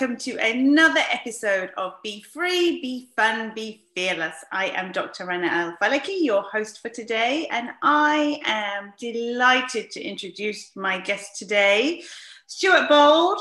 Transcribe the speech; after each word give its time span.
welcome 0.00 0.16
to 0.16 0.34
another 0.36 1.02
episode 1.12 1.70
of 1.76 1.92
Be 2.02 2.22
Free, 2.22 2.80
Be 2.80 3.10
Fun, 3.16 3.52
Be 3.54 3.84
Fearless. 3.94 4.34
I 4.50 4.68
am 4.68 4.92
Dr. 4.92 5.26
Rana 5.26 5.48
Al 5.48 5.76
Falaki, 5.76 6.24
your 6.24 6.42
host 6.42 6.80
for 6.80 6.88
today, 6.88 7.46
and 7.50 7.68
I 7.82 8.40
am 8.46 8.94
delighted 8.98 9.90
to 9.90 10.02
introduce 10.02 10.74
my 10.74 11.00
guest 11.00 11.38
today, 11.38 12.02
Stuart 12.46 12.88
Bold, 12.88 13.40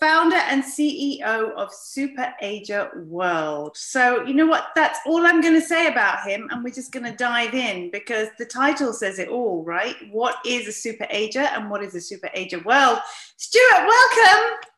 founder 0.00 0.36
and 0.36 0.64
CEO 0.64 1.52
of 1.56 1.70
Super 1.74 2.32
Ager 2.40 2.90
World. 3.06 3.76
So, 3.76 4.24
you 4.24 4.32
know 4.32 4.46
what? 4.46 4.68
That's 4.74 4.98
all 5.04 5.26
I'm 5.26 5.42
going 5.42 5.60
to 5.60 5.66
say 5.66 5.88
about 5.88 6.26
him, 6.26 6.48
and 6.50 6.64
we're 6.64 6.72
just 6.72 6.92
going 6.92 7.04
to 7.04 7.16
dive 7.16 7.52
in 7.52 7.90
because 7.90 8.28
the 8.38 8.46
title 8.46 8.94
says 8.94 9.18
it 9.18 9.28
all, 9.28 9.62
right? 9.62 9.96
What 10.10 10.36
is 10.46 10.66
a 10.68 10.72
Super 10.72 11.06
Ager 11.10 11.40
and 11.40 11.68
what 11.68 11.82
is 11.82 11.94
a 11.94 12.00
Super 12.00 12.30
Ager 12.32 12.60
World? 12.60 12.98
Stuart, 13.36 13.86
welcome. 13.86 14.71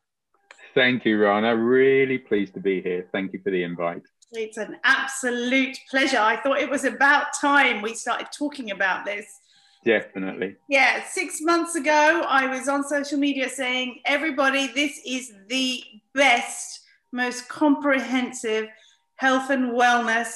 Thank 0.74 1.04
you, 1.04 1.18
Rana. 1.18 1.56
Really 1.56 2.18
pleased 2.18 2.54
to 2.54 2.60
be 2.60 2.82
here. 2.82 3.06
Thank 3.12 3.32
you 3.32 3.40
for 3.42 3.50
the 3.50 3.62
invite. 3.62 4.02
It's 4.32 4.56
an 4.56 4.76
absolute 4.82 5.78
pleasure. 5.88 6.18
I 6.18 6.36
thought 6.36 6.58
it 6.58 6.68
was 6.68 6.84
about 6.84 7.26
time 7.40 7.82
we 7.82 7.94
started 7.94 8.28
talking 8.36 8.72
about 8.72 9.04
this 9.04 9.26
Definitely. 9.84 10.56
Yeah, 10.68 11.04
six 11.04 11.42
months 11.42 11.74
ago, 11.74 12.24
I 12.26 12.46
was 12.46 12.68
on 12.68 12.84
social 12.84 13.18
media 13.18 13.50
saying, 13.50 14.00
everybody, 14.06 14.68
this 14.68 14.98
is 15.04 15.34
the 15.48 15.84
best, 16.14 16.80
most 17.12 17.48
comprehensive 17.48 18.68
health 19.16 19.50
and 19.50 19.72
wellness 19.72 20.32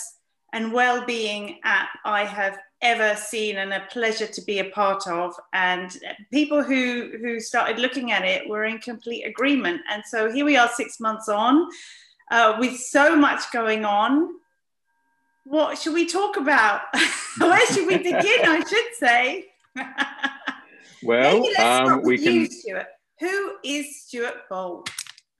and 0.52 0.72
well 0.72 1.04
being 1.04 1.60
app 1.64 1.88
I 2.04 2.24
have 2.24 2.58
ever 2.80 3.16
seen 3.16 3.56
and 3.56 3.72
a 3.72 3.86
pleasure 3.90 4.26
to 4.26 4.40
be 4.42 4.60
a 4.60 4.64
part 4.66 5.06
of. 5.06 5.34
And 5.52 5.90
people 6.32 6.62
who, 6.62 7.12
who 7.20 7.40
started 7.40 7.78
looking 7.78 8.12
at 8.12 8.24
it 8.24 8.48
were 8.48 8.64
in 8.64 8.78
complete 8.78 9.24
agreement. 9.24 9.80
And 9.90 10.02
so 10.06 10.30
here 10.30 10.44
we 10.44 10.56
are, 10.56 10.68
six 10.68 11.00
months 11.00 11.28
on, 11.28 11.68
uh, 12.30 12.56
with 12.58 12.78
so 12.78 13.16
much 13.16 13.50
going 13.52 13.84
on 13.84 14.38
what 15.48 15.78
should 15.78 15.94
we 15.94 16.06
talk 16.06 16.36
about? 16.36 16.82
Where 17.38 17.66
should 17.66 17.86
we 17.86 17.96
begin? 17.96 18.20
I 18.44 18.62
should 18.68 18.94
say. 18.98 19.46
well, 21.02 21.42
um, 21.58 22.02
we 22.02 22.18
can. 22.18 22.34
You, 22.34 22.46
Stuart. 22.46 22.86
Who 23.20 23.52
is 23.64 24.02
Stuart 24.02 24.48
Bold? 24.50 24.90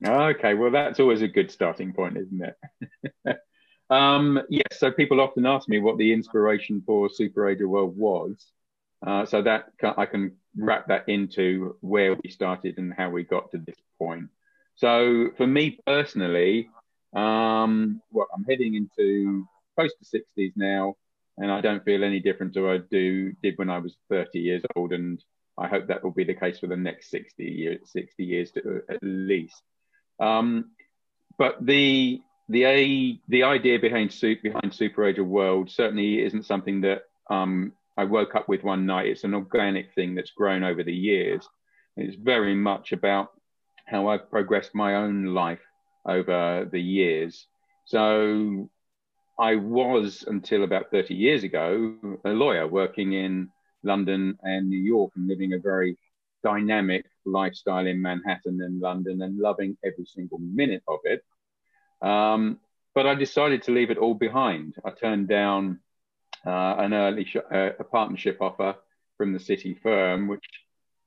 Okay, 0.04 0.54
well, 0.54 0.70
that's 0.70 1.00
always 1.00 1.22
a 1.22 1.28
good 1.28 1.50
starting 1.50 1.92
point, 1.92 2.16
isn't 2.16 2.42
it? 2.42 3.38
um, 3.90 4.40
yes, 4.48 4.78
so 4.78 4.90
people 4.90 5.20
often 5.20 5.46
ask 5.46 5.68
me 5.68 5.78
what 5.78 5.98
the 5.98 6.12
inspiration 6.12 6.82
for 6.84 7.08
Super 7.08 7.48
Ager 7.48 7.68
World 7.68 7.96
was. 7.96 8.50
Uh, 9.06 9.24
so 9.24 9.40
that 9.42 9.70
I 9.96 10.06
can 10.06 10.32
wrap 10.56 10.88
that 10.88 11.08
into 11.08 11.76
where 11.82 12.16
we 12.16 12.30
started 12.30 12.78
and 12.78 12.92
how 12.92 13.10
we 13.10 13.22
got 13.22 13.50
to 13.52 13.58
this 13.58 13.76
point. 13.96 14.28
So 14.74 15.30
for 15.36 15.46
me 15.46 15.78
personally, 15.86 16.68
um, 17.14 18.02
well, 18.10 18.26
I'm 18.34 18.44
heading 18.44 18.74
into 18.74 19.46
close 19.76 19.92
to 19.94 20.20
60s 20.36 20.52
now, 20.56 20.96
and 21.36 21.50
I 21.50 21.60
don't 21.60 21.84
feel 21.84 22.02
any 22.02 22.18
different 22.18 22.54
to 22.54 22.62
what 22.62 22.74
I 22.74 22.78
do 22.90 23.32
did 23.40 23.56
when 23.56 23.70
I 23.70 23.78
was 23.78 23.96
30 24.08 24.40
years 24.40 24.62
old, 24.74 24.92
and 24.92 25.22
I 25.56 25.68
hope 25.68 25.86
that 25.86 26.02
will 26.02 26.10
be 26.10 26.24
the 26.24 26.34
case 26.34 26.58
for 26.58 26.66
the 26.66 26.76
next 26.76 27.10
60 27.10 27.44
years, 27.44 27.80
60 27.92 28.24
years 28.24 28.50
to, 28.52 28.82
at 28.88 28.98
least. 29.00 29.62
Um, 30.18 30.72
but 31.38 31.64
the 31.64 32.20
the 32.48 33.20
the 33.28 33.42
idea 33.42 33.78
behind 33.78 34.14
behind 34.42 34.72
Super 34.72 35.04
Ager 35.04 35.24
World 35.24 35.70
certainly 35.70 36.22
isn't 36.22 36.46
something 36.46 36.80
that 36.82 37.02
um, 37.30 37.72
I 37.96 38.04
woke 38.04 38.34
up 38.34 38.48
with 38.48 38.62
one 38.62 38.86
night. 38.86 39.06
It's 39.06 39.24
an 39.24 39.34
organic 39.34 39.92
thing 39.94 40.14
that's 40.14 40.30
grown 40.30 40.64
over 40.64 40.82
the 40.82 40.94
years. 40.94 41.46
It's 41.96 42.16
very 42.16 42.54
much 42.54 42.92
about 42.92 43.32
how 43.86 44.08
I've 44.08 44.30
progressed 44.30 44.74
my 44.74 44.94
own 44.96 45.26
life 45.26 45.60
over 46.06 46.68
the 46.70 46.80
years. 46.80 47.46
So 47.84 48.70
I 49.38 49.56
was 49.56 50.24
until 50.26 50.64
about 50.64 50.90
30 50.90 51.14
years 51.14 51.44
ago 51.44 51.94
a 52.24 52.30
lawyer 52.30 52.66
working 52.66 53.12
in 53.12 53.48
London 53.82 54.38
and 54.42 54.68
New 54.68 54.78
York 54.78 55.12
and 55.16 55.28
living 55.28 55.52
a 55.52 55.58
very 55.58 55.96
dynamic 56.42 57.04
lifestyle 57.24 57.86
in 57.86 58.00
Manhattan 58.00 58.60
and 58.62 58.80
London 58.80 59.22
and 59.22 59.38
loving 59.38 59.76
every 59.84 60.04
single 60.06 60.38
minute 60.38 60.82
of 60.88 60.98
it. 61.04 61.24
Um, 62.02 62.58
but 62.94 63.06
I 63.06 63.14
decided 63.14 63.62
to 63.64 63.72
leave 63.72 63.90
it 63.90 63.98
all 63.98 64.14
behind. 64.14 64.74
I 64.84 64.90
turned 64.90 65.28
down 65.28 65.80
uh, 66.46 66.76
an 66.78 66.94
early 66.94 67.24
sh- 67.24 67.36
uh, 67.36 67.70
a 67.78 67.84
partnership 67.84 68.38
offer 68.40 68.76
from 69.16 69.32
the 69.32 69.40
city 69.40 69.74
firm, 69.82 70.28
which 70.28 70.44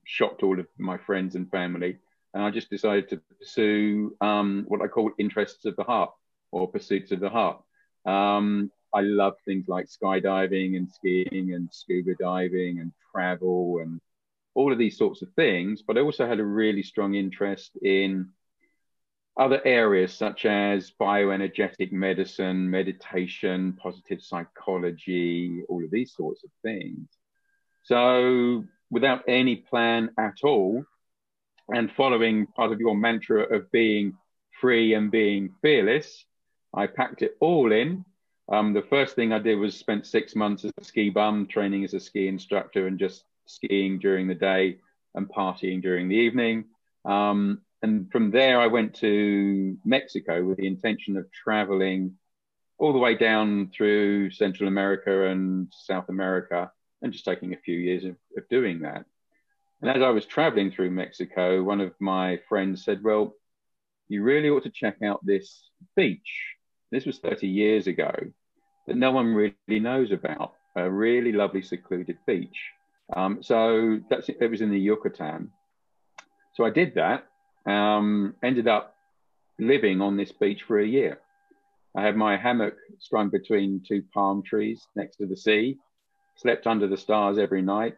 shocked 0.05 0.43
all 0.43 0.59
of 0.59 0.67
my 0.77 0.97
friends 0.97 1.35
and 1.35 1.49
family. 1.49 1.97
And 2.33 2.43
I 2.43 2.51
just 2.51 2.69
decided 2.69 3.09
to 3.09 3.21
pursue 3.39 4.15
um, 4.21 4.65
what 4.67 4.81
I 4.81 4.87
call 4.87 5.11
interests 5.17 5.65
of 5.65 5.75
the 5.75 5.83
heart 5.83 6.11
or 6.51 6.71
pursuits 6.71 7.11
of 7.11 7.19
the 7.19 7.29
heart. 7.29 7.61
Um, 8.05 8.71
I 8.93 9.01
love 9.01 9.35
things 9.45 9.67
like 9.67 9.87
skydiving 9.87 10.75
and 10.75 10.89
skiing 10.89 11.53
and 11.53 11.69
scuba 11.71 12.15
diving 12.19 12.79
and 12.79 12.91
travel 13.13 13.79
and 13.81 14.01
all 14.53 14.71
of 14.71 14.77
these 14.77 14.97
sorts 14.97 15.21
of 15.21 15.29
things. 15.33 15.81
But 15.81 15.97
I 15.97 16.01
also 16.01 16.27
had 16.27 16.39
a 16.39 16.45
really 16.45 16.83
strong 16.83 17.15
interest 17.15 17.71
in 17.81 18.29
other 19.37 19.61
areas 19.65 20.13
such 20.13 20.45
as 20.45 20.91
bioenergetic 20.99 21.91
medicine, 21.91 22.69
meditation, 22.69 23.73
positive 23.81 24.21
psychology, 24.21 25.63
all 25.69 25.83
of 25.83 25.91
these 25.91 26.13
sorts 26.13 26.43
of 26.43 26.49
things. 26.61 27.07
So, 27.83 28.65
without 28.89 29.23
any 29.27 29.55
plan 29.55 30.11
at 30.17 30.43
all, 30.43 30.83
and 31.69 31.91
following 31.91 32.47
part 32.47 32.71
of 32.71 32.79
your 32.79 32.95
mantra 32.95 33.43
of 33.55 33.71
being 33.71 34.17
free 34.59 34.93
and 34.93 35.09
being 35.09 35.53
fearless, 35.61 36.25
I 36.73 36.87
packed 36.87 37.21
it 37.21 37.37
all 37.39 37.71
in. 37.71 38.05
Um, 38.51 38.73
the 38.73 38.81
first 38.81 39.15
thing 39.15 39.31
I 39.31 39.39
did 39.39 39.55
was 39.55 39.77
spent 39.77 40.05
six 40.05 40.35
months 40.35 40.65
as 40.65 40.71
a 40.77 40.83
ski 40.83 41.09
bum, 41.09 41.47
training 41.47 41.85
as 41.85 41.93
a 41.93 41.99
ski 41.99 42.27
instructor, 42.27 42.87
and 42.87 42.99
just 42.99 43.23
skiing 43.45 43.99
during 43.99 44.27
the 44.27 44.35
day 44.35 44.77
and 45.15 45.29
partying 45.29 45.81
during 45.81 46.09
the 46.09 46.15
evening. 46.15 46.65
Um, 47.05 47.61
and 47.81 48.11
from 48.11 48.31
there, 48.31 48.59
I 48.59 48.67
went 48.67 48.95
to 48.95 49.77
Mexico 49.83 50.43
with 50.43 50.57
the 50.57 50.67
intention 50.67 51.17
of 51.17 51.31
traveling 51.31 52.15
all 52.77 52.93
the 52.93 52.99
way 52.99 53.15
down 53.15 53.71
through 53.75 54.31
Central 54.31 54.67
America 54.67 55.27
and 55.27 55.71
South 55.71 56.09
America, 56.09 56.71
and 57.01 57.11
just 57.11 57.25
taking 57.25 57.53
a 57.53 57.57
few 57.57 57.77
years 57.77 58.03
of, 58.05 58.15
of 58.37 58.47
doing 58.49 58.81
that. 58.81 59.05
And 59.81 59.89
as 59.89 60.01
I 60.01 60.09
was 60.09 60.25
traveling 60.25 60.71
through 60.71 60.91
Mexico, 60.91 61.63
one 61.63 61.81
of 61.81 61.93
my 61.99 62.39
friends 62.47 62.83
said, 62.85 63.03
Well, 63.03 63.35
you 64.07 64.23
really 64.23 64.49
ought 64.49 64.63
to 64.63 64.69
check 64.69 65.01
out 65.01 65.25
this 65.25 65.69
beach 65.95 66.57
this 66.91 67.05
was 67.05 67.19
30 67.19 67.47
years 67.47 67.87
ago, 67.87 68.11
that 68.85 68.97
no 68.97 69.11
one 69.11 69.33
really 69.33 69.79
knows 69.79 70.11
about. 70.11 70.53
A 70.75 70.89
really 70.89 71.31
lovely 71.31 71.61
secluded 71.61 72.17
beach. 72.27 72.71
Um, 73.13 73.41
so 73.41 73.99
that's 74.09 74.29
it 74.29 74.49
was 74.49 74.61
in 74.61 74.71
the 74.71 74.79
Yucatan. 74.79 75.51
So 76.53 76.65
I 76.65 76.69
did 76.69 76.95
that. 76.95 77.25
Um, 77.65 78.35
ended 78.41 78.67
up 78.67 78.95
living 79.59 80.01
on 80.01 80.17
this 80.17 80.31
beach 80.31 80.63
for 80.63 80.79
a 80.79 80.87
year. 80.87 81.19
I 81.95 82.01
had 82.01 82.15
my 82.15 82.37
hammock 82.37 82.75
strung 82.99 83.29
between 83.29 83.83
two 83.87 84.03
palm 84.13 84.43
trees 84.43 84.87
next 84.95 85.17
to 85.17 85.27
the 85.27 85.35
sea, 85.35 85.77
slept 86.37 86.65
under 86.65 86.87
the 86.87 86.97
stars 86.97 87.37
every 87.37 87.61
night, 87.61 87.97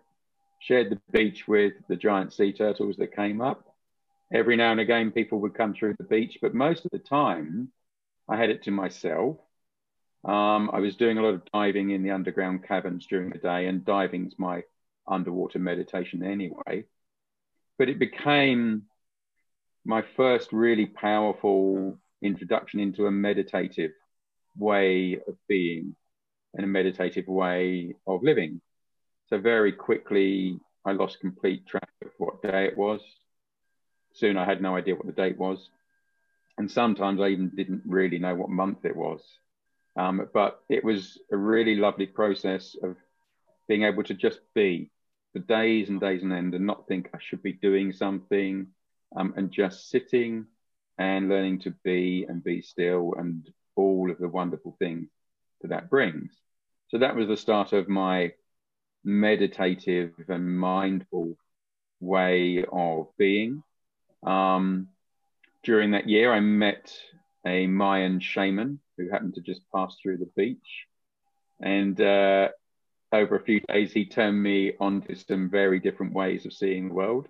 shared 0.59 0.89
the 0.89 0.99
beach 1.11 1.47
with 1.47 1.73
the 1.87 1.95
giant 1.95 2.33
sea 2.33 2.51
turtles 2.51 2.97
that 2.97 3.15
came 3.15 3.41
up. 3.41 3.65
Every 4.33 4.55
now 4.55 4.71
and 4.71 4.79
again, 4.79 5.11
people 5.11 5.39
would 5.41 5.53
come 5.53 5.73
through 5.73 5.95
the 5.97 6.05
beach, 6.05 6.39
but 6.41 6.55
most 6.55 6.85
of 6.85 6.91
the 6.91 6.99
time, 6.99 7.71
I 8.27 8.37
had 8.37 8.49
it 8.49 8.63
to 8.63 8.71
myself. 8.71 9.37
Um, 10.25 10.71
I 10.73 10.79
was 10.79 10.95
doing 10.95 11.17
a 11.17 11.21
lot 11.21 11.33
of 11.35 11.45
diving 11.53 11.91
in 11.91 12.01
the 12.01 12.11
underground 12.11 12.65
caverns 12.65 13.05
during 13.05 13.29
the 13.29 13.37
day, 13.37 13.67
and 13.67 13.85
diving's 13.85 14.39
my 14.39 14.63
underwater 15.07 15.59
meditation 15.59 16.23
anyway. 16.23 16.85
But 17.77 17.89
it 17.89 17.99
became 17.99 18.83
my 19.85 20.03
first 20.15 20.53
really 20.53 20.85
powerful 20.85 21.97
introduction 22.21 22.79
into 22.79 23.07
a 23.07 23.11
meditative 23.11 23.91
way 24.57 25.19
of 25.27 25.35
being 25.47 25.95
and 26.53 26.63
a 26.63 26.67
meditative 26.67 27.27
way 27.27 27.95
of 28.07 28.23
living. 28.23 28.61
So, 29.29 29.39
very 29.39 29.71
quickly, 29.71 30.59
I 30.85 30.91
lost 30.91 31.19
complete 31.19 31.65
track 31.65 31.89
of 32.03 32.11
what 32.17 32.41
day 32.41 32.65
it 32.65 32.77
was. 32.77 33.01
Soon, 34.13 34.37
I 34.37 34.45
had 34.45 34.61
no 34.61 34.75
idea 34.75 34.95
what 34.95 35.07
the 35.07 35.11
date 35.11 35.37
was 35.37 35.69
and 36.57 36.69
sometimes 36.69 37.19
I 37.19 37.29
even 37.29 37.49
didn't 37.49 37.81
really 37.85 38.19
know 38.19 38.35
what 38.35 38.49
month 38.49 38.85
it 38.85 38.95
was. 38.95 39.21
Um, 39.95 40.27
but 40.33 40.61
it 40.69 40.83
was 40.83 41.19
a 41.31 41.37
really 41.37 41.75
lovely 41.75 42.05
process 42.05 42.75
of 42.81 42.95
being 43.67 43.83
able 43.83 44.03
to 44.03 44.13
just 44.13 44.39
be 44.53 44.89
for 45.31 45.39
days 45.39 45.89
and 45.89 45.99
days 45.99 46.23
and 46.23 46.33
end 46.33 46.53
and 46.53 46.65
not 46.65 46.87
think 46.87 47.09
I 47.13 47.17
should 47.19 47.41
be 47.41 47.53
doing 47.53 47.91
something 47.91 48.67
um, 49.15 49.33
and 49.37 49.51
just 49.51 49.89
sitting 49.89 50.45
and 50.97 51.29
learning 51.29 51.59
to 51.59 51.71
be 51.83 52.25
and 52.27 52.43
be 52.43 52.61
still 52.61 53.13
and 53.17 53.49
all 53.75 54.11
of 54.11 54.17
the 54.19 54.27
wonderful 54.27 54.75
things 54.79 55.09
that 55.61 55.69
that 55.69 55.89
brings. 55.89 56.31
So 56.89 56.99
that 56.99 57.15
was 57.15 57.27
the 57.27 57.37
start 57.37 57.73
of 57.73 57.89
my 57.89 58.33
meditative 59.03 60.13
and 60.27 60.57
mindful 60.57 61.37
way 61.99 62.63
of 62.71 63.07
being. 63.17 63.63
Um, 64.21 64.89
during 65.63 65.91
that 65.91 66.09
year, 66.09 66.31
I 66.31 66.39
met 66.39 66.93
a 67.45 67.67
Mayan 67.67 68.19
shaman 68.19 68.79
who 68.97 69.09
happened 69.09 69.35
to 69.35 69.41
just 69.41 69.61
pass 69.73 69.95
through 70.01 70.17
the 70.17 70.29
beach. 70.35 70.85
And 71.61 71.99
uh, 71.99 72.49
over 73.11 73.35
a 73.35 73.43
few 73.43 73.61
days, 73.61 73.91
he 73.93 74.05
turned 74.05 74.41
me 74.41 74.73
on 74.79 75.01
to 75.03 75.15
some 75.15 75.49
very 75.49 75.79
different 75.79 76.13
ways 76.13 76.45
of 76.45 76.53
seeing 76.53 76.89
the 76.89 76.93
world. 76.93 77.27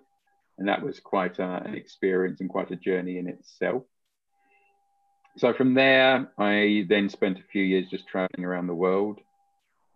And 0.58 0.68
that 0.68 0.82
was 0.82 1.00
quite 1.00 1.38
a, 1.38 1.62
an 1.64 1.74
experience 1.74 2.40
and 2.40 2.48
quite 2.48 2.70
a 2.70 2.76
journey 2.76 3.18
in 3.18 3.28
itself. 3.28 3.82
So 5.36 5.52
from 5.52 5.74
there, 5.74 6.30
I 6.38 6.86
then 6.88 7.08
spent 7.08 7.38
a 7.38 7.50
few 7.50 7.62
years 7.62 7.90
just 7.90 8.06
traveling 8.06 8.44
around 8.44 8.68
the 8.68 8.74
world. 8.74 9.20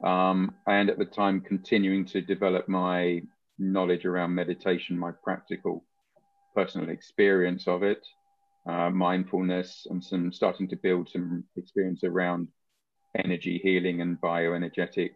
Um, 0.03 0.55
and 0.67 0.91
at 0.91 0.99
the 0.99 1.05
time, 1.05 1.41
continuing 1.41 2.05
to 2.07 2.21
develop 2.21 2.69
my 2.69 3.23
knowledge 3.59 4.05
around 4.05 4.35
meditation, 4.35 4.99
my 4.99 5.13
practical 5.13 5.85
personal 6.55 6.89
experience 6.89 7.69
of 7.69 7.83
it, 7.83 8.05
uh, 8.69 8.91
mindfulness, 8.91 9.87
and 9.91 10.03
some 10.03 10.33
starting 10.33 10.69
to 10.69 10.77
build 10.77 11.09
some 11.09 11.45
experience 11.57 12.03
around 12.05 12.49
energy 13.17 13.61
healing 13.63 14.01
and 14.01 14.21
bioenergetic 14.21 15.11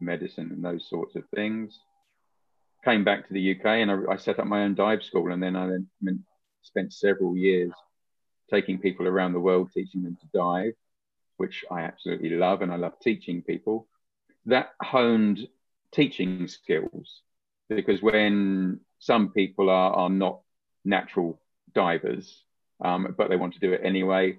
medicine 0.00 0.50
and 0.52 0.64
those 0.64 0.88
sorts 0.88 1.16
of 1.16 1.24
things. 1.34 1.78
Came 2.86 3.02
back 3.02 3.26
to 3.26 3.34
the 3.34 3.50
UK 3.50 3.66
and 3.66 3.90
I, 3.90 4.12
I 4.12 4.16
set 4.16 4.38
up 4.38 4.46
my 4.46 4.62
own 4.62 4.76
dive 4.76 5.02
school, 5.02 5.32
and 5.32 5.42
then 5.42 5.56
I 5.56 5.66
then 6.00 6.24
spent 6.62 6.92
several 6.92 7.36
years 7.36 7.72
taking 8.48 8.78
people 8.78 9.08
around 9.08 9.32
the 9.32 9.40
world, 9.40 9.70
teaching 9.74 10.04
them 10.04 10.16
to 10.20 10.38
dive, 10.38 10.74
which 11.36 11.64
I 11.68 11.80
absolutely 11.80 12.30
love, 12.30 12.62
and 12.62 12.72
I 12.72 12.76
love 12.76 12.92
teaching 13.02 13.42
people. 13.42 13.88
That 14.44 14.68
honed 14.80 15.48
teaching 15.90 16.46
skills 16.46 17.22
because 17.68 18.02
when 18.02 18.78
some 19.00 19.30
people 19.30 19.68
are, 19.68 19.92
are 19.92 20.10
not 20.10 20.42
natural 20.84 21.40
divers, 21.74 22.44
um, 22.84 23.14
but 23.18 23.28
they 23.28 23.36
want 23.36 23.54
to 23.54 23.60
do 23.60 23.72
it 23.72 23.80
anyway, 23.82 24.38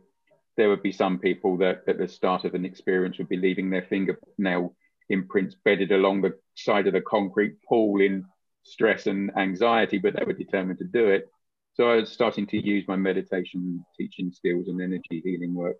there 0.55 0.69
would 0.69 0.83
be 0.83 0.93
some 0.93 1.19
people 1.19 1.57
that 1.57 1.83
at 1.85 1.97
the 1.97 2.07
start 2.07 2.45
of 2.45 2.55
an 2.55 2.63
experience 2.63 3.17
would 3.17 3.27
be 3.27 3.35
leaving 3.35 3.69
their 3.69 3.85
fingernail 3.89 4.73
imprints 5.09 5.55
bedded 5.65 5.91
along 5.91 6.21
the 6.21 6.37
side 6.55 6.87
of 6.87 6.93
the 6.93 7.01
concrete 7.01 7.61
pool 7.67 8.01
in 8.01 8.25
stress 8.67 9.07
and 9.07 9.35
anxiety, 9.37 9.97
but 9.97 10.15
they 10.15 10.25
were 10.25 10.33
determined 10.33 10.79
to 10.79 10.85
do 10.85 11.07
it. 11.07 11.29
So 11.73 11.89
I 11.89 11.95
was 11.97 12.11
starting 12.11 12.47
to 12.47 12.57
use 12.57 12.87
my 12.87 12.95
meditation 12.95 13.85
teaching 13.97 14.31
skills 14.31 14.67
and 14.67 14.81
energy 14.81 15.21
healing 15.23 15.53
work 15.53 15.77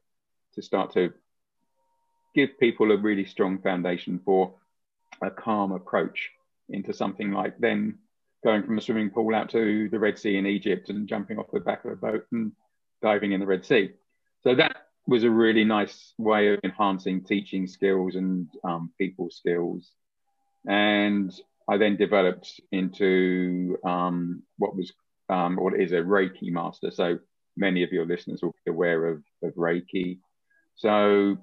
to 0.55 0.61
start 0.61 0.93
to 0.93 1.13
give 2.35 2.59
people 2.59 2.91
a 2.91 2.97
really 2.97 3.25
strong 3.25 3.59
foundation 3.59 4.19
for 4.23 4.53
a 5.21 5.31
calm 5.31 5.71
approach 5.71 6.29
into 6.69 6.93
something 6.93 7.31
like 7.31 7.57
them 7.57 7.99
going 8.43 8.63
from 8.63 8.77
a 8.77 8.81
swimming 8.81 9.09
pool 9.09 9.33
out 9.33 9.49
to 9.49 9.89
the 9.89 9.99
Red 9.99 10.19
Sea 10.19 10.37
in 10.37 10.45
Egypt 10.45 10.89
and 10.89 11.07
jumping 11.07 11.39
off 11.39 11.51
the 11.51 11.59
back 11.59 11.83
of 11.85 11.91
a 11.91 11.95
boat 11.95 12.25
and 12.31 12.51
diving 13.01 13.31
in 13.31 13.39
the 13.39 13.45
Red 13.45 13.65
Sea. 13.65 13.91
So 14.43 14.55
that 14.55 14.87
was 15.07 15.23
a 15.23 15.29
really 15.29 15.63
nice 15.63 16.13
way 16.17 16.53
of 16.53 16.59
enhancing 16.63 17.23
teaching 17.23 17.65
skills 17.65 18.15
and 18.15 18.47
um, 18.63 18.91
people 18.97 19.29
skills. 19.31 19.91
And 20.67 21.33
I 21.69 21.77
then 21.77 21.97
developed 21.97 22.61
into 22.71 23.77
um, 23.83 24.43
what 24.57 24.75
was 24.75 24.91
um, 25.29 25.57
what 25.57 25.79
is 25.79 25.91
a 25.91 25.95
Reiki 25.95 26.51
master. 26.51 26.91
So 26.91 27.19
many 27.57 27.83
of 27.83 27.91
your 27.91 28.05
listeners 28.05 28.41
will 28.41 28.55
be 28.65 28.71
aware 28.71 29.07
of, 29.07 29.23
of 29.43 29.53
Reiki. 29.55 30.19
So 30.75 31.37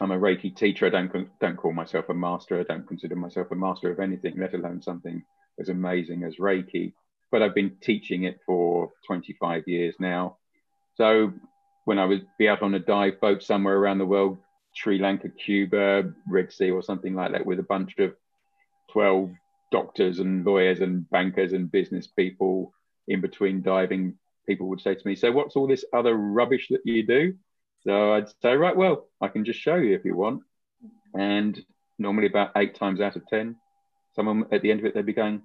I'm 0.00 0.10
a 0.12 0.18
Reiki 0.18 0.56
teacher. 0.56 0.86
I 0.86 0.90
don't 0.90 1.28
don't 1.40 1.56
call 1.56 1.72
myself 1.72 2.08
a 2.08 2.14
master. 2.14 2.60
I 2.60 2.62
don't 2.62 2.88
consider 2.88 3.16
myself 3.16 3.48
a 3.50 3.56
master 3.56 3.90
of 3.90 4.00
anything, 4.00 4.38
let 4.38 4.54
alone 4.54 4.80
something 4.80 5.22
as 5.58 5.68
amazing 5.68 6.24
as 6.24 6.36
Reiki. 6.36 6.94
But 7.30 7.42
I've 7.42 7.54
been 7.54 7.76
teaching 7.80 8.24
it 8.24 8.40
for 8.46 8.90
25 9.06 9.64
years 9.66 9.94
now. 10.00 10.38
So 10.94 11.32
when 11.84 11.98
I 11.98 12.06
would 12.06 12.26
be 12.38 12.48
out 12.48 12.62
on 12.62 12.74
a 12.74 12.78
dive 12.78 13.20
boat 13.20 13.42
somewhere 13.42 13.76
around 13.76 13.98
the 13.98 14.06
world, 14.06 14.38
Sri 14.74 14.98
Lanka, 14.98 15.28
Cuba, 15.28 16.12
Red 16.28 16.52
Sea, 16.52 16.70
or 16.70 16.82
something 16.82 17.14
like 17.14 17.32
that, 17.32 17.46
with 17.46 17.58
a 17.58 17.64
bunch 17.64 17.98
of 17.98 18.14
12 18.92 19.30
doctors 19.70 20.18
and 20.18 20.44
lawyers 20.44 20.80
and 20.80 21.08
bankers 21.10 21.52
and 21.52 21.70
business 21.70 22.06
people 22.06 22.72
in 23.08 23.20
between 23.20 23.62
diving, 23.62 24.16
people 24.46 24.68
would 24.68 24.80
say 24.80 24.94
to 24.94 25.08
me, 25.08 25.16
So, 25.16 25.32
what's 25.32 25.56
all 25.56 25.66
this 25.66 25.84
other 25.92 26.14
rubbish 26.14 26.68
that 26.70 26.82
you 26.84 27.06
do? 27.06 27.34
So 27.82 28.14
I'd 28.14 28.28
say, 28.42 28.54
Right, 28.54 28.76
well, 28.76 29.08
I 29.20 29.28
can 29.28 29.44
just 29.44 29.60
show 29.60 29.76
you 29.76 29.94
if 29.94 30.04
you 30.04 30.16
want. 30.16 30.42
And 31.14 31.58
normally, 31.98 32.26
about 32.26 32.52
eight 32.56 32.74
times 32.74 33.00
out 33.00 33.16
of 33.16 33.26
10, 33.26 33.56
someone 34.14 34.44
at 34.52 34.62
the 34.62 34.70
end 34.70 34.80
of 34.80 34.86
it, 34.86 34.94
they'd 34.94 35.06
be 35.06 35.12
going, 35.12 35.42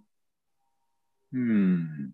Hmm, 1.31 2.07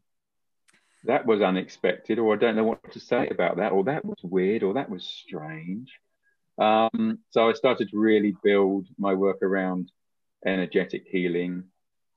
that 1.06 1.26
was 1.26 1.42
unexpected, 1.42 2.20
or 2.20 2.34
I 2.34 2.38
don't 2.38 2.56
know 2.56 2.64
what 2.64 2.92
to 2.94 3.00
say 3.00 3.28
about 3.30 3.58
that, 3.58 3.72
or 3.72 3.84
that 3.86 4.06
was 4.06 4.20
weird, 4.24 4.64
or 4.64 4.76
that 4.76 4.90
was 4.90 5.04
strange. 5.04 5.92
Um, 6.58 7.20
so 7.32 7.50
I 7.50 7.54
started 7.54 7.90
to 7.90 7.98
really 7.98 8.36
build 8.44 8.88
my 8.98 9.14
work 9.14 9.42
around 9.42 9.92
energetic 10.46 11.06
healing. 11.08 11.66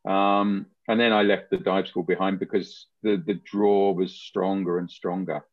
Um, 0.04 0.66
and 0.86 1.00
then 1.00 1.12
I 1.12 1.22
left 1.22 1.50
the 1.50 1.56
dive 1.56 1.88
school 1.88 2.02
behind 2.02 2.38
because 2.38 2.86
the, 3.02 3.22
the 3.26 3.40
draw 3.44 3.92
was 3.92 4.12
stronger 4.12 4.78
and 4.78 4.90
stronger 4.90 5.44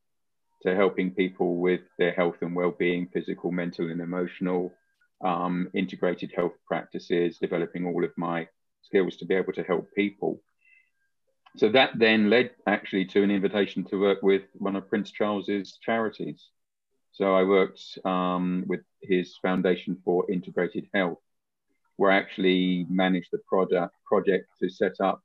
to 0.63 0.75
helping 0.75 1.11
people 1.11 1.57
with 1.57 1.81
their 1.97 2.11
health 2.11 2.35
and 2.41 2.55
well-being, 2.55 3.07
physical, 3.13 3.51
mental, 3.51 3.89
and 3.89 4.01
emotional, 4.01 4.73
um, 5.23 5.69
integrated 5.73 6.31
health 6.35 6.53
practices, 6.67 7.37
developing 7.39 7.85
all 7.85 8.03
of 8.03 8.11
my 8.17 8.47
skills 8.81 9.15
to 9.17 9.25
be 9.25 9.35
able 9.35 9.53
to 9.53 9.63
help 9.63 9.87
people. 9.95 10.41
So 11.57 11.69
that 11.69 11.91
then 11.97 12.29
led 12.29 12.51
actually 12.67 13.05
to 13.05 13.23
an 13.23 13.31
invitation 13.31 13.83
to 13.85 13.99
work 13.99 14.21
with 14.21 14.43
one 14.53 14.75
of 14.75 14.87
Prince 14.89 15.11
Charles's 15.11 15.77
charities. 15.81 16.49
So 17.11 17.35
I 17.35 17.43
worked 17.43 17.81
um, 18.05 18.63
with 18.67 18.81
his 19.01 19.35
Foundation 19.41 19.97
for 20.05 20.29
Integrated 20.31 20.87
Health 20.93 21.19
I 21.99 22.15
actually 22.15 22.85
managed 22.89 23.29
the 23.31 23.39
product 23.47 23.95
project 24.05 24.49
to 24.61 24.69
set 24.69 24.99
up 24.99 25.21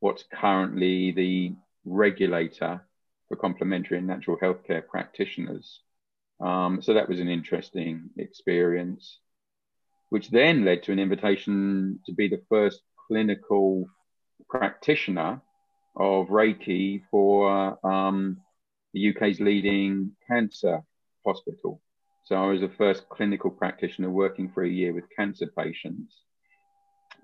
what's 0.00 0.24
currently 0.32 1.12
the 1.12 1.54
regulator 1.84 2.80
for 3.28 3.36
complementary 3.36 3.98
and 3.98 4.06
natural 4.06 4.36
healthcare 4.38 4.86
practitioners. 4.86 5.80
Um, 6.40 6.82
so 6.82 6.94
that 6.94 7.08
was 7.08 7.20
an 7.20 7.28
interesting 7.28 8.10
experience, 8.18 9.18
which 10.10 10.30
then 10.30 10.64
led 10.64 10.82
to 10.84 10.92
an 10.92 10.98
invitation 10.98 12.00
to 12.06 12.12
be 12.12 12.28
the 12.28 12.42
first 12.48 12.80
clinical 13.06 13.86
practitioner 14.48 15.40
of 15.96 16.28
Reiki 16.28 17.02
for 17.10 17.78
um, 17.86 18.38
the 18.92 19.10
UK's 19.10 19.40
leading 19.40 20.12
cancer 20.28 20.82
hospital. 21.24 21.80
So 22.26 22.34
I 22.34 22.48
was 22.48 22.60
the 22.60 22.68
first 22.68 23.08
clinical 23.08 23.50
practitioner 23.50 24.10
working 24.10 24.50
for 24.50 24.64
a 24.64 24.68
year 24.68 24.92
with 24.92 25.04
cancer 25.16 25.46
patients, 25.56 26.12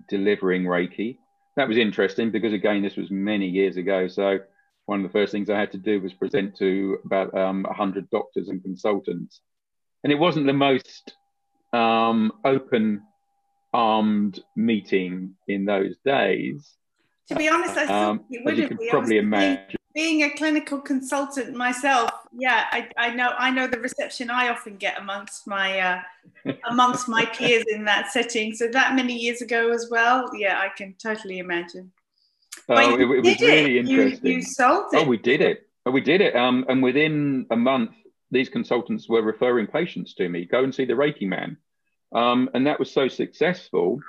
delivering 0.07 0.63
Reiki. 0.63 1.17
That 1.57 1.67
was 1.67 1.77
interesting 1.77 2.31
because 2.31 2.53
again, 2.53 2.81
this 2.81 2.95
was 2.95 3.11
many 3.11 3.49
years 3.49 3.75
ago. 3.75 4.07
So 4.07 4.39
one 4.85 5.01
of 5.01 5.03
the 5.03 5.11
first 5.11 5.33
things 5.33 5.49
I 5.49 5.59
had 5.59 5.73
to 5.73 5.77
do 5.77 5.99
was 5.99 6.13
present 6.13 6.55
to 6.59 6.99
about 7.03 7.37
um, 7.37 7.63
100 7.63 8.09
doctors 8.11 8.47
and 8.47 8.63
consultants. 8.63 9.41
And 10.05 10.13
it 10.13 10.15
wasn't 10.15 10.47
the 10.47 10.53
most 10.53 11.13
um, 11.73 12.31
open 12.45 13.03
armed 13.73 14.39
meeting 14.55 15.35
in 15.49 15.65
those 15.65 15.97
days. 16.05 16.77
To 17.27 17.35
be 17.35 17.49
honest, 17.49 17.77
I 17.77 17.87
um, 17.87 18.23
it 18.29 18.45
would 18.45 18.57
you 18.57 18.69
can 18.69 18.77
probably 18.89 19.17
imagine 19.17 19.79
being 19.93 20.23
a 20.23 20.29
clinical 20.31 20.79
consultant 20.79 21.55
myself, 21.55 22.09
yeah, 22.35 22.65
I, 22.71 22.89
I 22.97 23.09
know 23.11 23.31
I 23.37 23.51
know 23.51 23.67
the 23.67 23.79
reception 23.79 24.29
I 24.29 24.49
often 24.49 24.77
get 24.77 24.99
amongst 24.99 25.47
my 25.47 25.79
uh, 25.79 26.01
amongst 26.69 27.07
my 27.07 27.25
peers 27.25 27.65
in 27.71 27.85
that 27.85 28.11
setting. 28.11 28.53
So 28.53 28.67
that 28.69 28.95
many 28.95 29.15
years 29.15 29.41
ago 29.41 29.71
as 29.71 29.89
well, 29.89 30.29
yeah, 30.35 30.59
I 30.59 30.69
can 30.75 30.95
totally 31.01 31.39
imagine. 31.39 31.91
Oh, 32.69 32.95
it, 32.95 33.01
it, 33.01 33.05
was 33.05 33.41
really 33.41 33.77
it. 33.77 33.89
interesting. 33.89 34.31
You, 34.31 34.37
you 34.37 34.43
sold 34.43 34.93
it. 34.93 34.97
Oh, 34.97 35.03
we 35.03 35.17
did 35.17 35.41
it. 35.41 35.67
Oh, 35.85 35.91
we 35.91 36.01
did 36.01 36.21
it. 36.21 36.35
Um, 36.35 36.65
and 36.69 36.81
within 36.81 37.45
a 37.51 37.55
month, 37.55 37.91
these 38.31 38.49
consultants 38.49 39.09
were 39.09 39.21
referring 39.21 39.67
patients 39.67 40.13
to 40.15 40.29
me. 40.29 40.45
Go 40.45 40.63
and 40.63 40.73
see 40.73 40.85
the 40.85 40.93
Reiki 40.93 41.27
man. 41.27 41.57
Um, 42.13 42.49
and 42.53 42.67
that 42.67 42.79
was 42.79 42.91
so 42.91 43.07
successful 43.07 43.99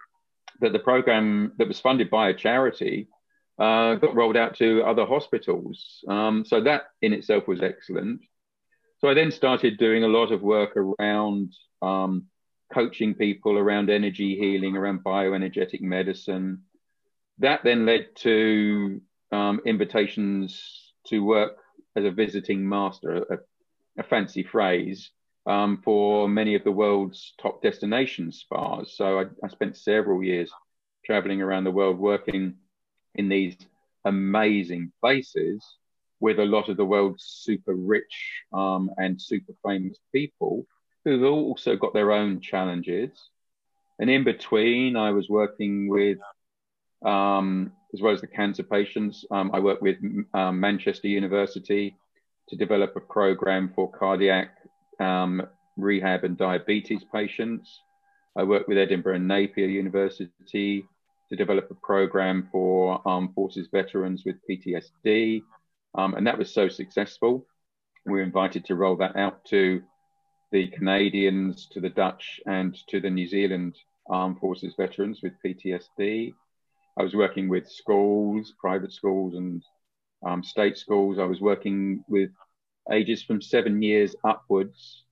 that 0.60 0.72
the 0.72 0.78
program 0.78 1.52
that 1.58 1.68
was 1.68 1.80
funded 1.80 2.10
by 2.10 2.28
a 2.28 2.34
charity 2.34 3.08
uh, 3.58 3.94
got 3.94 4.14
rolled 4.14 4.36
out 4.36 4.56
to 4.56 4.82
other 4.82 5.06
hospitals. 5.06 6.04
Um, 6.08 6.44
so 6.44 6.62
that 6.62 6.84
in 7.02 7.12
itself 7.12 7.46
was 7.46 7.62
excellent. 7.62 8.20
So 8.98 9.08
I 9.08 9.14
then 9.14 9.30
started 9.30 9.78
doing 9.78 10.02
a 10.02 10.08
lot 10.08 10.32
of 10.32 10.42
work 10.42 10.76
around 10.76 11.52
um, 11.82 12.26
coaching 12.72 13.14
people 13.14 13.58
around 13.58 13.90
energy 13.90 14.36
healing, 14.38 14.76
around 14.76 15.04
bioenergetic 15.04 15.80
medicine. 15.82 16.62
That 17.38 17.60
then 17.64 17.86
led 17.86 18.16
to 18.16 19.00
um, 19.30 19.60
invitations 19.66 20.92
to 21.08 21.20
work 21.24 21.58
as 21.96 22.04
a 22.04 22.10
visiting 22.10 22.68
master, 22.68 23.24
a, 23.30 23.38
a 24.00 24.02
fancy 24.02 24.42
phrase, 24.42 25.10
um, 25.46 25.80
for 25.84 26.28
many 26.28 26.54
of 26.54 26.64
the 26.64 26.72
world's 26.72 27.34
top 27.40 27.62
destination 27.62 28.32
spas. 28.32 28.96
So 28.96 29.20
I, 29.20 29.24
I 29.44 29.48
spent 29.48 29.76
several 29.76 30.22
years 30.22 30.50
traveling 31.04 31.42
around 31.42 31.64
the 31.64 31.70
world 31.70 31.98
working 31.98 32.54
in 33.14 33.28
these 33.28 33.56
amazing 34.04 34.92
places 35.00 35.64
with 36.20 36.38
a 36.38 36.44
lot 36.44 36.68
of 36.68 36.76
the 36.76 36.84
world's 36.84 37.24
super 37.24 37.74
rich 37.74 38.42
um, 38.52 38.90
and 38.96 39.20
super 39.20 39.52
famous 39.66 39.98
people 40.12 40.66
who've 41.04 41.24
also 41.24 41.76
got 41.76 41.92
their 41.92 42.12
own 42.12 42.40
challenges. 42.40 43.10
And 43.98 44.08
in 44.10 44.24
between, 44.24 44.96
I 44.96 45.10
was 45.10 45.28
working 45.28 45.88
with, 45.88 46.18
um, 47.04 47.72
as 47.92 48.00
well 48.00 48.14
as 48.14 48.20
the 48.20 48.26
cancer 48.26 48.62
patients, 48.62 49.24
um, 49.30 49.50
I 49.52 49.60
worked 49.60 49.82
with 49.82 49.96
um, 50.32 50.60
Manchester 50.60 51.08
University 51.08 51.94
to 52.48 52.56
develop 52.56 52.96
a 52.96 53.00
program 53.00 53.72
for 53.74 53.90
cardiac 53.90 54.50
um, 55.00 55.42
rehab 55.76 56.24
and 56.24 56.36
diabetes 56.36 57.04
patients. 57.12 57.80
I 58.36 58.42
worked 58.42 58.68
with 58.68 58.78
Edinburgh 58.78 59.16
and 59.16 59.28
Napier 59.28 59.68
University 59.68 60.86
to 61.34 61.44
develop 61.44 61.70
a 61.70 61.74
program 61.74 62.48
for 62.52 63.02
armed 63.04 63.34
forces 63.34 63.68
veterans 63.72 64.22
with 64.24 64.36
PTSD. 64.48 65.42
Um, 65.96 66.14
and 66.14 66.26
that 66.26 66.38
was 66.38 66.52
so 66.52 66.68
successful. 66.68 67.46
We 68.06 68.12
were 68.12 68.22
invited 68.22 68.64
to 68.66 68.74
roll 68.74 68.96
that 68.96 69.16
out 69.16 69.44
to 69.46 69.82
the 70.52 70.68
Canadians, 70.68 71.66
to 71.72 71.80
the 71.80 71.88
Dutch, 71.88 72.40
and 72.46 72.76
to 72.88 73.00
the 73.00 73.10
New 73.10 73.26
Zealand 73.26 73.76
armed 74.08 74.38
forces 74.38 74.74
veterans 74.76 75.20
with 75.22 75.32
PTSD. 75.44 76.34
I 76.96 77.02
was 77.02 77.14
working 77.14 77.48
with 77.48 77.68
schools, 77.68 78.54
private 78.60 78.92
schools, 78.92 79.34
and 79.34 79.62
um, 80.24 80.44
state 80.44 80.78
schools. 80.78 81.18
I 81.18 81.24
was 81.24 81.40
working 81.40 82.04
with 82.08 82.30
ages 82.92 83.22
from 83.22 83.40
seven 83.42 83.82
years 83.82 84.14
upwards, 84.24 85.04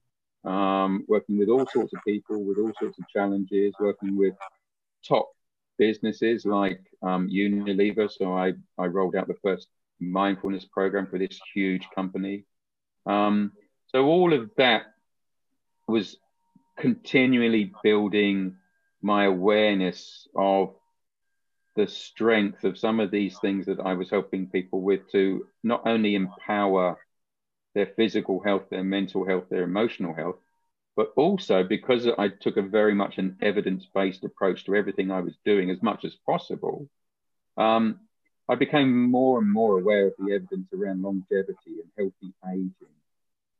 um, 0.45 1.03
working 1.07 1.37
with 1.37 1.49
all 1.49 1.65
sorts 1.65 1.93
of 1.93 1.99
people 2.07 2.43
with 2.43 2.57
all 2.57 2.71
sorts 2.79 2.97
of 2.99 3.05
challenges, 3.09 3.73
working 3.79 4.15
with 4.15 4.35
top 5.05 5.27
businesses 5.77 6.45
like 6.45 6.79
um, 7.01 7.29
Unilever. 7.29 8.11
So 8.11 8.33
I, 8.33 8.53
I 8.77 8.85
rolled 8.85 9.15
out 9.15 9.27
the 9.27 9.37
first 9.43 9.67
mindfulness 9.99 10.65
program 10.65 11.07
for 11.07 11.17
this 11.17 11.39
huge 11.53 11.87
company. 11.93 12.45
Um, 13.05 13.51
so 13.87 14.05
all 14.05 14.33
of 14.33 14.51
that 14.57 14.83
was 15.87 16.17
continually 16.77 17.71
building 17.83 18.55
my 19.01 19.25
awareness 19.25 20.27
of 20.35 20.73
the 21.75 21.87
strength 21.87 22.63
of 22.63 22.77
some 22.77 22.99
of 22.99 23.11
these 23.11 23.37
things 23.39 23.65
that 23.65 23.79
I 23.79 23.93
was 23.93 24.09
helping 24.09 24.47
people 24.47 24.81
with 24.81 25.11
to 25.11 25.47
not 25.63 25.85
only 25.85 26.15
empower 26.15 26.97
their 27.73 27.87
physical 27.87 28.39
health, 28.39 28.63
their 28.69 28.83
mental 28.83 29.25
health, 29.25 29.45
their 29.49 29.63
emotional 29.63 30.13
health, 30.13 30.37
but 30.95 31.11
also 31.15 31.63
because 31.63 32.07
I 32.17 32.27
took 32.27 32.57
a 32.57 32.61
very 32.61 32.93
much 32.93 33.17
an 33.17 33.37
evidence 33.41 33.87
based 33.93 34.23
approach 34.23 34.65
to 34.65 34.75
everything 34.75 35.11
I 35.11 35.21
was 35.21 35.35
doing 35.43 35.69
as 35.69 35.81
much 35.81 36.05
as 36.05 36.15
possible. 36.25 36.87
Um, 37.57 37.99
I 38.49 38.55
became 38.55 39.09
more 39.09 39.39
and 39.39 39.51
more 39.51 39.79
aware 39.79 40.07
of 40.07 40.13
the 40.19 40.33
evidence 40.33 40.67
around 40.73 41.01
longevity 41.01 41.79
and 41.81 41.89
healthy 41.97 42.33
aging. 42.45 42.93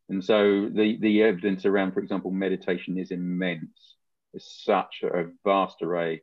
And 0.09 0.23
so 0.23 0.69
the, 0.69 0.97
the 0.99 1.23
evidence 1.23 1.65
around, 1.65 1.93
for 1.93 2.01
example, 2.01 2.31
meditation 2.31 2.97
is 2.97 3.11
immense. 3.11 3.95
There's 4.31 4.45
such 4.65 5.03
a 5.03 5.29
vast 5.43 5.81
array 5.81 6.21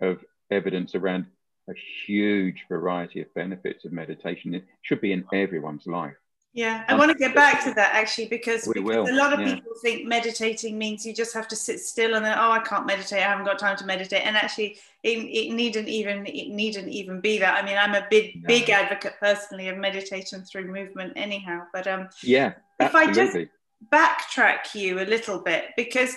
of 0.00 0.24
evidence 0.50 0.94
around 0.94 1.26
a 1.68 1.74
huge 2.06 2.64
variety 2.68 3.20
of 3.20 3.32
benefits 3.34 3.84
of 3.84 3.92
meditation. 3.92 4.54
It 4.54 4.64
should 4.82 5.00
be 5.00 5.12
in 5.12 5.24
everyone's 5.32 5.86
life. 5.86 6.19
Yeah, 6.52 6.84
I 6.88 6.96
want 6.96 7.12
to 7.12 7.16
get 7.16 7.32
back 7.32 7.62
to 7.64 7.74
that 7.74 7.94
actually 7.94 8.26
because, 8.26 8.66
because 8.66 9.08
a 9.08 9.14
lot 9.14 9.32
of 9.32 9.38
yeah. 9.38 9.54
people 9.54 9.72
think 9.80 10.08
meditating 10.08 10.76
means 10.76 11.06
you 11.06 11.14
just 11.14 11.32
have 11.32 11.46
to 11.48 11.54
sit 11.54 11.78
still 11.78 12.16
and 12.16 12.24
then 12.24 12.36
oh 12.36 12.50
I 12.50 12.58
can't 12.58 12.86
meditate, 12.86 13.20
I 13.20 13.28
haven't 13.28 13.44
got 13.44 13.60
time 13.60 13.76
to 13.76 13.86
meditate, 13.86 14.22
and 14.26 14.36
actually 14.36 14.78
it, 15.04 15.18
it 15.18 15.54
needn't 15.54 15.88
even 15.88 16.26
it 16.26 16.48
needn't 16.48 16.88
even 16.88 17.20
be 17.20 17.38
that. 17.38 17.62
I 17.62 17.64
mean, 17.64 17.78
I'm 17.78 17.94
a 17.94 18.04
big 18.10 18.42
no. 18.42 18.48
big 18.48 18.68
advocate 18.68 19.14
personally 19.20 19.68
of 19.68 19.78
meditation 19.78 20.42
through 20.42 20.72
movement 20.72 21.12
anyhow, 21.14 21.62
but 21.72 21.86
um 21.86 22.08
yeah, 22.20 22.54
absolutely. 22.80 22.84
if 22.84 22.94
I 23.08 23.12
just 23.12 23.50
backtrack 23.92 24.74
you 24.74 25.00
a 25.00 25.06
little 25.06 25.38
bit 25.38 25.66
because 25.76 26.16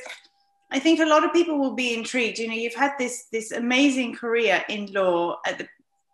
I 0.71 0.79
think 0.79 0.99
a 0.99 1.05
lot 1.05 1.23
of 1.23 1.31
people 1.31 1.59
will 1.59 1.75
be 1.75 1.93
intrigued. 1.93 2.39
You 2.39 2.47
know, 2.47 2.55
you've 2.55 2.73
had 2.73 2.93
this 2.97 3.27
this 3.31 3.51
amazing 3.51 4.15
career 4.15 4.65
in 4.67 4.91
law 4.91 5.37
at 5.45 5.59
the 5.59 5.67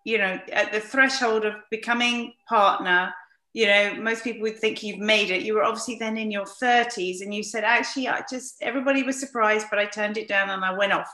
you 0.03 0.17
know 0.17 0.37
at 0.51 0.73
the 0.73 0.81
threshold 0.81 1.45
of 1.45 1.53
becoming 1.71 2.33
partner 2.49 3.13
you 3.53 3.65
know 3.65 3.95
most 3.95 4.23
people 4.23 4.41
would 4.41 4.59
think 4.59 4.83
you've 4.83 4.99
made 4.99 5.31
it. 5.31 5.43
You 5.43 5.55
were 5.55 5.63
obviously 5.63 5.95
then 5.95 6.17
in 6.17 6.31
your 6.31 6.45
30s 6.45 7.21
and 7.21 7.33
you 7.33 7.43
said 7.43 7.63
actually 7.63 8.07
i 8.07 8.23
just 8.29 8.61
everybody 8.61 9.03
was 9.03 9.19
surprised 9.19 9.67
but 9.69 9.79
i 9.79 9.85
turned 9.85 10.17
it 10.17 10.27
down 10.27 10.49
and 10.49 10.63
i 10.63 10.73
went 10.73 10.93
off. 10.93 11.11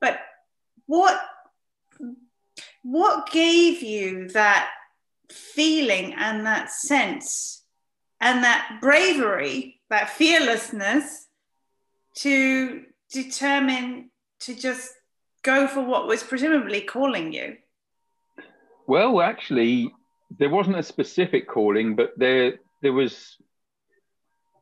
But 0.00 0.18
what 0.86 1.20
what 2.82 3.30
gave 3.30 3.82
you 3.82 4.28
that 4.28 4.70
feeling 5.30 6.14
and 6.14 6.46
that 6.46 6.70
sense 6.70 7.64
and 8.20 8.44
that 8.44 8.78
bravery 8.80 9.80
that 9.90 10.10
fearlessness 10.10 11.26
to 12.14 12.84
determine 13.12 14.10
to 14.40 14.54
just 14.54 14.92
go 15.42 15.66
for 15.66 15.80
what 15.80 16.06
was 16.06 16.22
presumably 16.22 16.80
calling 16.80 17.32
you? 17.32 17.56
Well 18.86 19.20
actually 19.20 19.92
there 20.30 20.50
wasn't 20.50 20.78
a 20.78 20.82
specific 20.82 21.48
calling, 21.48 21.96
but 21.96 22.12
there 22.16 22.54
there 22.82 22.92
was 22.92 23.36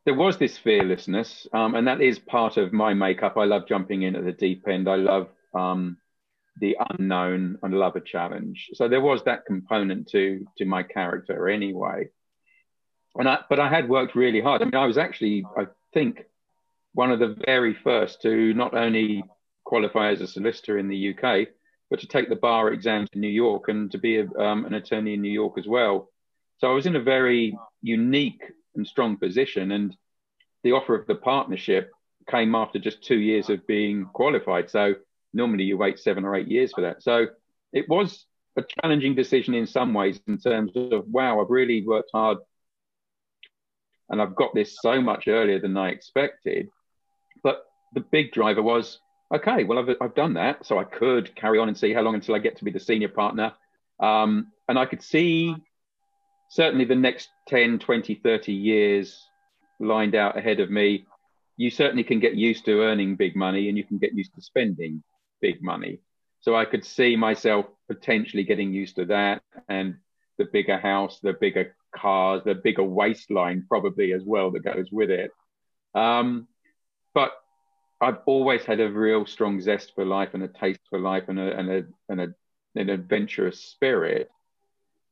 there 0.04 0.14
was 0.14 0.36
this 0.36 0.58
fearlessness, 0.58 1.46
um, 1.52 1.74
and 1.74 1.88
that 1.88 2.00
is 2.00 2.18
part 2.18 2.56
of 2.56 2.72
my 2.72 2.92
makeup. 2.94 3.36
I 3.36 3.44
love 3.44 3.66
jumping 3.66 4.02
in 4.02 4.16
at 4.16 4.24
the 4.24 4.32
deep 4.32 4.68
end. 4.68 4.88
I 4.88 4.96
love 4.96 5.28
um, 5.54 5.96
the 6.60 6.76
unknown 6.90 7.58
and 7.62 7.74
love 7.74 7.96
a 7.96 8.00
challenge. 8.00 8.70
So 8.74 8.88
there 8.88 9.00
was 9.00 9.24
that 9.24 9.46
component 9.46 10.08
to 10.10 10.44
to 10.58 10.64
my 10.64 10.82
character 10.82 11.48
anyway. 11.48 12.10
And 13.16 13.28
I, 13.28 13.38
but 13.48 13.60
I 13.60 13.68
had 13.68 13.88
worked 13.88 14.16
really 14.16 14.40
hard. 14.40 14.60
I 14.60 14.64
mean, 14.64 14.74
I 14.74 14.86
was 14.86 14.98
actually, 14.98 15.44
I 15.56 15.66
think, 15.92 16.24
one 16.94 17.12
of 17.12 17.20
the 17.20 17.36
very 17.46 17.72
first 17.72 18.22
to 18.22 18.52
not 18.54 18.74
only 18.74 19.24
qualify 19.64 20.10
as 20.10 20.20
a 20.20 20.26
solicitor 20.26 20.78
in 20.78 20.88
the 20.88 21.14
UK, 21.14 21.48
but 21.94 22.00
to 22.00 22.08
take 22.08 22.28
the 22.28 22.34
bar 22.34 22.72
exams 22.72 23.08
in 23.12 23.20
New 23.20 23.28
York 23.28 23.68
and 23.68 23.88
to 23.92 23.98
be 23.98 24.18
a, 24.18 24.28
um, 24.36 24.64
an 24.64 24.74
attorney 24.74 25.14
in 25.14 25.22
New 25.22 25.30
York 25.30 25.56
as 25.56 25.68
well. 25.68 26.10
So 26.58 26.68
I 26.68 26.74
was 26.74 26.86
in 26.86 26.96
a 26.96 27.00
very 27.00 27.56
unique 27.82 28.42
and 28.74 28.84
strong 28.84 29.16
position. 29.16 29.70
And 29.70 29.96
the 30.64 30.72
offer 30.72 30.96
of 30.96 31.06
the 31.06 31.14
partnership 31.14 31.92
came 32.28 32.56
after 32.56 32.80
just 32.80 33.04
two 33.04 33.20
years 33.20 33.48
of 33.48 33.64
being 33.68 34.06
qualified. 34.06 34.70
So 34.70 34.94
normally 35.32 35.62
you 35.62 35.78
wait 35.78 36.00
seven 36.00 36.24
or 36.24 36.34
eight 36.34 36.48
years 36.48 36.72
for 36.72 36.80
that. 36.80 37.00
So 37.00 37.28
it 37.72 37.88
was 37.88 38.26
a 38.56 38.64
challenging 38.80 39.14
decision 39.14 39.54
in 39.54 39.68
some 39.68 39.94
ways 39.94 40.18
in 40.26 40.38
terms 40.38 40.72
of, 40.74 41.06
wow, 41.06 41.40
I've 41.40 41.50
really 41.50 41.86
worked 41.86 42.10
hard 42.12 42.38
and 44.08 44.20
I've 44.20 44.34
got 44.34 44.52
this 44.52 44.78
so 44.82 45.00
much 45.00 45.28
earlier 45.28 45.60
than 45.60 45.76
I 45.76 45.90
expected. 45.90 46.70
But 47.44 47.62
the 47.92 48.00
big 48.00 48.32
driver 48.32 48.62
was 48.62 48.98
okay, 49.32 49.64
well, 49.64 49.78
I've, 49.78 49.96
I've 50.00 50.14
done 50.14 50.34
that. 50.34 50.66
So 50.66 50.78
I 50.78 50.84
could 50.84 51.34
carry 51.34 51.58
on 51.58 51.68
and 51.68 51.76
see 51.76 51.92
how 51.92 52.02
long 52.02 52.14
until 52.14 52.34
I 52.34 52.38
get 52.38 52.56
to 52.58 52.64
be 52.64 52.70
the 52.70 52.80
senior 52.80 53.08
partner. 53.08 53.52
Um, 54.00 54.52
and 54.68 54.78
I 54.78 54.86
could 54.86 55.02
see 55.02 55.54
certainly 56.50 56.84
the 56.84 56.94
next 56.94 57.28
10, 57.48 57.78
20, 57.78 58.14
30 58.16 58.52
years 58.52 59.26
lined 59.80 60.14
out 60.14 60.38
ahead 60.38 60.60
of 60.60 60.70
me. 60.70 61.06
You 61.56 61.70
certainly 61.70 62.04
can 62.04 62.20
get 62.20 62.34
used 62.34 62.64
to 62.64 62.82
earning 62.82 63.16
big 63.16 63.36
money 63.36 63.68
and 63.68 63.78
you 63.78 63.84
can 63.84 63.98
get 63.98 64.14
used 64.14 64.34
to 64.34 64.42
spending 64.42 65.02
big 65.40 65.62
money. 65.62 66.00
So 66.40 66.54
I 66.54 66.64
could 66.64 66.84
see 66.84 67.16
myself 67.16 67.66
potentially 67.88 68.44
getting 68.44 68.72
used 68.72 68.96
to 68.96 69.06
that 69.06 69.42
and 69.68 69.96
the 70.36 70.44
bigger 70.44 70.78
house, 70.78 71.20
the 71.20 71.32
bigger 71.32 71.74
cars, 71.94 72.42
the 72.44 72.54
bigger 72.54 72.82
waistline 72.82 73.64
probably 73.68 74.12
as 74.12 74.22
well 74.24 74.50
that 74.50 74.64
goes 74.64 74.88
with 74.90 75.10
it. 75.10 75.30
Um, 75.94 76.48
but 77.14 77.32
I've 78.00 78.18
always 78.26 78.64
had 78.64 78.80
a 78.80 78.90
real 78.90 79.24
strong 79.26 79.60
zest 79.60 79.94
for 79.94 80.04
life 80.04 80.30
and 80.34 80.42
a 80.42 80.48
taste 80.48 80.80
for 80.90 80.98
life 80.98 81.24
and 81.28 81.38
a, 81.38 81.58
and 81.58 81.70
a, 81.70 81.84
and 82.08 82.20
a, 82.20 82.34
an 82.74 82.90
adventurous 82.90 83.60
spirit. 83.60 84.30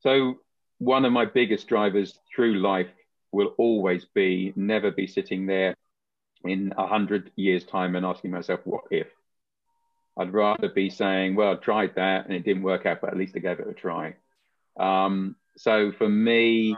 So 0.01 0.39
one 0.79 1.05
of 1.05 1.13
my 1.13 1.25
biggest 1.25 1.67
drivers 1.67 2.19
through 2.35 2.59
life 2.59 2.89
will 3.31 3.55
always 3.57 4.05
be 4.13 4.53
never 4.55 4.91
be 4.91 5.07
sitting 5.07 5.45
there 5.45 5.75
in 6.43 6.73
a 6.77 6.85
hundred 6.85 7.31
years 7.35 7.63
time 7.63 7.95
and 7.95 8.05
asking 8.05 8.31
myself, 8.31 8.59
what 8.65 8.83
if? 8.91 9.07
I'd 10.17 10.33
rather 10.33 10.69
be 10.69 10.89
saying, 10.89 11.35
well, 11.35 11.53
I 11.53 11.55
tried 11.55 11.95
that 11.95 12.25
and 12.25 12.35
it 12.35 12.43
didn't 12.43 12.63
work 12.63 12.85
out, 12.85 13.01
but 13.01 13.09
at 13.09 13.17
least 13.17 13.35
I 13.35 13.39
gave 13.39 13.59
it 13.59 13.67
a 13.67 13.73
try. 13.73 14.15
Um, 14.77 15.35
so 15.57 15.91
for 15.91 16.07
me, 16.07 16.75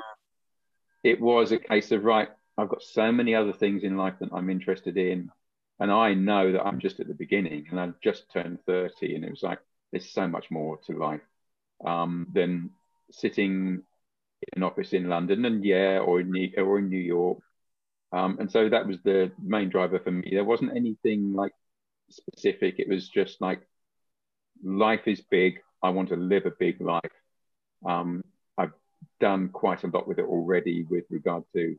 it 1.04 1.20
was 1.20 1.52
a 1.52 1.58
case 1.58 1.92
of, 1.92 2.06
right, 2.06 2.30
I've 2.58 2.70
got 2.70 2.84
so 2.84 3.12
many 3.12 3.36
other 3.36 3.54
things 3.54 3.84
in 3.84 3.98
life 3.98 4.16
that 4.20 4.30
I'm 4.32 4.50
interested 4.50 4.96
in 4.98 5.32
and 5.80 5.92
I 5.92 6.14
know 6.14 6.54
that 6.54 6.66
I'm 6.66 6.80
just 6.80 7.00
at 7.00 7.08
the 7.08 7.14
beginning 7.14 7.68
and 7.70 7.80
I've 7.80 8.00
just 8.02 8.32
turned 8.32 8.60
30 8.66 9.16
and 9.16 9.26
it 9.26 9.30
was 9.30 9.44
like 9.44 9.60
there's 9.92 10.10
so 10.10 10.28
much 10.28 10.50
more 10.52 10.80
to 10.88 10.98
life 10.98 11.22
um, 11.86 12.28
than 12.34 12.72
sitting 13.12 13.84
in 14.42 14.58
an 14.58 14.64
office 14.64 14.94
in 14.94 15.10
London 15.10 15.46
and 15.46 15.64
yeah 15.64 16.00
or 16.00 16.20
in 16.22 16.32
New, 16.32 16.52
or 16.58 16.80
in 16.80 16.90
New 16.90 16.98
York 17.00 17.40
um, 18.12 18.38
and 18.40 18.52
so 18.52 18.70
that 18.70 18.88
was 18.88 18.98
the 19.04 19.32
main 19.42 19.70
driver 19.70 20.00
for 20.00 20.12
me 20.12 20.30
there 20.32 20.44
wasn't 20.44 20.76
anything 20.76 21.34
like 21.34 21.54
specific 22.10 22.76
it 22.80 22.88
was 22.88 23.10
just 23.10 23.42
like 23.42 23.62
life 24.64 25.08
is 25.08 25.22
big 25.30 25.60
I 25.84 25.90
want 25.90 26.10
to 26.10 26.16
live 26.16 26.46
a 26.46 26.52
big 26.52 26.82
life 26.82 27.02
um, 27.86 28.24
I've 28.58 28.74
done 29.20 29.50
quite 29.50 29.84
a 29.84 29.88
lot 29.88 30.08
with 30.08 30.20
it 30.20 30.26
already 30.26 30.84
with 30.90 31.06
regard 31.10 31.44
to 31.54 31.76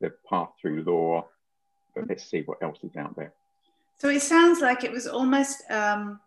the 0.00 0.12
path 0.28 0.50
through 0.60 0.82
law. 0.84 1.26
But 1.94 2.08
let's 2.08 2.24
see 2.24 2.42
what 2.42 2.62
else 2.62 2.78
is 2.82 2.96
out 2.96 3.16
there. 3.16 3.32
So 3.98 4.08
it 4.08 4.22
sounds 4.22 4.60
like 4.60 4.84
it 4.84 4.92
was 4.92 5.06
almost 5.06 5.62
um, 5.70 6.20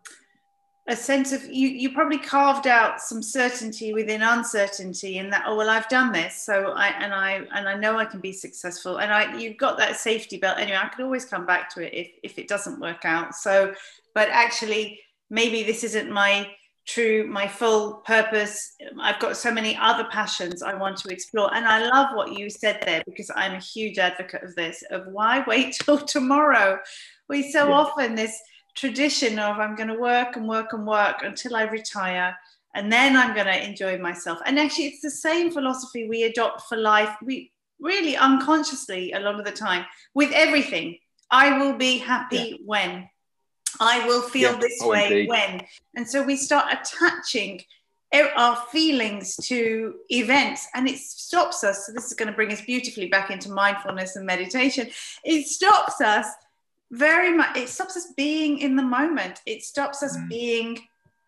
a 0.88 0.96
sense 0.96 1.32
of 1.32 1.44
you. 1.44 1.68
You 1.68 1.92
probably 1.92 2.18
carved 2.18 2.66
out 2.66 3.00
some 3.00 3.22
certainty 3.22 3.94
within 3.94 4.22
uncertainty, 4.22 5.18
in 5.18 5.30
that 5.30 5.44
oh 5.46 5.56
well, 5.56 5.70
I've 5.70 5.88
done 5.88 6.12
this, 6.12 6.42
so 6.42 6.72
I 6.76 6.88
and 6.88 7.14
I 7.14 7.42
and 7.54 7.68
I 7.68 7.74
know 7.74 7.96
I 7.96 8.04
can 8.04 8.20
be 8.20 8.32
successful, 8.32 8.98
and 8.98 9.12
I 9.12 9.36
you've 9.38 9.56
got 9.56 9.78
that 9.78 9.96
safety 9.96 10.36
belt 10.36 10.58
anyway. 10.58 10.78
I 10.82 10.88
could 10.88 11.04
always 11.04 11.24
come 11.24 11.46
back 11.46 11.72
to 11.74 11.80
it 11.80 11.94
if 11.94 12.10
if 12.22 12.38
it 12.38 12.48
doesn't 12.48 12.80
work 12.80 13.04
out. 13.04 13.34
So, 13.34 13.74
but 14.14 14.28
actually, 14.28 15.00
maybe 15.30 15.62
this 15.62 15.82
isn't 15.84 16.10
my 16.10 16.50
true 16.86 17.26
my 17.28 17.46
full 17.46 17.94
purpose. 18.06 18.74
I've 19.00 19.20
got 19.20 19.36
so 19.36 19.52
many 19.52 19.76
other 19.76 20.04
passions 20.10 20.62
i 20.62 20.74
want 20.74 20.96
to 20.98 21.08
explore. 21.08 21.54
And 21.54 21.66
i 21.66 21.86
love 21.88 22.14
what 22.14 22.32
you 22.32 22.50
said 22.50 22.82
there 22.84 23.02
because 23.06 23.30
i'm 23.36 23.54
a 23.54 23.60
huge 23.60 23.98
advocate 23.98 24.42
of 24.42 24.54
this 24.54 24.82
of 24.90 25.06
why 25.06 25.44
wait 25.46 25.74
till 25.74 25.98
tomorrow? 25.98 26.78
We 27.28 27.50
so 27.50 27.68
yeah. 27.68 27.74
often 27.74 28.14
this 28.14 28.38
tradition 28.74 29.38
of 29.38 29.58
i'm 29.58 29.76
going 29.76 29.88
to 29.88 29.98
work 29.98 30.36
and 30.36 30.48
work 30.48 30.72
and 30.72 30.86
work 30.86 31.16
until 31.22 31.56
i 31.56 31.64
retire 31.64 32.34
and 32.74 32.90
then 32.90 33.16
i'm 33.16 33.34
going 33.34 33.46
to 33.46 33.64
enjoy 33.64 33.98
myself. 33.98 34.38
And 34.46 34.58
actually 34.58 34.86
it's 34.86 35.02
the 35.02 35.10
same 35.10 35.50
philosophy 35.50 36.08
we 36.08 36.24
adopt 36.24 36.62
for 36.62 36.76
life. 36.76 37.14
We 37.22 37.52
really 37.80 38.16
unconsciously 38.16 39.12
a 39.12 39.20
lot 39.20 39.38
of 39.38 39.44
the 39.44 39.52
time 39.52 39.84
with 40.14 40.30
everything 40.32 40.96
i 41.30 41.58
will 41.58 41.76
be 41.76 41.98
happy 41.98 42.36
yeah. 42.36 42.56
when 42.64 43.08
I 43.80 44.06
will 44.06 44.22
feel 44.22 44.56
this 44.58 44.78
oh, 44.82 44.90
way 44.90 45.06
indeed. 45.06 45.28
when. 45.28 45.62
And 45.96 46.08
so 46.08 46.22
we 46.22 46.36
start 46.36 46.72
attaching 46.72 47.62
our 48.36 48.56
feelings 48.70 49.36
to 49.36 49.94
events 50.10 50.68
and 50.74 50.88
it 50.88 50.98
stops 50.98 51.64
us. 51.64 51.86
So, 51.86 51.92
this 51.92 52.06
is 52.06 52.14
going 52.14 52.28
to 52.28 52.34
bring 52.34 52.52
us 52.52 52.60
beautifully 52.60 53.06
back 53.06 53.30
into 53.30 53.50
mindfulness 53.50 54.16
and 54.16 54.26
meditation. 54.26 54.88
It 55.24 55.46
stops 55.46 56.00
us 56.00 56.26
very 56.90 57.34
much, 57.34 57.56
it 57.56 57.68
stops 57.70 57.96
us 57.96 58.12
being 58.16 58.58
in 58.58 58.76
the 58.76 58.82
moment, 58.82 59.40
it 59.46 59.62
stops 59.62 60.02
us 60.02 60.16
mm. 60.16 60.28
being 60.28 60.78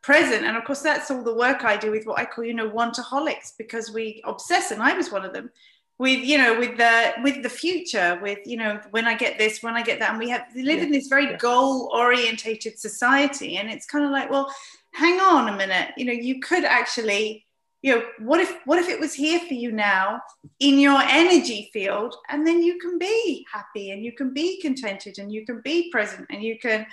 present. 0.02 0.44
And 0.44 0.58
of 0.58 0.64
course, 0.64 0.82
that's 0.82 1.10
all 1.10 1.22
the 1.22 1.34
work 1.34 1.64
I 1.64 1.78
do 1.78 1.90
with 1.90 2.04
what 2.04 2.18
I 2.18 2.26
call, 2.26 2.44
you 2.44 2.52
know, 2.52 2.68
wantaholics 2.68 3.56
because 3.56 3.90
we 3.90 4.22
obsess, 4.26 4.70
and 4.70 4.82
I 4.82 4.94
was 4.94 5.10
one 5.10 5.24
of 5.24 5.32
them 5.32 5.50
with 5.98 6.24
you 6.24 6.36
know 6.36 6.58
with 6.58 6.76
the 6.76 7.12
with 7.22 7.42
the 7.42 7.48
future 7.48 8.18
with 8.20 8.38
you 8.44 8.56
know 8.56 8.80
when 8.90 9.06
i 9.06 9.14
get 9.14 9.38
this 9.38 9.62
when 9.62 9.74
i 9.74 9.82
get 9.82 10.00
that 10.00 10.10
and 10.10 10.18
we 10.18 10.28
have 10.28 10.44
we 10.54 10.62
live 10.62 10.78
yeah. 10.78 10.84
in 10.84 10.90
this 10.90 11.06
very 11.06 11.26
yeah. 11.26 11.36
goal 11.36 11.90
orientated 11.94 12.78
society 12.78 13.56
and 13.56 13.70
it's 13.70 13.86
kind 13.86 14.04
of 14.04 14.10
like 14.10 14.30
well 14.30 14.52
hang 14.92 15.20
on 15.20 15.48
a 15.48 15.56
minute 15.56 15.90
you 15.96 16.04
know 16.04 16.12
you 16.12 16.40
could 16.40 16.64
actually 16.64 17.44
you 17.82 17.94
know 17.94 18.02
what 18.18 18.40
if 18.40 18.56
what 18.64 18.78
if 18.78 18.88
it 18.88 18.98
was 18.98 19.14
here 19.14 19.38
for 19.40 19.54
you 19.54 19.70
now 19.70 20.20
in 20.58 20.78
your 20.78 21.00
energy 21.02 21.70
field 21.72 22.16
and 22.28 22.46
then 22.46 22.62
you 22.62 22.78
can 22.78 22.98
be 22.98 23.46
happy 23.52 23.90
and 23.90 24.02
you 24.02 24.10
can 24.10 24.32
be 24.32 24.60
contented 24.60 25.18
and 25.18 25.30
you 25.30 25.44
can 25.46 25.60
be 25.60 25.90
present 25.90 26.26
and 26.30 26.42
you 26.42 26.58
can 26.58 26.86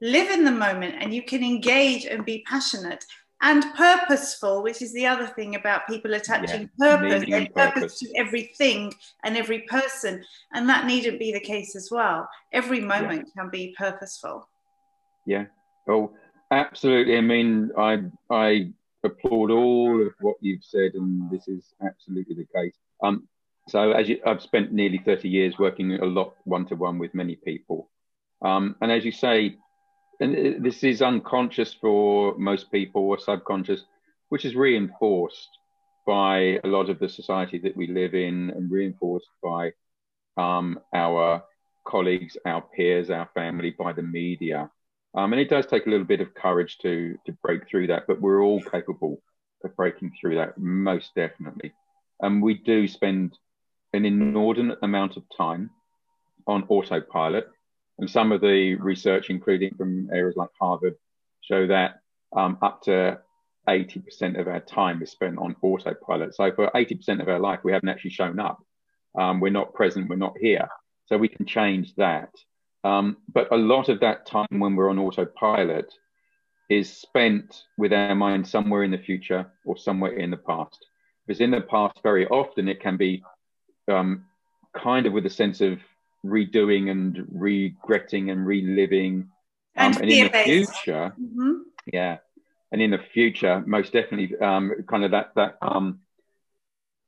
live 0.00 0.30
in 0.30 0.44
the 0.44 0.50
moment 0.50 0.94
and 1.00 1.12
you 1.12 1.22
can 1.22 1.42
engage 1.42 2.04
and 2.04 2.24
be 2.24 2.44
passionate 2.46 3.04
and 3.40 3.64
purposeful, 3.76 4.62
which 4.62 4.82
is 4.82 4.92
the 4.92 5.06
other 5.06 5.26
thing 5.26 5.54
about 5.54 5.86
people 5.86 6.14
attaching 6.14 6.68
yeah, 6.78 6.96
purpose 6.96 7.24
and 7.30 7.54
purpose. 7.54 7.98
to 8.00 8.12
everything 8.16 8.92
and 9.24 9.36
every 9.36 9.60
person. 9.60 10.24
And 10.52 10.68
that 10.68 10.86
needn't 10.86 11.20
be 11.20 11.32
the 11.32 11.40
case 11.40 11.76
as 11.76 11.88
well. 11.90 12.28
Every 12.52 12.80
moment 12.80 13.28
yeah. 13.28 13.42
can 13.42 13.50
be 13.50 13.74
purposeful. 13.78 14.48
Yeah. 15.24 15.46
Oh, 15.88 16.12
absolutely. 16.50 17.16
I 17.16 17.20
mean, 17.20 17.70
I 17.78 18.02
I 18.28 18.72
applaud 19.04 19.50
all 19.50 20.04
of 20.04 20.12
what 20.20 20.36
you've 20.40 20.64
said, 20.64 20.94
and 20.94 21.30
this 21.30 21.46
is 21.46 21.74
absolutely 21.82 22.34
the 22.34 22.46
case. 22.54 22.74
Um, 23.02 23.28
so 23.68 23.92
as 23.92 24.08
you, 24.08 24.20
I've 24.26 24.42
spent 24.42 24.72
nearly 24.72 24.98
30 24.98 25.28
years 25.28 25.58
working 25.58 25.92
a 25.92 26.04
lot 26.04 26.34
one 26.44 26.66
to 26.66 26.74
one 26.74 26.98
with 26.98 27.14
many 27.14 27.36
people. 27.36 27.90
Um, 28.42 28.76
and 28.80 28.90
as 28.90 29.04
you 29.04 29.12
say, 29.12 29.56
and 30.20 30.64
this 30.64 30.82
is 30.82 31.02
unconscious 31.02 31.74
for 31.74 32.36
most 32.38 32.70
people 32.72 33.02
or 33.02 33.18
subconscious, 33.18 33.84
which 34.28 34.44
is 34.44 34.54
reinforced 34.56 35.48
by 36.06 36.58
a 36.64 36.66
lot 36.66 36.88
of 36.90 36.98
the 36.98 37.08
society 37.08 37.58
that 37.58 37.76
we 37.76 37.86
live 37.86 38.14
in 38.14 38.50
and 38.50 38.70
reinforced 38.70 39.28
by 39.42 39.72
um, 40.36 40.80
our 40.94 41.44
colleagues, 41.86 42.36
our 42.44 42.62
peers, 42.62 43.10
our 43.10 43.28
family, 43.34 43.74
by 43.78 43.92
the 43.92 44.02
media. 44.02 44.70
Um, 45.14 45.32
and 45.32 45.40
it 45.40 45.48
does 45.48 45.66
take 45.66 45.86
a 45.86 45.90
little 45.90 46.06
bit 46.06 46.20
of 46.20 46.34
courage 46.34 46.78
to, 46.78 47.16
to 47.26 47.32
break 47.42 47.68
through 47.68 47.88
that, 47.88 48.06
but 48.06 48.20
we're 48.20 48.42
all 48.42 48.60
capable 48.62 49.22
of 49.64 49.76
breaking 49.76 50.12
through 50.20 50.36
that, 50.36 50.58
most 50.58 51.14
definitely. 51.14 51.72
And 52.20 52.42
we 52.42 52.54
do 52.54 52.88
spend 52.88 53.38
an 53.92 54.04
inordinate 54.04 54.78
amount 54.82 55.16
of 55.16 55.24
time 55.36 55.70
on 56.46 56.64
autopilot 56.68 57.48
and 57.98 58.10
some 58.10 58.32
of 58.32 58.40
the 58.40 58.76
research, 58.76 59.30
including 59.30 59.74
from 59.74 60.08
areas 60.12 60.36
like 60.36 60.50
Harvard, 60.60 60.94
show 61.40 61.66
that 61.66 62.00
um, 62.36 62.58
up 62.62 62.82
to 62.82 63.18
80% 63.68 64.40
of 64.40 64.48
our 64.48 64.60
time 64.60 65.02
is 65.02 65.10
spent 65.10 65.38
on 65.38 65.56
autopilot. 65.62 66.34
So 66.34 66.52
for 66.52 66.70
80% 66.74 67.20
of 67.20 67.28
our 67.28 67.38
life, 67.38 67.60
we 67.64 67.72
haven't 67.72 67.88
actually 67.88 68.10
shown 68.10 68.38
up. 68.38 68.62
Um, 69.18 69.40
we're 69.40 69.50
not 69.50 69.74
present, 69.74 70.08
we're 70.08 70.16
not 70.16 70.36
here. 70.40 70.68
So 71.06 71.18
we 71.18 71.28
can 71.28 71.46
change 71.46 71.94
that. 71.96 72.30
Um, 72.84 73.18
but 73.32 73.52
a 73.52 73.56
lot 73.56 73.88
of 73.88 74.00
that 74.00 74.26
time 74.26 74.46
when 74.50 74.76
we're 74.76 74.90
on 74.90 74.98
autopilot 74.98 75.92
is 76.70 76.90
spent 76.94 77.64
with 77.76 77.92
our 77.92 78.14
mind 78.14 78.46
somewhere 78.46 78.84
in 78.84 78.90
the 78.90 78.98
future 78.98 79.50
or 79.64 79.76
somewhere 79.76 80.12
in 80.12 80.30
the 80.30 80.36
past. 80.36 80.86
Because 81.26 81.40
in 81.40 81.50
the 81.50 81.60
past, 81.60 81.98
very 82.02 82.26
often 82.28 82.68
it 82.68 82.80
can 82.80 82.96
be 82.96 83.22
um, 83.90 84.24
kind 84.76 85.06
of 85.06 85.12
with 85.12 85.26
a 85.26 85.30
sense 85.30 85.60
of 85.60 85.78
redoing 86.24 86.90
and 86.90 87.26
regretting 87.30 88.30
and 88.30 88.46
reliving. 88.46 89.28
Um, 89.76 89.92
and, 89.92 90.02
and 90.02 90.10
in 90.10 90.32
the 90.32 90.38
future, 90.44 91.14
mm-hmm. 91.20 91.52
yeah, 91.92 92.18
and 92.72 92.82
in 92.82 92.90
the 92.90 92.98
future, 92.98 93.62
most 93.66 93.92
definitely, 93.92 94.36
um, 94.38 94.72
kind 94.88 95.04
of 95.04 95.12
that 95.12 95.34
that 95.36 95.56
um, 95.62 96.00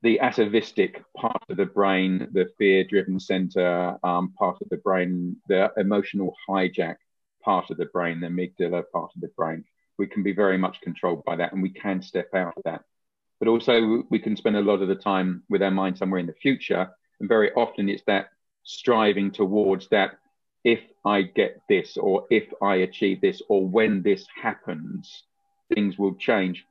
the 0.03 0.21
atavistic 0.21 1.03
part 1.17 1.43
of 1.49 1.57
the 1.57 1.67
brain, 1.67 2.29
the 2.33 2.49
fear-driven 2.57 3.21
center 3.21 3.99
um, 4.03 4.33
part 4.39 4.57
of 4.63 4.69
the 4.71 4.79
brain, 4.79 5.37
the 5.49 5.71
emotional 5.77 6.35
hijack 6.49 6.97
part 7.43 7.71
of 7.71 7.77
the 7.77 7.87
brain, 7.87 8.21
the 8.21 8.29
amygdala 8.29 8.85
part 8.93 9.11
of 9.15 9.21
the 9.21 9.31
brain, 9.37 9.65
we 9.99 10.07
can 10.07 10.23
be 10.23 10.33
very 10.33 10.57
much 10.57 10.81
controlled 10.81 11.25
by 11.25 11.37
that, 11.37 11.53
and 11.53 11.63
we 11.63 11.71
can 11.71 12.01
step 12.01 12.33
out 12.35 12.55
of 12.57 12.63
that. 12.65 12.83
But 13.39 13.49
also, 13.49 14.05
we 14.11 14.19
can 14.19 14.37
spend 14.37 14.57
a 14.57 14.61
lot 14.61 14.83
of 14.83 14.89
the 14.89 14.95
time 14.95 15.43
with 15.49 15.63
our 15.63 15.71
mind 15.71 15.99
somewhere 15.99 16.21
in 16.21 16.27
the 16.27 16.33
future, 16.35 16.89
and 17.19 17.29
very 17.29 17.53
often 17.53 17.89
it's 17.89 18.05
that 18.07 18.29
striving 18.71 19.31
towards 19.31 19.89
that 19.89 20.19
if 20.65 20.81
I 21.05 21.23
get 21.23 21.61
this, 21.69 21.97
or 21.97 22.27
if 22.31 22.45
I 22.63 22.77
achieve 22.77 23.21
this, 23.21 23.41
or 23.49 23.67
when 23.67 24.03
this 24.03 24.27
happens, 24.41 25.25
things 25.75 25.99
will 25.99 26.15
change. 26.15 26.65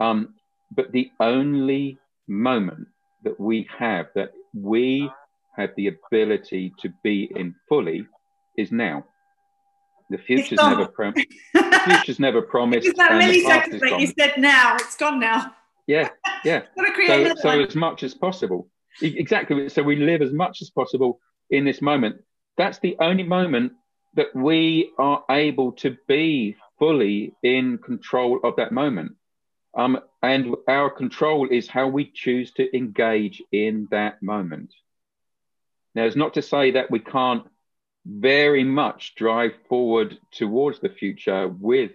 Um, 0.00 0.34
but 0.74 0.92
the 0.92 1.10
only 1.20 1.98
moment 2.26 2.88
that 3.22 3.38
we 3.38 3.68
have 3.78 4.06
that 4.14 4.32
we 4.54 5.10
have 5.56 5.70
the 5.76 5.88
ability 5.88 6.72
to 6.80 6.92
be 7.02 7.30
in 7.36 7.54
fully 7.68 8.06
is 8.56 8.72
now. 8.72 9.04
The 10.10 10.18
future's 10.18 10.58
never 10.58 10.86
prom- 10.86 11.14
the 11.14 11.80
future's 11.84 12.18
never 12.18 12.42
promised. 12.42 12.86
It's 12.86 12.98
that 12.98 13.12
millisecond 13.12 13.80
that 13.80 14.00
you 14.00 14.06
said 14.18 14.34
now. 14.38 14.76
It's 14.76 14.96
gone 14.96 15.20
now. 15.20 15.54
Yeah, 15.86 16.08
yeah. 16.44 16.62
so, 17.06 17.34
so 17.36 17.60
as 17.60 17.76
much 17.76 18.02
as 18.02 18.14
possible. 18.14 18.68
Exactly. 19.02 19.68
So 19.68 19.82
we 19.82 19.96
live 19.96 20.22
as 20.22 20.32
much 20.32 20.62
as 20.62 20.70
possible 20.70 21.20
in 21.50 21.64
this 21.64 21.82
moment. 21.82 22.22
That's 22.56 22.78
the 22.78 22.96
only 23.00 23.24
moment 23.24 23.72
that 24.14 24.34
we 24.34 24.92
are 24.98 25.24
able 25.30 25.72
to 25.72 25.96
be 26.06 26.56
fully 26.78 27.32
in 27.42 27.78
control 27.78 28.40
of 28.44 28.56
that 28.56 28.72
moment. 28.72 29.16
Um, 29.76 29.98
and 30.22 30.54
our 30.68 30.88
control 30.88 31.48
is 31.50 31.68
how 31.68 31.88
we 31.88 32.10
choose 32.10 32.52
to 32.52 32.76
engage 32.76 33.42
in 33.50 33.88
that 33.90 34.22
moment. 34.22 34.72
Now, 35.94 36.04
it's 36.04 36.16
not 36.16 36.34
to 36.34 36.42
say 36.42 36.72
that 36.72 36.90
we 36.90 37.00
can't 37.00 37.44
very 38.06 38.64
much 38.64 39.14
drive 39.14 39.52
forward 39.68 40.18
towards 40.32 40.78
the 40.80 40.88
future 40.88 41.48
with 41.48 41.92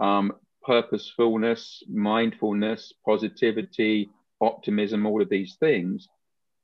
um, 0.00 0.32
purposefulness, 0.62 1.82
mindfulness, 1.88 2.92
positivity, 3.04 4.08
optimism, 4.40 5.06
all 5.06 5.20
of 5.20 5.28
these 5.28 5.56
things. 5.56 6.08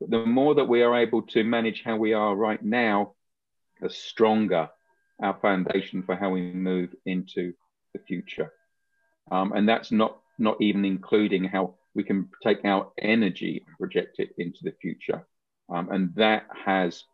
But 0.00 0.10
the 0.10 0.26
more 0.26 0.54
that 0.56 0.68
we 0.68 0.82
are 0.82 0.96
able 0.96 1.22
to 1.22 1.44
manage 1.44 1.82
how 1.82 1.96
we 1.96 2.12
are 2.12 2.34
right 2.34 2.62
now, 2.62 3.14
the 3.80 3.90
stronger 3.90 4.70
our 5.22 5.38
foundation 5.40 6.02
for 6.02 6.14
how 6.14 6.30
we 6.30 6.52
move 6.52 6.94
into 7.06 7.54
the 7.94 8.00
future. 8.00 8.52
Um, 9.30 9.52
and 9.52 9.68
that's 9.68 9.90
not 9.90 10.18
not 10.38 10.60
even 10.60 10.84
including 10.84 11.44
how 11.44 11.76
we 11.94 12.04
can 12.04 12.28
take 12.42 12.64
our 12.64 12.92
energy 12.98 13.64
and 13.66 13.76
project 13.78 14.18
it 14.18 14.34
into 14.36 14.60
the 14.62 14.74
future. 14.82 15.26
Um, 15.70 15.88
and 15.90 16.14
that 16.16 16.46
has 16.64 17.04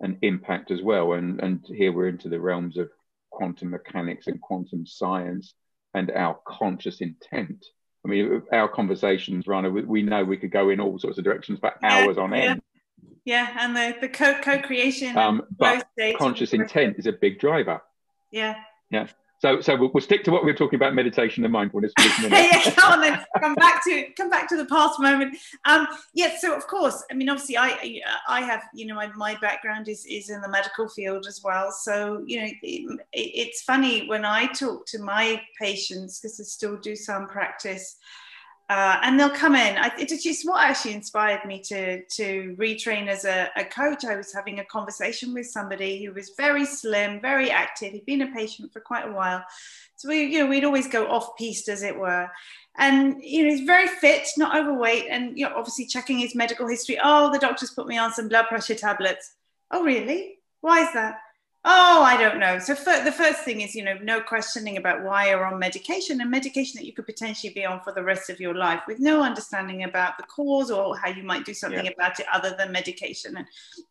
an 0.00 0.18
impact 0.20 0.70
as 0.70 0.82
well. 0.82 1.14
And, 1.14 1.40
and 1.40 1.64
here 1.66 1.90
we're 1.90 2.08
into 2.08 2.28
the 2.28 2.38
realms 2.38 2.76
of 2.76 2.90
quantum 3.30 3.70
mechanics 3.70 4.26
and 4.26 4.40
quantum 4.40 4.84
science 4.86 5.54
and 5.94 6.10
our 6.10 6.38
conscious 6.46 7.00
intent 7.00 7.64
I 8.06 8.08
mean, 8.08 8.42
our 8.52 8.68
conversations, 8.68 9.48
Rana, 9.48 9.68
we, 9.68 9.82
we 9.82 10.02
know 10.02 10.22
we 10.22 10.36
could 10.36 10.52
go 10.52 10.70
in 10.70 10.78
all 10.78 10.96
sorts 10.96 11.18
of 11.18 11.24
directions 11.24 11.58
for 11.58 11.72
hours 11.82 12.16
yeah, 12.16 12.22
on 12.22 12.30
yeah. 12.30 12.38
end. 12.38 12.62
Yeah, 13.24 13.56
and 13.58 13.76
the, 13.76 13.96
the 14.00 14.08
co 14.08 14.40
co-creation. 14.40 15.16
Um, 15.16 15.42
but 15.58 15.88
conscious 16.16 16.52
intent 16.52 16.96
is 16.98 17.06
a 17.06 17.12
big 17.12 17.40
driver. 17.40 17.82
Yeah. 18.30 18.54
Yeah. 18.90 19.08
So, 19.38 19.60
so 19.60 19.76
we'll, 19.76 19.90
we'll, 19.92 20.02
stick 20.02 20.24
to 20.24 20.30
what 20.30 20.44
we 20.44 20.50
are 20.50 20.54
talking 20.54 20.76
about 20.76 20.94
meditation 20.94 21.44
and 21.44 21.52
mindfulness 21.52 21.92
yeah, 22.22 22.70
come 22.70 22.92
on 22.94 23.00
then. 23.00 23.20
Come 23.38 23.54
back 23.54 23.84
to 23.84 24.06
come 24.16 24.30
back 24.30 24.48
to 24.48 24.56
the 24.56 24.64
past 24.64 24.98
moment. 24.98 25.36
Um, 25.66 25.86
yeah. 26.14 26.36
So, 26.38 26.56
of 26.56 26.66
course, 26.66 27.04
I 27.10 27.14
mean, 27.14 27.28
obviously, 27.28 27.58
I 27.58 28.00
I 28.28 28.40
have 28.40 28.62
you 28.74 28.86
know 28.86 28.94
my, 28.94 29.08
my 29.14 29.36
background 29.40 29.88
is 29.88 30.06
is 30.06 30.30
in 30.30 30.40
the 30.40 30.48
medical 30.48 30.88
field 30.88 31.26
as 31.26 31.42
well. 31.44 31.70
So, 31.70 32.22
you 32.26 32.40
know, 32.40 32.48
it, 32.62 33.02
it's 33.12 33.62
funny 33.62 34.08
when 34.08 34.24
I 34.24 34.46
talk 34.46 34.86
to 34.86 35.02
my 35.02 35.42
patients 35.60 36.20
because 36.20 36.40
I 36.40 36.44
still 36.44 36.76
do 36.78 36.96
some 36.96 37.26
practice. 37.26 37.96
Uh, 38.68 38.98
and 39.02 39.18
they'll 39.18 39.30
come 39.30 39.54
in. 39.54 39.76
I, 39.76 39.92
it's 39.96 40.24
just 40.24 40.46
what 40.46 40.64
actually 40.64 40.94
inspired 40.94 41.44
me 41.44 41.62
to 41.68 42.04
to 42.04 42.56
retrain 42.58 43.06
as 43.06 43.24
a, 43.24 43.48
a, 43.56 43.64
coach. 43.64 44.04
I 44.04 44.16
was 44.16 44.34
having 44.34 44.58
a 44.58 44.64
conversation 44.64 45.32
with 45.32 45.46
somebody 45.46 46.04
who 46.04 46.12
was 46.12 46.32
very 46.36 46.64
slim, 46.64 47.20
very 47.20 47.48
active. 47.48 47.92
He'd 47.92 48.06
been 48.06 48.22
a 48.22 48.32
patient 48.32 48.72
for 48.72 48.80
quite 48.80 49.08
a 49.08 49.12
while, 49.12 49.44
so 49.94 50.08
we, 50.08 50.24
you 50.24 50.40
know, 50.40 50.46
we'd 50.46 50.64
always 50.64 50.88
go 50.88 51.06
off 51.06 51.36
piste, 51.38 51.68
as 51.68 51.84
it 51.84 51.96
were. 51.96 52.28
And 52.76 53.22
you 53.22 53.44
know, 53.44 53.50
he's 53.50 53.64
very 53.64 53.86
fit, 53.86 54.26
not 54.36 54.56
overweight, 54.56 55.06
and 55.10 55.38
you 55.38 55.48
know, 55.48 55.54
obviously 55.54 55.86
checking 55.86 56.18
his 56.18 56.34
medical 56.34 56.66
history. 56.66 56.98
Oh, 57.00 57.32
the 57.32 57.38
doctors 57.38 57.70
put 57.70 57.86
me 57.86 57.98
on 57.98 58.12
some 58.12 58.28
blood 58.28 58.46
pressure 58.48 58.74
tablets. 58.74 59.34
Oh, 59.70 59.84
really? 59.84 60.38
Why 60.60 60.80
is 60.80 60.92
that? 60.94 61.18
Oh, 61.68 62.04
I 62.04 62.16
don't 62.16 62.38
know. 62.38 62.60
So 62.60 62.76
for, 62.76 63.02
the 63.02 63.10
first 63.10 63.40
thing 63.40 63.60
is, 63.60 63.74
you 63.74 63.82
know, 63.82 63.98
no 64.00 64.20
questioning 64.20 64.76
about 64.76 65.02
why 65.02 65.30
you're 65.30 65.44
on 65.44 65.58
medication 65.58 66.20
and 66.20 66.30
medication 66.30 66.78
that 66.78 66.86
you 66.86 66.92
could 66.92 67.06
potentially 67.06 67.52
be 67.52 67.66
on 67.66 67.80
for 67.80 67.92
the 67.92 68.04
rest 68.04 68.30
of 68.30 68.38
your 68.38 68.54
life 68.54 68.82
with 68.86 69.00
no 69.00 69.20
understanding 69.20 69.82
about 69.82 70.16
the 70.16 70.22
cause 70.22 70.70
or 70.70 70.96
how 70.96 71.08
you 71.08 71.24
might 71.24 71.44
do 71.44 71.52
something 71.52 71.86
yeah. 71.86 71.90
about 71.90 72.20
it 72.20 72.26
other 72.32 72.54
than 72.56 72.70
medication. 72.70 73.36
And, 73.36 73.48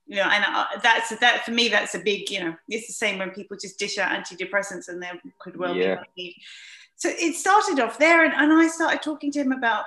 you 0.07 0.15
know, 0.15 0.23
and 0.23 0.45
uh, 0.47 0.67
that's, 0.81 1.09
that 1.19 1.43
for 1.43 1.51
me, 1.51 1.67
that's 1.67 1.95
a 1.95 1.99
big, 1.99 2.31
you 2.31 2.39
know, 2.39 2.55
it's 2.69 2.87
the 2.87 2.93
same 2.93 3.19
when 3.19 3.31
people 3.31 3.57
just 3.59 3.77
dish 3.77 3.97
out 3.97 4.09
antidepressants 4.09 4.87
and 4.87 5.03
there 5.03 5.19
could 5.39 5.57
well 5.57 5.75
yeah. 5.75 6.01
be. 6.15 6.41
So 6.95 7.09
it 7.11 7.35
started 7.35 7.81
off 7.81 7.99
there 7.99 8.23
and, 8.23 8.33
and 8.33 8.53
I 8.53 8.69
started 8.69 9.01
talking 9.01 9.33
to 9.33 9.41
him 9.41 9.51
about 9.51 9.83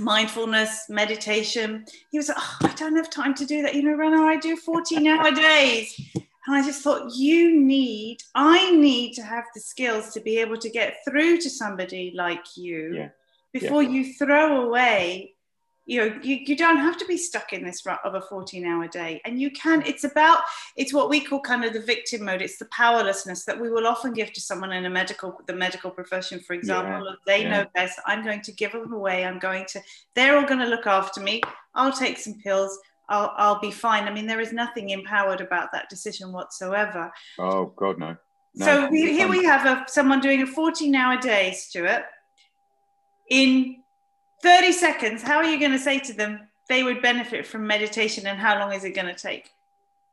mindfulness, 0.00 0.86
meditation. 0.88 1.84
He 2.10 2.18
was 2.18 2.28
like, 2.28 2.38
oh, 2.40 2.56
I 2.62 2.74
don't 2.74 2.96
have 2.96 3.08
time 3.08 3.34
to 3.34 3.46
do 3.46 3.62
that. 3.62 3.76
You 3.76 3.82
know, 3.82 3.94
Rana, 3.94 4.20
I 4.22 4.36
do 4.36 4.56
14 4.56 5.06
hour 5.06 5.30
days. 5.30 5.94
And 6.48 6.56
I 6.56 6.64
just 6.64 6.80
thought, 6.80 7.14
you 7.14 7.60
need, 7.60 8.22
I 8.34 8.70
need 8.70 9.12
to 9.16 9.22
have 9.22 9.44
the 9.54 9.60
skills 9.60 10.14
to 10.14 10.20
be 10.20 10.38
able 10.38 10.56
to 10.56 10.70
get 10.70 10.96
through 11.06 11.42
to 11.42 11.50
somebody 11.50 12.14
like 12.16 12.56
you 12.56 12.94
yeah. 12.94 13.08
before 13.52 13.82
yeah. 13.82 13.90
you 13.90 14.14
throw 14.14 14.64
away. 14.64 15.34
You 15.84 16.00
know, 16.00 16.18
you, 16.22 16.36
you 16.36 16.56
don't 16.56 16.78
have 16.78 16.96
to 16.98 17.04
be 17.04 17.18
stuck 17.18 17.52
in 17.52 17.62
this 17.62 17.84
rut 17.84 18.00
of 18.02 18.14
a 18.14 18.22
14 18.22 18.64
hour 18.64 18.88
day. 18.88 19.20
And 19.26 19.38
you 19.38 19.50
can, 19.50 19.82
it's 19.82 20.04
about, 20.04 20.40
it's 20.74 20.94
what 20.94 21.10
we 21.10 21.20
call 21.20 21.40
kind 21.40 21.66
of 21.66 21.74
the 21.74 21.82
victim 21.82 22.24
mode. 22.24 22.40
It's 22.40 22.56
the 22.56 22.68
powerlessness 22.72 23.44
that 23.44 23.60
we 23.60 23.68
will 23.68 23.86
often 23.86 24.14
give 24.14 24.32
to 24.32 24.40
someone 24.40 24.72
in 24.72 24.86
a 24.86 24.90
medical, 24.90 25.38
the 25.46 25.54
medical 25.54 25.90
profession, 25.90 26.40
for 26.40 26.54
example. 26.54 27.04
Yeah. 27.04 27.14
They 27.26 27.44
know 27.44 27.66
best. 27.74 28.00
I'm 28.06 28.24
going 28.24 28.40
to 28.40 28.52
give 28.52 28.72
them 28.72 28.94
away. 28.94 29.26
I'm 29.26 29.38
going 29.38 29.66
to, 29.68 29.82
they're 30.14 30.38
all 30.38 30.46
going 30.46 30.60
to 30.60 30.66
look 30.66 30.86
after 30.86 31.20
me. 31.20 31.42
I'll 31.74 31.92
take 31.92 32.16
some 32.16 32.38
pills 32.42 32.78
I'll, 33.08 33.32
I'll 33.36 33.60
be 33.60 33.70
fine. 33.70 34.04
I 34.04 34.12
mean, 34.12 34.26
there 34.26 34.40
is 34.40 34.52
nothing 34.52 34.90
empowered 34.90 35.40
about 35.40 35.72
that 35.72 35.88
decision 35.88 36.32
whatsoever. 36.32 37.10
Oh, 37.38 37.72
God, 37.76 37.98
no. 37.98 38.16
no 38.54 38.66
so 38.66 38.88
we, 38.90 39.12
here 39.12 39.28
we 39.28 39.44
have 39.44 39.66
a, 39.66 39.84
someone 39.88 40.20
doing 40.20 40.42
a 40.42 40.46
14 40.46 40.94
hour 40.94 41.16
day, 41.18 41.52
Stuart. 41.52 42.04
In 43.30 43.76
30 44.42 44.72
seconds, 44.72 45.22
how 45.22 45.36
are 45.36 45.44
you 45.44 45.58
going 45.58 45.72
to 45.72 45.78
say 45.78 45.98
to 46.00 46.12
them 46.12 46.40
they 46.68 46.82
would 46.82 47.00
benefit 47.00 47.46
from 47.46 47.66
meditation 47.66 48.26
and 48.26 48.38
how 48.38 48.58
long 48.58 48.72
is 48.72 48.84
it 48.84 48.94
going 48.94 49.12
to 49.12 49.20
take? 49.20 49.50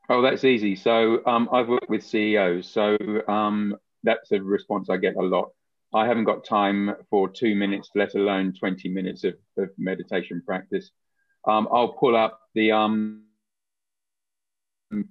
Oh, 0.09 0.21
that's 0.21 0.43
easy. 0.43 0.75
So 0.75 1.21
um, 1.25 1.49
I've 1.51 1.67
worked 1.67 1.89
with 1.89 2.03
CEOs. 2.03 2.69
So 2.69 2.97
um, 3.27 3.75
that's 4.03 4.31
a 4.31 4.41
response 4.41 4.89
I 4.89 4.97
get 4.97 5.15
a 5.15 5.21
lot. 5.21 5.49
I 5.93 6.07
haven't 6.07 6.25
got 6.25 6.45
time 6.45 6.93
for 7.09 7.27
two 7.27 7.55
minutes, 7.55 7.89
let 7.95 8.15
alone 8.15 8.53
20 8.53 8.89
minutes 8.89 9.23
of, 9.23 9.35
of 9.57 9.69
meditation 9.77 10.41
practice 10.45 10.91
um, 11.47 11.67
I'll 11.71 11.93
pull 11.93 12.15
up 12.15 12.39
the 12.53 12.71
um, 12.71 13.23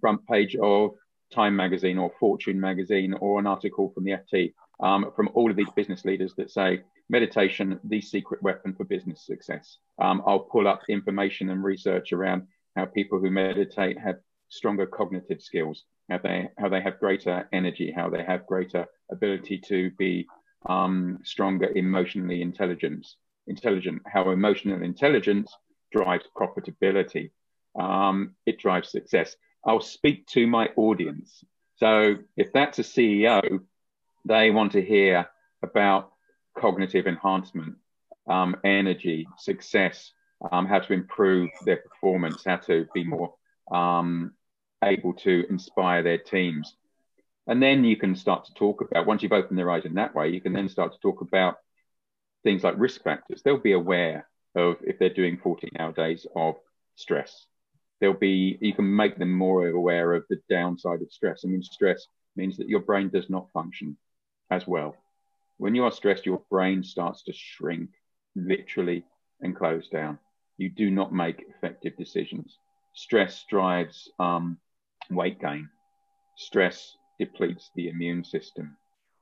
front 0.00 0.26
page 0.26 0.56
of 0.56 0.92
Time 1.32 1.56
magazine 1.56 1.98
or 1.98 2.12
Fortune 2.20 2.60
magazine 2.60 3.14
or 3.14 3.38
an 3.38 3.46
article 3.46 3.90
from 3.94 4.04
the 4.04 4.12
FT 4.12 4.52
um, 4.80 5.12
from 5.14 5.30
all 5.34 5.50
of 5.50 5.56
these 5.56 5.70
business 5.74 6.04
leaders 6.04 6.34
that 6.36 6.50
say 6.50 6.82
meditation, 7.08 7.78
the 7.84 8.00
secret 8.00 8.42
weapon 8.42 8.74
for 8.74 8.84
business 8.84 9.26
success. 9.26 9.78
Um, 10.00 10.22
I'll 10.26 10.40
pull 10.40 10.66
up 10.66 10.82
information 10.88 11.50
and 11.50 11.62
research 11.62 12.12
around 12.12 12.46
how 12.76 12.86
people 12.86 13.18
who 13.18 13.30
meditate 13.30 13.98
have 13.98 14.16
stronger 14.48 14.86
cognitive 14.86 15.42
skills, 15.42 15.84
how 16.08 16.18
they 16.18 16.48
how 16.58 16.68
they 16.68 16.80
have 16.80 17.00
greater 17.00 17.48
energy, 17.52 17.92
how 17.94 18.10
they 18.10 18.22
have 18.22 18.46
greater 18.46 18.86
ability 19.10 19.58
to 19.68 19.90
be 19.92 20.26
um, 20.66 21.18
stronger 21.24 21.70
emotionally 21.74 22.42
intelligence, 22.42 23.16
intelligent, 23.46 24.02
how 24.06 24.30
emotional 24.30 24.82
intelligence 24.82 25.52
drives 25.94 26.26
profitability. 26.36 27.30
Um, 27.78 28.34
it 28.46 28.58
drives 28.58 28.90
success. 28.90 29.36
I'll 29.64 29.80
speak 29.80 30.26
to 30.28 30.46
my 30.46 30.68
audience. 30.76 31.44
So 31.76 32.16
if 32.36 32.52
that's 32.52 32.78
a 32.78 32.82
CEO, 32.82 33.60
they 34.24 34.50
want 34.50 34.72
to 34.72 34.82
hear 34.82 35.28
about 35.62 36.12
cognitive 36.56 37.06
enhancement, 37.06 37.76
um, 38.28 38.56
energy, 38.64 39.26
success, 39.38 40.12
um, 40.52 40.66
how 40.66 40.78
to 40.80 40.92
improve 40.92 41.50
their 41.64 41.78
performance, 41.78 42.44
how 42.44 42.56
to 42.56 42.86
be 42.94 43.04
more 43.04 43.34
um, 43.72 44.32
able 44.82 45.14
to 45.14 45.44
inspire 45.48 46.02
their 46.02 46.18
teams. 46.18 46.76
And 47.46 47.62
then 47.62 47.84
you 47.84 47.96
can 47.96 48.14
start 48.14 48.46
to 48.46 48.54
talk 48.54 48.80
about, 48.80 49.06
once 49.06 49.22
you've 49.22 49.32
opened 49.32 49.58
their 49.58 49.70
eyes 49.70 49.84
in 49.84 49.94
that 49.94 50.14
way, 50.14 50.28
you 50.28 50.40
can 50.40 50.52
then 50.52 50.68
start 50.68 50.92
to 50.92 51.00
talk 51.00 51.20
about 51.20 51.56
things 52.42 52.62
like 52.62 52.74
risk 52.78 53.02
factors. 53.02 53.42
They'll 53.42 53.58
be 53.58 53.72
aware 53.72 54.28
of 54.56 54.76
if 54.82 54.98
they're 54.98 55.08
doing 55.08 55.38
14 55.42 55.70
hour 55.78 55.92
days 55.92 56.26
of 56.36 56.56
stress. 56.94 57.46
There'll 58.00 58.14
be, 58.16 58.58
you 58.60 58.74
can 58.74 58.94
make 58.94 59.18
them 59.18 59.32
more 59.32 59.68
aware 59.68 60.12
of 60.12 60.24
the 60.28 60.40
downside 60.50 61.02
of 61.02 61.12
stress. 61.12 61.42
I 61.44 61.48
mean, 61.48 61.62
stress 61.62 62.06
means 62.36 62.56
that 62.56 62.68
your 62.68 62.80
brain 62.80 63.08
does 63.08 63.30
not 63.30 63.50
function 63.52 63.96
as 64.50 64.66
well. 64.66 64.96
When 65.58 65.74
you 65.74 65.84
are 65.84 65.92
stressed, 65.92 66.26
your 66.26 66.42
brain 66.50 66.82
starts 66.82 67.22
to 67.24 67.32
shrink 67.32 67.90
literally 68.34 69.04
and 69.40 69.56
close 69.56 69.88
down. 69.88 70.18
You 70.58 70.70
do 70.70 70.90
not 70.90 71.12
make 71.12 71.44
effective 71.48 71.96
decisions. 71.96 72.58
Stress 72.94 73.44
drives 73.48 74.10
um, 74.18 74.58
weight 75.10 75.40
gain. 75.40 75.68
Stress 76.36 76.96
depletes 77.18 77.70
the 77.74 77.88
immune 77.88 78.24
system. 78.24 78.76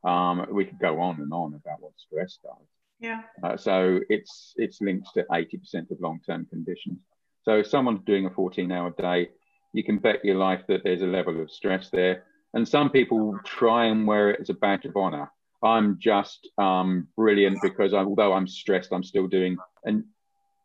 Um, 0.04 0.46
we 0.50 0.64
could 0.64 0.78
go 0.78 1.00
on 1.00 1.20
and 1.20 1.32
on 1.32 1.54
about 1.54 1.80
what 1.80 1.92
stress 1.96 2.38
does. 2.42 2.66
Yeah. 3.02 3.22
Uh, 3.42 3.56
so 3.56 3.98
it's 4.08 4.54
it's 4.56 4.80
linked 4.80 5.08
to 5.14 5.24
80% 5.24 5.90
of 5.90 6.00
long-term 6.00 6.46
conditions. 6.46 7.00
So 7.42 7.58
if 7.58 7.66
someone's 7.66 8.04
doing 8.06 8.26
a 8.26 8.30
14-hour 8.30 8.94
day, 8.96 9.30
you 9.72 9.82
can 9.82 9.98
bet 9.98 10.24
your 10.24 10.36
life 10.36 10.62
that 10.68 10.84
there's 10.84 11.02
a 11.02 11.06
level 11.06 11.42
of 11.42 11.50
stress 11.50 11.90
there. 11.90 12.24
And 12.54 12.66
some 12.66 12.90
people 12.90 13.36
try 13.44 13.86
and 13.86 14.06
wear 14.06 14.30
it 14.30 14.40
as 14.40 14.50
a 14.50 14.54
badge 14.54 14.84
of 14.84 14.96
honor. 14.96 15.28
I'm 15.64 15.98
just 15.98 16.48
um, 16.58 17.08
brilliant 17.16 17.58
because 17.60 17.92
I, 17.92 17.98
although 17.98 18.34
I'm 18.34 18.46
stressed, 18.46 18.92
I'm 18.92 19.02
still 19.02 19.26
doing. 19.26 19.56
And 19.84 20.04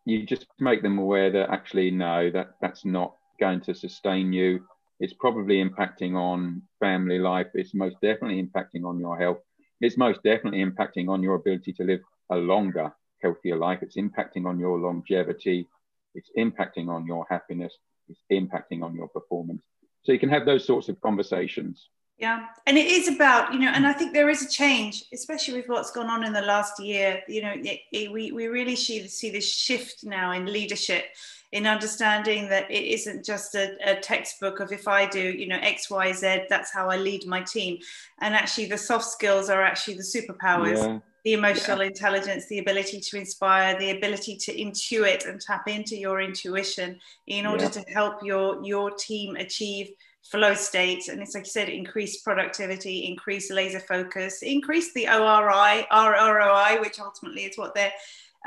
you 0.05 0.23
just 0.25 0.45
make 0.59 0.83
them 0.83 0.99
aware 0.99 1.31
that 1.31 1.49
actually 1.49 1.89
no, 1.89 2.29
that 2.31 2.51
that's 2.61 2.85
not 2.85 3.15
going 3.39 3.61
to 3.61 3.73
sustain 3.73 4.31
you. 4.31 4.63
It's 4.99 5.13
probably 5.13 5.63
impacting 5.63 6.15
on 6.15 6.61
family 6.79 7.17
life. 7.17 7.47
It's 7.55 7.73
most 7.73 7.95
definitely 8.01 8.43
impacting 8.43 8.85
on 8.85 8.99
your 8.99 9.17
health. 9.17 9.39
It's 9.81 9.97
most 9.97 10.21
definitely 10.23 10.63
impacting 10.63 11.09
on 11.09 11.23
your 11.23 11.35
ability 11.35 11.73
to 11.73 11.83
live 11.83 12.01
a 12.29 12.35
longer, 12.35 12.93
healthier 13.21 13.57
life. 13.57 13.79
It's 13.81 13.95
impacting 13.95 14.45
on 14.45 14.59
your 14.59 14.77
longevity. 14.79 15.67
It's 16.15 16.31
impacting 16.37 16.89
on 16.89 17.05
your 17.05 17.25
happiness. 17.29 17.73
It's 18.09 18.21
impacting 18.31 18.83
on 18.83 18.95
your 18.95 19.07
performance. 19.07 19.63
So 20.03 20.11
you 20.11 20.19
can 20.19 20.29
have 20.29 20.45
those 20.45 20.65
sorts 20.65 20.89
of 20.89 20.99
conversations. 21.01 21.89
Yeah, 22.17 22.47
and 22.65 22.79
it 22.79 22.87
is 22.87 23.07
about 23.07 23.53
you 23.53 23.59
know, 23.59 23.69
and 23.69 23.85
I 23.85 23.93
think 23.93 24.11
there 24.11 24.29
is 24.29 24.41
a 24.41 24.49
change, 24.49 25.03
especially 25.13 25.57
with 25.57 25.67
what's 25.67 25.91
gone 25.91 26.09
on 26.09 26.23
in 26.23 26.33
the 26.33 26.41
last 26.41 26.79
year. 26.79 27.21
You 27.27 27.43
know, 27.43 27.53
it, 27.55 27.81
it, 27.91 28.11
we 28.11 28.31
we 28.31 28.47
really 28.47 28.75
see 28.75 29.07
see 29.07 29.29
this 29.29 29.47
shift 29.53 30.03
now 30.03 30.31
in 30.31 30.47
leadership, 30.47 31.05
in 31.51 31.67
understanding 31.67 32.49
that 32.49 32.71
it 32.71 32.85
isn't 32.85 33.23
just 33.23 33.53
a, 33.53 33.77
a 33.85 33.99
textbook 33.99 34.59
of 34.61 34.71
if 34.71 34.87
I 34.87 35.05
do 35.05 35.21
you 35.21 35.47
know 35.47 35.59
X 35.61 35.91
Y 35.91 36.11
Z, 36.11 36.45
that's 36.49 36.73
how 36.73 36.89
I 36.89 36.97
lead 36.97 37.27
my 37.27 37.41
team, 37.41 37.77
and 38.19 38.33
actually 38.33 38.65
the 38.65 38.79
soft 38.79 39.05
skills 39.05 39.51
are 39.51 39.61
actually 39.61 39.97
the 39.97 40.01
superpowers. 40.01 40.77
Yeah 40.77 40.99
the 41.27 41.33
emotional 41.33 41.81
yeah. 41.81 41.89
intelligence, 41.89 42.47
the 42.47 42.59
ability 42.59 43.01
to 43.01 43.17
inspire, 43.17 43.77
the 43.77 43.91
ability 43.91 44.37
to 44.37 44.55
intuit 44.57 45.27
and 45.27 45.41
tap 45.41 45.67
into 45.67 45.97
your 45.97 46.21
intuition 46.21 46.97
in 47.27 47.45
order 47.45 47.65
yeah. 47.65 47.69
to 47.69 47.81
help 47.93 48.23
your 48.23 48.63
your 48.63 48.91
team 48.91 49.35
achieve 49.35 49.89
flow 50.31 50.53
state. 50.53 51.09
And 51.09 51.21
it's 51.21 51.35
like 51.35 51.43
you 51.43 51.51
said, 51.51 51.67
increase 51.67 52.21
productivity, 52.21 52.99
increase 52.99 53.51
laser 53.51 53.81
focus, 53.81 54.41
increase 54.41 54.93
the 54.93 55.05
ORI, 55.09 55.85
ROI, 55.91 56.79
which 56.79 56.97
ultimately 57.01 57.43
is 57.43 57.57
what 57.57 57.75
they're 57.75 57.91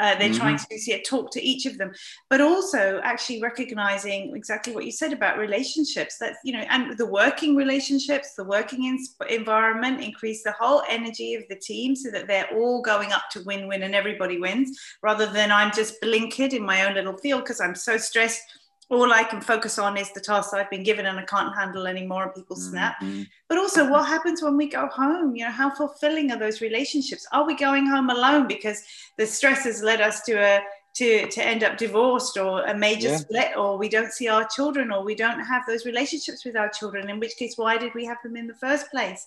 uh, 0.00 0.18
they're 0.18 0.30
mm-hmm. 0.30 0.38
trying 0.38 0.58
to 0.58 1.02
talk 1.02 1.30
to 1.32 1.42
each 1.42 1.66
of 1.66 1.78
them, 1.78 1.92
but 2.28 2.40
also 2.40 3.00
actually 3.04 3.40
recognizing 3.42 4.34
exactly 4.34 4.74
what 4.74 4.86
you 4.86 4.92
said 4.92 5.12
about 5.12 5.38
relationships. 5.38 6.18
That 6.18 6.36
you 6.42 6.52
know, 6.54 6.64
and 6.70 6.96
the 6.96 7.06
working 7.06 7.54
relationships, 7.54 8.34
the 8.34 8.44
working 8.44 8.84
in- 8.84 9.06
environment, 9.28 10.00
increase 10.00 10.42
the 10.42 10.54
whole 10.58 10.82
energy 10.88 11.34
of 11.34 11.44
the 11.48 11.56
team 11.56 11.94
so 11.94 12.10
that 12.10 12.26
they're 12.26 12.48
all 12.54 12.80
going 12.82 13.12
up 13.12 13.24
to 13.32 13.42
win-win 13.44 13.82
and 13.82 13.94
everybody 13.94 14.38
wins, 14.38 14.78
rather 15.02 15.26
than 15.26 15.52
I'm 15.52 15.72
just 15.72 16.00
blinkered 16.02 16.54
in 16.54 16.64
my 16.64 16.86
own 16.86 16.94
little 16.94 17.16
field 17.18 17.42
because 17.42 17.60
I'm 17.60 17.74
so 17.74 17.96
stressed 17.96 18.40
all 18.90 19.12
I 19.12 19.22
can 19.22 19.40
focus 19.40 19.78
on 19.78 19.96
is 19.96 20.12
the 20.12 20.20
tasks 20.20 20.52
I've 20.52 20.68
been 20.68 20.82
given 20.82 21.06
and 21.06 21.18
I 21.18 21.22
can't 21.22 21.54
handle 21.54 21.86
anymore 21.86 22.24
and 22.24 22.34
people 22.34 22.56
snap. 22.56 22.96
Mm-hmm. 23.00 23.22
But 23.48 23.58
also 23.58 23.88
what 23.88 24.08
happens 24.08 24.42
when 24.42 24.56
we 24.56 24.68
go 24.68 24.88
home? 24.88 25.36
You 25.36 25.44
know, 25.44 25.52
how 25.52 25.70
fulfilling 25.70 26.32
are 26.32 26.38
those 26.38 26.60
relationships? 26.60 27.26
Are 27.32 27.46
we 27.46 27.54
going 27.54 27.86
home 27.86 28.10
alone 28.10 28.48
because 28.48 28.82
the 29.16 29.26
stress 29.26 29.64
has 29.64 29.80
led 29.82 30.00
us 30.00 30.22
to 30.22 30.32
a 30.32 30.60
to, 30.92 31.28
to 31.28 31.46
end 31.46 31.62
up 31.62 31.78
divorced 31.78 32.36
or 32.36 32.64
a 32.64 32.76
major 32.76 33.10
yeah. 33.10 33.16
split 33.18 33.56
or 33.56 33.78
we 33.78 33.88
don't 33.88 34.12
see 34.12 34.26
our 34.26 34.44
children 34.48 34.90
or 34.90 35.04
we 35.04 35.14
don't 35.14 35.38
have 35.38 35.62
those 35.66 35.86
relationships 35.86 36.44
with 36.44 36.56
our 36.56 36.68
children 36.68 37.08
in 37.08 37.20
which 37.20 37.36
case 37.36 37.56
why 37.56 37.78
did 37.78 37.94
we 37.94 38.04
have 38.04 38.18
them 38.24 38.36
in 38.36 38.48
the 38.48 38.54
first 38.54 38.90
place 38.90 39.26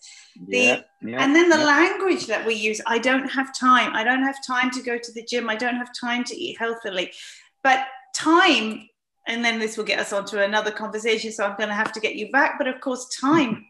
the, 0.49 0.58
yeah, 0.58 0.82
yeah, 1.02 1.23
and 1.23 1.34
then 1.34 1.47
the 1.47 1.58
language 1.58 2.28
that 2.28 2.45
we 2.45 2.54
use 2.54 2.82
i 2.86 2.97
don't 2.97 3.30
have 3.30 3.58
time 3.58 3.95
i 3.95 4.04
don't 4.04 4.23
have 4.23 4.45
time 4.45 4.69
to 4.71 4.82
go 4.82 4.97
to 4.97 5.13
the 5.13 5.23
gym 5.23 5.49
i 5.49 5.56
don't 5.56 5.78
have 5.78 5.93
time 5.97 6.23
to 6.26 6.36
eat 6.36 6.58
healthily 6.58 7.10
but 7.63 7.86
time 8.13 8.89
and 9.28 9.44
then 9.44 9.60
this 9.60 9.78
will 9.78 9.86
get 9.86 10.00
us 10.00 10.12
onto 10.12 10.38
another 10.38 10.72
conversation 10.72 11.32
so 11.32 11.46
i'm 11.46 11.56
going 11.56 11.70
to 11.70 11.76
have 11.76 11.92
to 11.94 12.00
get 12.00 12.16
you 12.16 12.30
back. 12.32 12.58
But 12.58 12.68
of 12.68 12.82
course 12.82 13.08
time 13.20 13.66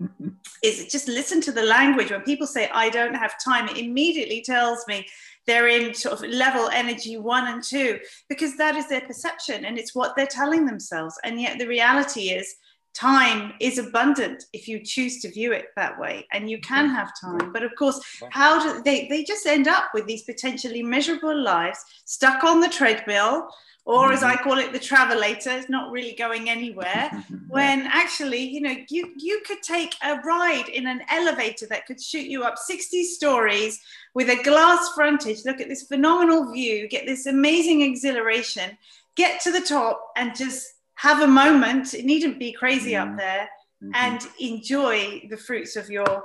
is 0.63 0.87
just 0.91 1.07
listen 1.07 1.41
to 1.41 1.51
the 1.51 1.63
language. 1.63 2.11
When 2.11 2.21
people 2.21 2.47
say 2.47 2.69
i 2.73 2.89
don't 2.89 3.15
have 3.15 3.33
time 3.43 3.67
it 3.69 3.77
immediately 3.77 4.41
tells 4.41 4.85
me 4.87 5.05
they're 5.45 5.67
in 5.67 5.93
sort 5.93 6.15
of 6.15 6.29
level 6.29 6.69
energy 6.69 7.17
one 7.17 7.47
and 7.47 7.63
two 7.63 7.99
because 8.29 8.55
that 8.57 8.75
is 8.75 8.87
their 8.87 9.01
perception 9.01 9.65
and 9.65 9.77
it's 9.77 9.93
what 9.93 10.15
they're 10.15 10.25
telling 10.25 10.65
themselves. 10.65 11.19
And 11.23 11.39
yet 11.39 11.59
the 11.59 11.67
reality 11.67 12.29
is 12.29 12.55
time 12.93 13.53
is 13.59 13.79
abundant 13.79 14.45
if 14.53 14.67
you 14.67 14.79
choose 14.79 15.19
to 15.21 15.31
view 15.31 15.51
it 15.51 15.67
that 15.75 15.99
way 15.99 16.27
and 16.31 16.49
you 16.49 16.59
can 16.61 16.87
have 16.87 17.11
time 17.19 17.51
but 17.51 17.63
of 17.63 17.71
course 17.75 17.99
how 18.29 18.61
do 18.61 18.83
they 18.83 19.07
they 19.07 19.23
just 19.23 19.47
end 19.47 19.67
up 19.67 19.85
with 19.95 20.05
these 20.05 20.21
potentially 20.23 20.83
miserable 20.83 21.35
lives 21.35 21.79
stuck 22.05 22.43
on 22.43 22.59
the 22.59 22.69
treadmill 22.69 23.49
or 23.85 24.13
as 24.13 24.23
I 24.23 24.35
mm-hmm. 24.35 24.43
call 24.43 24.59
it, 24.59 24.71
the 24.71 24.79
travelator. 24.79 25.57
It's 25.57 25.69
not 25.69 25.91
really 25.91 26.13
going 26.13 26.49
anywhere. 26.49 27.11
when 27.49 27.81
actually, 27.87 28.39
you 28.39 28.61
know, 28.61 28.75
you 28.89 29.13
you 29.17 29.41
could 29.45 29.61
take 29.61 29.95
a 30.03 30.19
ride 30.21 30.69
in 30.69 30.87
an 30.87 31.01
elevator 31.09 31.67
that 31.67 31.85
could 31.85 32.01
shoot 32.01 32.27
you 32.27 32.43
up 32.43 32.57
60 32.57 33.03
stories 33.03 33.81
with 34.13 34.29
a 34.29 34.41
glass 34.43 34.91
frontage. 34.95 35.43
Look 35.45 35.59
at 35.59 35.67
this 35.67 35.83
phenomenal 35.83 36.51
view. 36.53 36.87
Get 36.87 37.05
this 37.05 37.25
amazing 37.25 37.81
exhilaration. 37.81 38.77
Get 39.15 39.41
to 39.41 39.51
the 39.51 39.61
top 39.61 40.11
and 40.15 40.35
just 40.35 40.72
have 41.03 41.21
a 41.21 41.27
moment. 41.27 41.93
It 41.93 42.05
needn't 42.05 42.39
be 42.39 42.53
crazy 42.53 42.93
mm-hmm. 42.93 43.11
up 43.11 43.17
there, 43.17 43.49
mm-hmm. 43.83 43.91
and 43.93 44.21
enjoy 44.39 45.27
the 45.29 45.35
fruits 45.35 45.75
of 45.75 45.89
your 45.89 46.23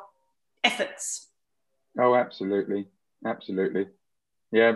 efforts. 0.63 1.31
Oh, 1.99 2.15
absolutely, 2.15 2.87
absolutely. 3.27 3.89
Yeah, 4.53 4.73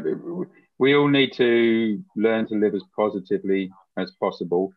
we 0.78 0.96
all 0.96 1.06
need 1.06 1.32
to 1.34 2.02
learn 2.16 2.48
to 2.48 2.54
live 2.56 2.74
as 2.74 2.82
positively 2.96 3.70
as 3.96 4.10
possible 4.18 4.72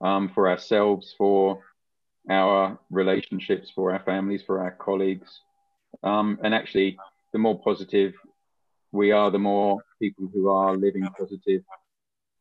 um, 0.00 0.30
for 0.34 0.48
ourselves, 0.48 1.14
for 1.18 1.60
our 2.30 2.78
relationships, 2.90 3.70
for 3.74 3.92
our 3.92 4.02
families, 4.04 4.42
for 4.46 4.60
our 4.60 4.70
colleagues. 4.70 5.30
Um, 6.02 6.38
and 6.42 6.54
actually, 6.54 6.98
the 7.32 7.38
more 7.38 7.60
positive 7.60 8.14
we 8.92 9.12
are, 9.12 9.30
the 9.30 9.38
more 9.38 9.82
people 10.00 10.26
who 10.32 10.48
are 10.48 10.74
living 10.74 11.06
positive, 11.18 11.62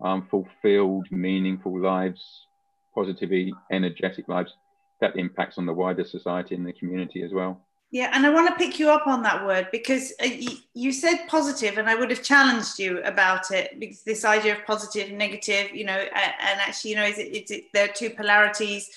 um, 0.01 0.27
fulfilled, 0.29 1.07
meaningful 1.11 1.79
lives, 1.79 2.45
positively 2.93 3.53
energetic 3.71 4.27
lives, 4.27 4.53
that 5.01 5.15
impacts 5.15 5.57
on 5.57 5.65
the 5.65 5.73
wider 5.73 6.03
society 6.03 6.55
and 6.55 6.65
the 6.65 6.73
community 6.73 7.23
as 7.23 7.31
well. 7.31 7.61
Yeah, 7.91 8.11
and 8.13 8.23
I 8.23 8.29
want 8.29 8.47
to 8.47 8.55
pick 8.55 8.77
you 8.77 8.91
up 8.91 9.07
on 9.07 9.23
that 9.23 9.43
word 9.43 9.69
because 9.71 10.13
uh, 10.23 10.29
you, 10.73 10.91
said 10.91 11.25
positive, 11.27 11.79
and 11.79 11.89
I 11.89 11.95
would 11.95 12.11
have 12.11 12.21
challenged 12.21 12.77
you 12.77 13.01
about 13.01 13.49
it 13.49 13.79
because 13.79 14.03
this 14.03 14.23
idea 14.25 14.55
of 14.55 14.65
positive, 14.65 15.09
and 15.09 15.17
negative, 15.17 15.73
you 15.73 15.85
know, 15.85 15.97
and 15.97 16.61
actually, 16.61 16.91
you 16.91 16.97
know, 16.97 17.05
is 17.05 17.17
it, 17.17 17.35
is 17.35 17.49
it 17.49 17.63
there 17.73 17.85
are 17.85 17.93
two 17.93 18.11
polarities. 18.11 18.91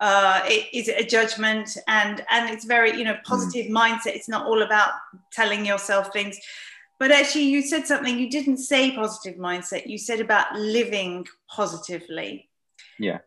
Uh, 0.00 0.40
is 0.72 0.88
it 0.88 0.98
a 0.98 1.04
judgment? 1.04 1.76
And 1.88 2.24
and 2.30 2.48
it's 2.48 2.64
very, 2.64 2.96
you 2.96 3.04
know, 3.04 3.16
hmm. 3.16 3.32
positive 3.34 3.66
mm. 3.66 3.72
mindset. 3.72 4.14
It's 4.14 4.28
not 4.28 4.46
all 4.46 4.62
about 4.62 4.92
telling 5.30 5.66
yourself 5.66 6.10
things, 6.12 6.38
but 6.98 7.12
actually, 7.12 7.44
you 7.44 7.62
said 7.62 7.86
something. 7.86 8.18
You 8.18 8.30
didn't 8.30 8.58
say 8.58 8.94
positive 8.94 9.36
mindset. 9.38 9.86
You 9.86 9.98
said 9.98 10.20
about 10.20 10.54
living 10.54 11.26
positively. 11.48 12.48
Yeah 12.98 13.18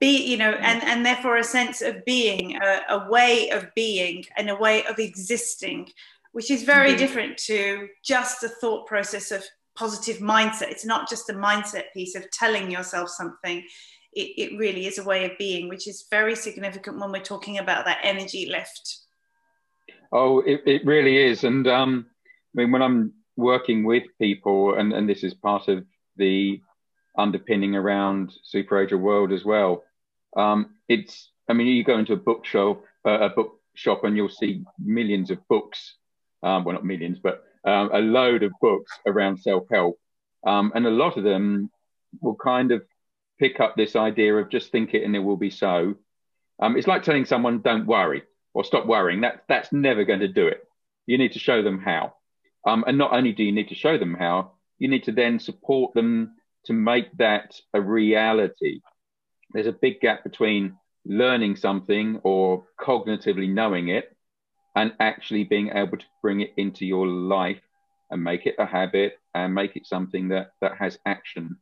be 0.00 0.24
you 0.24 0.36
know 0.36 0.52
and 0.52 0.82
and 0.84 1.04
therefore 1.04 1.36
a 1.36 1.44
sense 1.44 1.82
of 1.82 2.04
being 2.04 2.56
a, 2.56 2.80
a 2.88 3.10
way 3.10 3.50
of 3.50 3.66
being 3.74 4.24
and 4.36 4.48
a 4.48 4.56
way 4.56 4.84
of 4.86 4.98
existing 4.98 5.88
which 6.32 6.50
is 6.50 6.62
very 6.62 6.90
mm-hmm. 6.90 6.98
different 6.98 7.36
to 7.36 7.88
just 8.04 8.40
the 8.40 8.48
thought 8.48 8.86
process 8.86 9.30
of 9.30 9.44
positive 9.76 10.18
mindset 10.18 10.70
it's 10.70 10.86
not 10.86 11.08
just 11.08 11.28
a 11.28 11.34
mindset 11.34 11.84
piece 11.92 12.14
of 12.14 12.30
telling 12.30 12.70
yourself 12.70 13.10
something 13.10 13.62
it, 14.14 14.28
it 14.38 14.58
really 14.58 14.86
is 14.86 14.96
a 14.96 15.04
way 15.04 15.26
of 15.26 15.32
being 15.38 15.68
which 15.68 15.86
is 15.86 16.06
very 16.10 16.34
significant 16.34 16.98
when 16.98 17.12
we're 17.12 17.20
talking 17.20 17.58
about 17.58 17.84
that 17.84 17.98
energy 18.02 18.48
lift 18.50 19.00
oh 20.12 20.40
it, 20.40 20.62
it 20.64 20.84
really 20.86 21.18
is 21.18 21.44
and 21.44 21.68
um 21.68 22.06
mean 22.56 22.72
when 22.72 22.82
i'm 22.82 23.12
working 23.36 23.84
with 23.84 24.04
people 24.18 24.74
and 24.74 24.92
and 24.92 25.08
this 25.08 25.22
is 25.22 25.34
part 25.34 25.68
of 25.68 25.84
the 26.16 26.60
underpinning 27.16 27.74
around 27.74 28.32
Super 28.42 28.82
Ager 28.82 28.98
World 28.98 29.32
as 29.32 29.44
well. 29.44 29.84
Um, 30.36 30.74
it's, 30.88 31.30
I 31.48 31.52
mean, 31.52 31.66
you 31.68 31.84
go 31.84 31.98
into 31.98 32.12
a 32.12 32.16
bookshop, 32.16 32.82
uh, 33.06 33.20
a 33.20 33.30
bookshop, 33.30 34.04
and 34.04 34.16
you'll 34.16 34.28
see 34.28 34.64
millions 34.78 35.30
of 35.30 35.46
books. 35.48 35.94
Um, 36.42 36.64
well, 36.64 36.74
not 36.74 36.84
millions, 36.84 37.18
but 37.22 37.44
um, 37.64 37.90
a 37.92 37.98
load 37.98 38.42
of 38.42 38.52
books 38.60 38.92
around 39.06 39.38
self-help, 39.38 39.98
um, 40.46 40.72
and 40.74 40.86
a 40.86 40.90
lot 40.90 41.16
of 41.16 41.24
them 41.24 41.70
will 42.20 42.36
kind 42.36 42.70
of 42.72 42.82
pick 43.38 43.60
up 43.60 43.74
this 43.76 43.96
idea 43.96 44.34
of 44.34 44.50
just 44.50 44.70
think 44.70 44.94
it 44.94 45.02
and 45.02 45.16
it 45.16 45.20
will 45.20 45.36
be 45.36 45.50
so. 45.50 45.94
Um, 46.60 46.76
it's 46.76 46.86
like 46.86 47.02
telling 47.02 47.24
someone 47.24 47.60
don't 47.60 47.86
worry 47.86 48.22
or 48.54 48.64
stop 48.64 48.86
worrying. 48.86 49.22
That 49.22 49.44
that's 49.48 49.72
never 49.72 50.04
going 50.04 50.20
to 50.20 50.28
do 50.28 50.46
it. 50.46 50.60
You 51.06 51.18
need 51.18 51.32
to 51.32 51.38
show 51.38 51.62
them 51.62 51.78
how, 51.78 52.14
um, 52.66 52.84
and 52.86 52.98
not 52.98 53.12
only 53.12 53.32
do 53.32 53.44
you 53.44 53.52
need 53.52 53.68
to 53.68 53.74
show 53.74 53.96
them 53.96 54.14
how, 54.14 54.52
you 54.78 54.88
need 54.88 55.04
to 55.04 55.12
then 55.12 55.38
support 55.38 55.94
them 55.94 56.34
to 56.64 56.72
make 56.72 57.16
that 57.16 57.58
a 57.72 57.80
reality, 57.80 58.80
there's 59.52 59.68
a 59.68 59.72
big 59.72 60.00
gap 60.00 60.24
between 60.24 60.76
learning 61.04 61.56
something 61.56 62.20
or 62.24 62.66
cognitively 62.78 63.48
knowing 63.48 63.88
it 63.88 64.14
and 64.74 64.92
actually 64.98 65.44
being 65.44 65.70
able 65.70 65.96
to 65.96 66.04
bring 66.20 66.40
it 66.40 66.52
into 66.56 66.84
your 66.84 67.06
life 67.06 67.60
and 68.10 68.22
make 68.22 68.46
it 68.46 68.56
a 68.58 68.66
habit 68.66 69.18
and 69.34 69.54
make 69.54 69.76
it 69.76 69.86
something 69.86 70.28
that, 70.28 70.50
that 70.60 70.76
has 70.76 70.98
action 71.06 71.56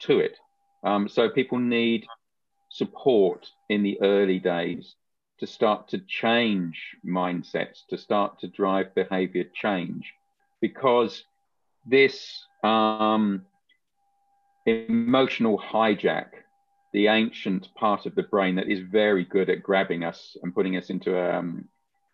to 0.00 0.18
it. 0.18 0.36
Um, 0.82 1.08
so 1.08 1.28
people 1.28 1.58
need 1.58 2.06
support 2.70 3.46
in 3.68 3.82
the 3.82 4.00
early 4.00 4.38
days 4.38 4.96
to 5.38 5.46
start 5.46 5.88
to 5.88 5.98
change 5.98 6.96
mindsets, 7.04 7.86
to 7.90 7.98
start 7.98 8.40
to 8.40 8.48
drive 8.48 8.94
behavior 8.94 9.44
change, 9.54 10.12
because 10.60 11.24
this 11.86 12.44
um, 12.62 13.42
emotional 14.66 15.58
hijack, 15.58 16.28
the 16.92 17.08
ancient 17.08 17.68
part 17.74 18.06
of 18.06 18.14
the 18.14 18.22
brain 18.22 18.56
that 18.56 18.68
is 18.68 18.80
very 18.80 19.24
good 19.24 19.50
at 19.50 19.62
grabbing 19.62 20.04
us 20.04 20.36
and 20.42 20.54
putting 20.54 20.76
us 20.76 20.90
into 20.90 21.18
um, 21.18 21.68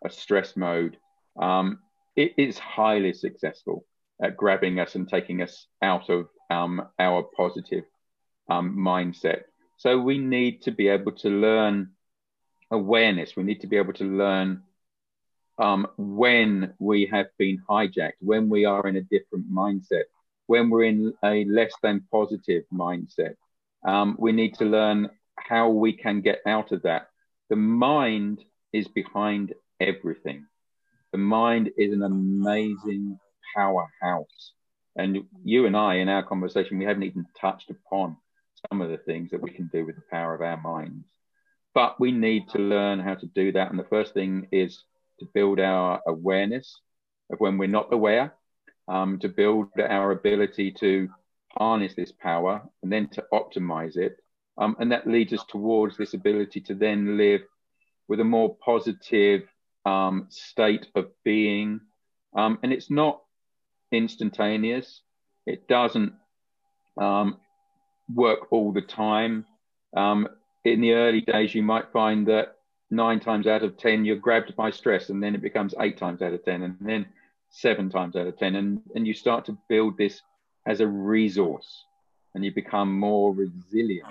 a 0.05 0.09
stress 0.09 0.55
mode, 0.55 0.97
um, 1.41 1.79
it 2.15 2.33
is 2.37 2.59
highly 2.59 3.13
successful 3.13 3.85
at 4.21 4.37
grabbing 4.37 4.79
us 4.79 4.95
and 4.95 5.09
taking 5.09 5.41
us 5.41 5.67
out 5.81 6.09
of 6.09 6.27
um, 6.49 6.87
our 6.99 7.23
positive 7.23 7.83
um, 8.49 8.75
mindset. 8.77 9.43
So 9.77 9.99
we 9.99 10.17
need 10.17 10.61
to 10.63 10.71
be 10.71 10.87
able 10.87 11.13
to 11.13 11.29
learn 11.29 11.89
awareness. 12.71 13.35
We 13.35 13.43
need 13.43 13.61
to 13.61 13.67
be 13.67 13.77
able 13.77 13.93
to 13.93 14.05
learn 14.05 14.63
um, 15.59 15.87
when 15.97 16.73
we 16.79 17.05
have 17.11 17.27
been 17.37 17.61
hijacked, 17.69 18.13
when 18.19 18.49
we 18.49 18.65
are 18.65 18.87
in 18.87 18.97
a 18.97 19.01
different 19.01 19.51
mindset, 19.51 20.03
when 20.47 20.69
we're 20.69 20.83
in 20.83 21.13
a 21.23 21.45
less 21.45 21.73
than 21.81 22.05
positive 22.11 22.63
mindset. 22.73 23.35
Um, 23.87 24.15
we 24.19 24.31
need 24.31 24.55
to 24.55 24.65
learn 24.65 25.09
how 25.37 25.69
we 25.69 25.93
can 25.93 26.21
get 26.21 26.41
out 26.45 26.71
of 26.71 26.83
that. 26.83 27.09
The 27.49 27.55
mind 27.55 28.43
is 28.73 28.87
behind 28.87 29.53
everything. 29.79 30.45
The 31.11 31.17
mind 31.19 31.71
is 31.77 31.93
an 31.93 32.03
amazing 32.03 33.19
powerhouse. 33.55 34.53
And 34.95 35.19
you 35.43 35.65
and 35.65 35.75
I, 35.77 35.95
in 35.95 36.09
our 36.09 36.23
conversation, 36.23 36.79
we 36.79 36.85
haven't 36.85 37.03
even 37.03 37.25
touched 37.39 37.69
upon 37.69 38.17
some 38.69 38.81
of 38.81 38.89
the 38.89 38.97
things 38.97 39.31
that 39.31 39.41
we 39.41 39.51
can 39.51 39.69
do 39.71 39.85
with 39.85 39.95
the 39.95 40.03
power 40.11 40.33
of 40.33 40.41
our 40.41 40.57
minds. 40.61 41.05
but 41.73 41.99
we 41.99 42.11
need 42.11 42.49
to 42.49 42.59
learn 42.59 42.99
how 42.99 43.15
to 43.15 43.25
do 43.27 43.51
that. 43.53 43.69
And 43.69 43.79
the 43.79 43.83
first 43.85 44.13
thing 44.13 44.47
is 44.51 44.83
to 45.23 45.29
build 45.33 45.59
our 45.59 46.01
awareness 46.07 46.79
of 47.31 47.39
when 47.39 47.57
we're 47.57 47.67
not 47.67 47.93
aware, 47.93 48.33
um, 48.87 49.19
to 49.19 49.29
build 49.29 49.69
our 49.79 50.11
ability 50.11 50.71
to 50.71 51.09
harness 51.57 51.93
this 51.95 52.11
power 52.11 52.61
and 52.81 52.91
then 52.91 53.07
to 53.09 53.23
optimize 53.31 53.95
it. 53.95 54.17
Um, 54.57 54.75
and 54.79 54.91
that 54.91 55.07
leads 55.07 55.33
us 55.33 55.43
towards 55.47 55.97
this 55.97 56.13
ability 56.13 56.61
to 56.61 56.75
then 56.75 57.17
live 57.17 57.41
with 58.07 58.19
a 58.19 58.25
more 58.25 58.55
positive 58.55 59.43
um, 59.85 60.27
state 60.29 60.87
of 60.95 61.07
being. 61.23 61.79
Um, 62.35 62.59
and 62.61 62.73
it's 62.73 62.91
not 62.91 63.21
instantaneous, 63.91 65.01
it 65.45 65.67
doesn't 65.67 66.13
um, 66.99 67.37
work 68.13 68.51
all 68.51 68.73
the 68.73 68.81
time. 68.81 69.45
Um, 69.95 70.27
in 70.65 70.81
the 70.81 70.93
early 70.93 71.21
days, 71.21 71.53
you 71.53 71.63
might 71.63 71.91
find 71.91 72.27
that 72.27 72.55
nine 72.95 73.19
times 73.19 73.47
out 73.47 73.63
of 73.63 73.77
10, 73.77 74.05
you're 74.05 74.15
grabbed 74.15 74.55
by 74.55 74.71
stress, 74.71 75.09
and 75.09 75.21
then 75.21 75.35
it 75.35 75.41
becomes 75.41 75.75
eight 75.79 75.97
times 75.97 76.21
out 76.21 76.33
of 76.33 76.43
10, 76.45 76.63
and 76.63 76.77
then 76.81 77.05
seven 77.49 77.89
times 77.89 78.15
out 78.15 78.27
of 78.27 78.37
10. 78.37 78.55
And, 78.55 78.81
and 78.95 79.07
you 79.07 79.13
start 79.13 79.45
to 79.45 79.57
build 79.67 79.97
this 79.97 80.21
as 80.65 80.79
a 80.79 80.87
resource 80.87 81.85
and 82.33 82.43
you 82.43 82.51
become 82.51 82.97
more 82.97 83.33
resilient. 83.33 84.07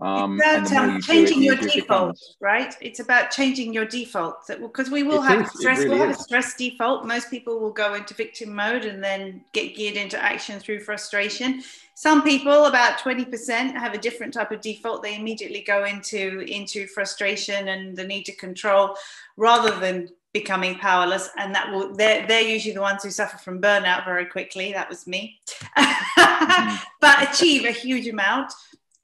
Um, 0.00 0.40
it's 0.42 0.72
about 0.72 0.88
um, 0.88 1.00
changing 1.00 1.42
it, 1.42 1.46
your 1.46 1.56
default, 1.56 2.20
right? 2.40 2.74
It's 2.80 2.98
about 2.98 3.30
changing 3.30 3.72
your 3.72 3.84
default 3.84 4.46
because 4.48 4.90
we 4.90 5.04
will 5.04 5.22
it 5.22 5.26
have 5.26 5.42
is, 5.42 5.52
stress. 5.52 5.78
Really 5.78 5.90
we'll 5.90 6.06
have 6.08 6.18
a 6.18 6.20
stress 6.20 6.54
default. 6.56 7.06
Most 7.06 7.30
people 7.30 7.60
will 7.60 7.72
go 7.72 7.94
into 7.94 8.12
victim 8.12 8.54
mode 8.54 8.84
and 8.84 9.02
then 9.02 9.44
get 9.52 9.76
geared 9.76 9.96
into 9.96 10.20
action 10.20 10.58
through 10.58 10.80
frustration. 10.80 11.62
Some 11.94 12.22
people, 12.22 12.64
about 12.64 12.98
twenty 12.98 13.24
percent, 13.24 13.78
have 13.78 13.94
a 13.94 13.98
different 13.98 14.34
type 14.34 14.50
of 14.50 14.60
default. 14.60 15.04
They 15.04 15.16
immediately 15.16 15.62
go 15.62 15.84
into 15.84 16.40
into 16.40 16.88
frustration 16.88 17.68
and 17.68 17.96
the 17.96 18.04
need 18.04 18.24
to 18.24 18.32
control, 18.34 18.96
rather 19.36 19.78
than 19.78 20.08
becoming 20.32 20.74
powerless 20.74 21.30
and 21.38 21.54
that 21.54 21.70
will 21.70 21.94
they're, 21.94 22.26
they're 22.26 22.42
usually 22.42 22.74
the 22.74 22.80
ones 22.80 23.04
who 23.04 23.10
suffer 23.10 23.38
from 23.38 23.60
burnout 23.62 24.04
very 24.04 24.26
quickly 24.26 24.72
that 24.72 24.88
was 24.88 25.06
me 25.06 25.38
mm-hmm. 25.78 26.76
but 27.00 27.32
achieve 27.32 27.64
a 27.64 27.70
huge 27.70 28.08
amount 28.08 28.52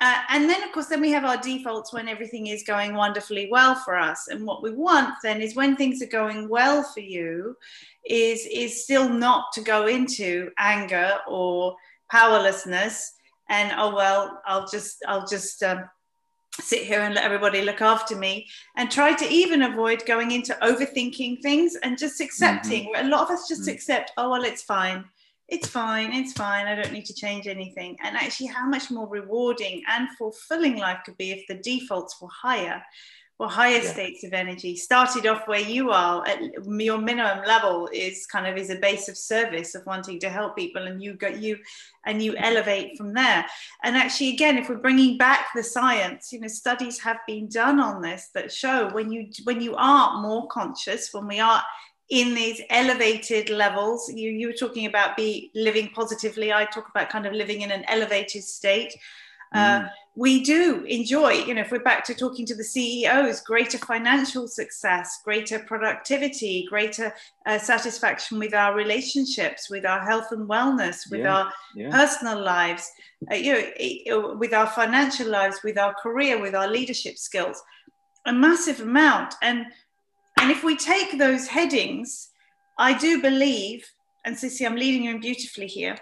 uh, 0.01 0.23
and 0.31 0.49
then 0.49 0.63
of 0.63 0.73
course 0.73 0.87
then 0.87 1.01
we 1.01 1.11
have 1.11 1.25
our 1.25 1.37
defaults 1.37 1.93
when 1.93 2.09
everything 2.09 2.47
is 2.47 2.63
going 2.63 2.95
wonderfully 2.95 3.49
well 3.51 3.75
for 3.75 3.97
us 3.97 4.29
and 4.29 4.47
what 4.47 4.63
we 4.63 4.73
want 4.73 5.15
then 5.23 5.41
is 5.41 5.55
when 5.55 5.77
things 5.77 6.03
are 6.03 6.07
going 6.07 6.49
well 6.49 6.83
for 6.83 7.01
you 7.01 7.57
is 8.09 8.47
is 8.51 8.83
still 8.85 9.09
not 9.09 9.53
to 9.53 9.61
go 9.61 9.87
into 9.87 10.51
anger 10.59 11.19
or 11.29 11.77
powerlessness 12.11 13.13
and 13.49 13.73
oh 13.77 13.95
well 13.95 14.41
i'll 14.47 14.67
just 14.67 15.05
i'll 15.07 15.27
just 15.27 15.63
um, 15.63 15.85
sit 16.61 16.83
here 16.83 17.01
and 17.01 17.15
let 17.15 17.25
everybody 17.25 17.63
look 17.63 17.81
after 17.81 18.17
me 18.17 18.47
and 18.77 18.91
try 18.91 19.13
to 19.13 19.29
even 19.29 19.63
avoid 19.63 20.05
going 20.07 20.33
into 20.33 20.57
overthinking 20.63 21.41
things 21.43 21.77
and 21.83 21.99
just 21.99 22.21
accepting 22.21 22.93
mm-hmm. 22.93 23.07
a 23.07 23.09
lot 23.09 23.23
of 23.23 23.31
us 23.31 23.49
just 23.49 23.63
mm-hmm. 23.63 23.71
accept 23.71 24.13
oh 24.17 24.31
well 24.31 24.45
it's 24.45 24.63
fine 24.63 25.05
it's 25.51 25.69
fine 25.69 26.13
it's 26.13 26.33
fine 26.33 26.67
i 26.67 26.75
don't 26.75 26.93
need 26.93 27.05
to 27.05 27.15
change 27.15 27.47
anything. 27.47 27.97
And 28.03 28.17
actually 28.17 28.47
how 28.47 28.67
much 28.67 28.91
more 28.91 29.09
rewarding 29.09 29.83
and 29.89 30.09
fulfilling 30.17 30.77
life 30.77 30.99
could 31.05 31.17
be 31.17 31.33
if 31.33 31.47
the 31.49 31.55
defaults 31.55 32.21
were 32.21 32.29
higher 32.29 32.83
or 33.39 33.49
higher 33.49 33.79
yeah. 33.79 33.91
states 33.91 34.23
of 34.23 34.35
energy. 34.35 34.77
Started 34.77 35.27
off 35.27 35.49
where 35.49 35.61
you 35.61 35.91
are 35.91 36.27
at 36.27 36.41
your 36.67 36.99
minimum 36.99 37.43
level 37.47 37.89
is 37.91 38.27
kind 38.27 38.47
of 38.47 38.59
is 38.59 38.69
a 38.69 38.77
base 38.77 39.09
of 39.09 39.17
service 39.17 39.75
of 39.75 39.85
wanting 39.87 40.21
to 40.21 40.29
help 40.29 40.57
people 40.57 40.87
and 40.87 41.03
you 41.03 41.15
got 41.15 41.41
you 41.41 41.57
and 42.05 42.23
you 42.23 42.33
mm-hmm. 42.33 42.45
elevate 42.45 42.99
from 42.99 43.15
there. 43.15 43.47
And 43.83 43.97
actually 43.97 44.35
again 44.35 44.59
if 44.59 44.69
we're 44.69 44.77
bringing 44.77 45.17
back 45.17 45.49
the 45.55 45.63
science 45.63 46.33
you 46.33 46.41
know 46.41 46.49
studies 46.49 46.99
have 46.99 47.19
been 47.27 47.49
done 47.49 47.81
on 47.81 48.03
this 48.03 48.29
that 48.35 48.53
show 48.53 48.91
when 48.91 49.11
you 49.11 49.31
when 49.45 49.61
you 49.63 49.75
are 49.77 50.21
more 50.21 50.47
conscious 50.49 51.09
when 51.13 51.27
we 51.27 51.41
are 51.41 51.63
in 52.11 52.35
these 52.35 52.61
elevated 52.71 53.51
levels 53.51 54.13
you 54.15 54.31
you 54.31 54.49
were 54.49 54.53
talking 54.53 54.87
about 54.87 55.17
be 55.17 55.51
living 55.55 55.89
positively 55.95 56.53
i 56.53 56.65
talk 56.65 56.89
about 56.89 57.09
kind 57.09 57.27
of 57.27 57.33
living 57.33 57.63
in 57.63 57.71
an 57.71 57.85
elevated 57.89 58.43
state 58.43 58.95
uh, 59.53 59.81
mm. 59.81 59.91
we 60.15 60.45
do 60.45 60.85
enjoy, 60.85 61.33
you 61.33 61.55
know, 61.55 61.63
if 61.63 61.73
we're 61.73 61.81
back 61.81 62.05
to 62.05 62.15
talking 62.15 62.47
to 62.47 62.55
the 62.55 62.63
CEOs, 62.63 63.41
greater 63.41 63.79
financial 63.79 64.47
success, 64.47 65.21
greater 65.25 65.59
productivity, 65.59 66.67
greater 66.71 67.13
uh, 67.47 67.59
satisfaction 67.59 68.39
with 68.39 68.55
our 68.55 68.75
relationships, 68.75 69.69
with 69.69 69.85
our 69.85 70.01
health 70.01 70.31
and 70.31 70.49
wellness, 70.49 71.11
with 71.11 71.21
yeah. 71.21 71.37
our 71.37 71.53
yeah. 71.75 71.91
personal 71.91 72.41
lives, 72.41 72.89
uh, 73.31 73.35
you 73.35 73.73
know, 74.07 74.35
with 74.35 74.55
our 74.55 74.69
financial 74.69 75.29
lives, 75.29 75.61
with 75.65 75.77
our 75.77 75.95
career, 75.95 76.41
with 76.41 76.55
our 76.55 76.69
leadership 76.69 77.19
skills, 77.19 77.61
a 78.27 78.33
massive 78.33 78.81
amount. 78.81 79.35
And 79.43 79.67
and 80.41 80.51
if 80.51 80.65
we 80.65 80.77
take 80.77 81.19
those 81.19 81.47
headings, 81.47 82.31
I 82.79 82.97
do 82.97 83.21
believe, 83.21 83.87
and 84.25 84.35
Sissy, 84.35 84.67
I'm 84.67 84.77
leading 84.77 85.05
you 85.05 85.11
in 85.11 85.21
beautifully 85.21 85.67
here. 85.67 85.97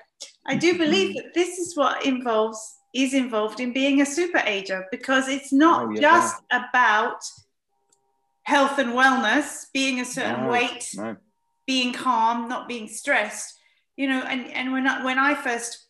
I 0.47 0.57
do 0.57 0.71
mm-hmm. 0.71 0.79
believe 0.79 1.15
that 1.17 1.35
this 1.35 1.59
is 1.59 1.77
what 1.77 2.05
involves 2.07 2.77
is 2.95 3.15
involved 3.15 3.61
in 3.61 3.73
being 3.73 4.01
a 4.01 4.07
super 4.07 4.43
ager 4.47 4.87
because 4.91 5.29
it's 5.29 5.53
not 5.53 5.87
oh, 5.87 5.91
yeah, 5.91 6.01
just 6.01 6.43
about 6.51 7.21
health 8.45 8.79
and 8.79 8.91
wellness, 8.91 9.67
being 9.75 10.01
a 10.01 10.05
certain 10.05 10.45
no, 10.45 10.51
weight, 10.51 10.89
no. 10.95 11.17
being 11.67 11.93
calm, 11.93 12.49
not 12.49 12.67
being 12.67 12.89
stressed. 12.89 13.55
You 13.97 14.09
know, 14.09 14.23
and, 14.23 14.47
and 14.53 14.73
when 14.73 14.87
I, 14.87 15.05
when 15.05 15.19
I 15.19 15.35
first 15.35 15.87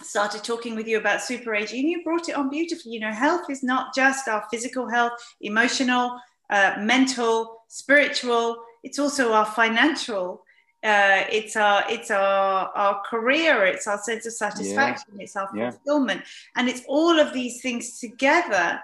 started 0.00 0.42
talking 0.42 0.74
with 0.74 0.86
you 0.86 0.98
about 0.98 1.20
super 1.20 1.54
aging, 1.54 1.86
you 1.86 2.02
brought 2.02 2.28
it 2.28 2.36
on 2.36 2.48
beautifully. 2.48 2.92
You 2.92 3.00
know, 3.00 3.12
health 3.12 3.50
is 3.50 3.62
not 3.62 3.94
just 3.94 4.26
our 4.26 4.44
physical 4.50 4.88
health, 4.88 5.12
emotional, 5.40 6.18
uh, 6.50 6.74
mental, 6.80 7.62
spiritual. 7.68 8.62
It's 8.82 8.98
also 8.98 9.32
our 9.32 9.46
financial 9.46 10.42
uh, 10.84 11.22
it's 11.30 11.54
our 11.54 11.84
it's 11.88 12.10
our 12.10 12.68
our 12.74 13.00
career 13.02 13.64
it's 13.64 13.86
our 13.86 13.98
sense 13.98 14.26
of 14.26 14.32
satisfaction 14.32 15.14
yeah. 15.16 15.22
it's 15.22 15.36
our 15.36 15.46
fulfillment 15.48 16.20
yeah. 16.20 16.60
and 16.60 16.68
it's 16.68 16.82
all 16.88 17.20
of 17.20 17.32
these 17.32 17.62
things 17.62 18.00
together 18.00 18.80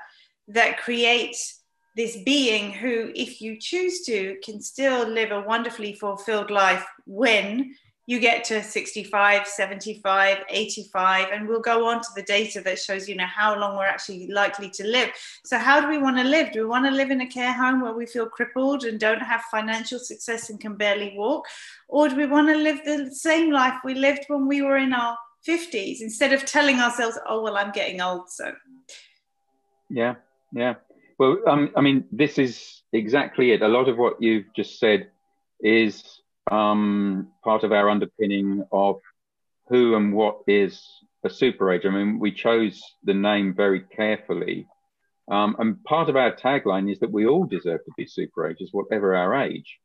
that 0.47 0.79
create 0.79 1.37
this 1.97 2.16
being 2.25 2.71
who 2.73 3.11
if 3.16 3.40
you 3.40 3.59
choose 3.59 4.03
to 4.03 4.37
can 4.44 4.61
still 4.61 5.09
live 5.09 5.33
a 5.33 5.40
wonderfully 5.40 5.92
fulfilled 5.92 6.53
life 6.53 6.87
when 7.07 7.75
you 8.09 8.18
get 8.18 8.42
to 8.42 8.62
65 8.62 9.47
75 9.47 10.38
85 10.49 11.29
and 11.31 11.47
we'll 11.47 11.61
go 11.61 11.87
on 11.87 12.01
to 12.01 12.09
the 12.16 12.23
data 12.23 12.62
that 12.62 12.79
shows 12.79 13.07
you 13.07 13.14
know 13.14 13.27
how 13.27 13.55
long 13.55 13.77
we're 13.77 13.85
actually 13.85 14.29
likely 14.29 14.71
to 14.71 14.87
live. 14.87 15.11
So 15.44 15.59
how 15.59 15.79
do 15.79 15.88
we 15.88 15.99
want 15.99 16.16
to 16.16 16.25
live? 16.25 16.51
Do 16.51 16.62
we 16.62 16.68
want 16.68 16.87
to 16.87 16.90
live 16.90 17.11
in 17.11 17.21
a 17.21 17.27
care 17.27 17.53
home 17.53 17.83
where 17.83 17.92
we 17.92 18.07
feel 18.07 18.27
crippled 18.27 18.85
and 18.85 18.99
don't 18.99 19.21
have 19.21 19.42
financial 19.51 19.99
success 19.99 20.49
and 20.49 20.59
can 20.59 20.75
barely 20.75 21.12
walk? 21.18 21.44
Or 21.87 22.09
do 22.09 22.16
we 22.16 22.25
want 22.25 22.49
to 22.49 22.57
live 22.57 22.81
the 22.83 23.14
same 23.14 23.53
life 23.53 23.75
we 23.85 23.92
lived 23.92 24.25
when 24.29 24.49
we 24.49 24.62
were 24.62 24.79
in 24.79 24.94
our 24.94 25.18
50s 25.47 26.01
instead 26.01 26.33
of 26.33 26.44
telling 26.44 26.81
ourselves 26.81 27.16
oh 27.29 27.42
well 27.42 27.57
i'm 27.57 27.71
getting 27.71 28.01
old 28.01 28.29
so. 28.29 28.53
Yeah 29.88 30.16
yeah. 30.53 30.75
Well 31.18 31.38
um, 31.47 31.71
i 31.77 31.81
mean 31.81 32.05
this 32.11 32.38
is 32.38 32.83
exactly 32.92 33.53
it. 33.53 33.62
A 33.62 33.68
lot 33.68 33.88
of 33.88 33.99
what 33.99 34.21
you've 34.21 34.47
just 34.57 34.81
said 34.81 35.11
is 35.61 36.17
um, 36.50 37.28
part 37.42 37.64
of 37.64 37.72
our 37.72 37.88
underpinning 37.88 38.64
of 38.72 39.00
who 39.68 39.96
and 39.96 40.12
what 40.12 40.40
is 40.46 40.82
a 41.24 41.30
super 41.30 41.72
age. 41.72 41.84
I 41.84 41.90
mean, 41.90 42.18
we 42.18 42.32
chose 42.32 42.82
the 43.04 43.14
name 43.14 43.54
very 43.54 43.80
carefully. 43.80 44.66
Um, 45.30 45.56
and 45.58 45.82
part 45.84 46.08
of 46.08 46.16
our 46.16 46.34
tagline 46.34 46.90
is 46.90 47.00
that 47.00 47.12
we 47.12 47.26
all 47.26 47.44
deserve 47.44 47.84
to 47.84 47.92
be 47.96 48.06
super 48.06 48.48
ages, 48.48 48.70
whatever 48.72 49.14
our 49.14 49.34
age. 49.34 49.78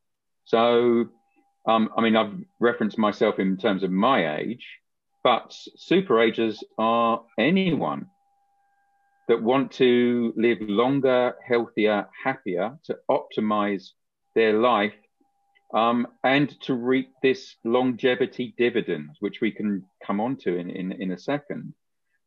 So, 0.46 1.10
um, 1.68 1.90
I 1.98 2.02
mean, 2.02 2.16
I've 2.16 2.34
referenced 2.60 2.98
myself 2.98 3.40
in 3.40 3.58
terms 3.58 3.84
of 3.84 3.92
my 3.92 4.38
age, 4.38 4.66
but 5.24 5.54
super 5.76 6.22
ages 6.22 6.64
are 6.78 7.24
anyone 7.38 8.08
that 9.28 9.42
want 9.42 9.72
to 9.72 10.34
live 10.36 10.60
longer, 10.62 11.36
healthier, 11.46 12.08
happier, 12.24 12.78
to 12.86 12.98
optimize 13.10 13.90
their 14.36 14.60
life 14.60 14.94
um, 15.74 16.08
and 16.24 16.60
to 16.62 16.76
reap 16.76 17.10
this 17.22 17.56
longevity 17.64 18.54
dividend, 18.58 19.10
which 19.20 19.42
we 19.42 19.52
can 19.52 19.84
come 20.06 20.22
on 20.22 20.38
to 20.38 20.56
in, 20.56 20.70
in, 20.70 20.92
in 20.92 21.12
a 21.12 21.18
second. 21.18 21.74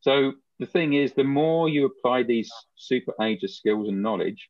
So 0.01 0.33
the 0.59 0.67
thing 0.67 0.95
is, 0.95 1.13
the 1.13 1.25
more 1.25 1.69
you 1.69 1.87
apply 1.87 2.25
these 2.25 2.51
super 2.75 3.13
ager 3.21 3.49
skills 3.49 3.89
and 3.89 4.03
knowledge, 4.03 4.49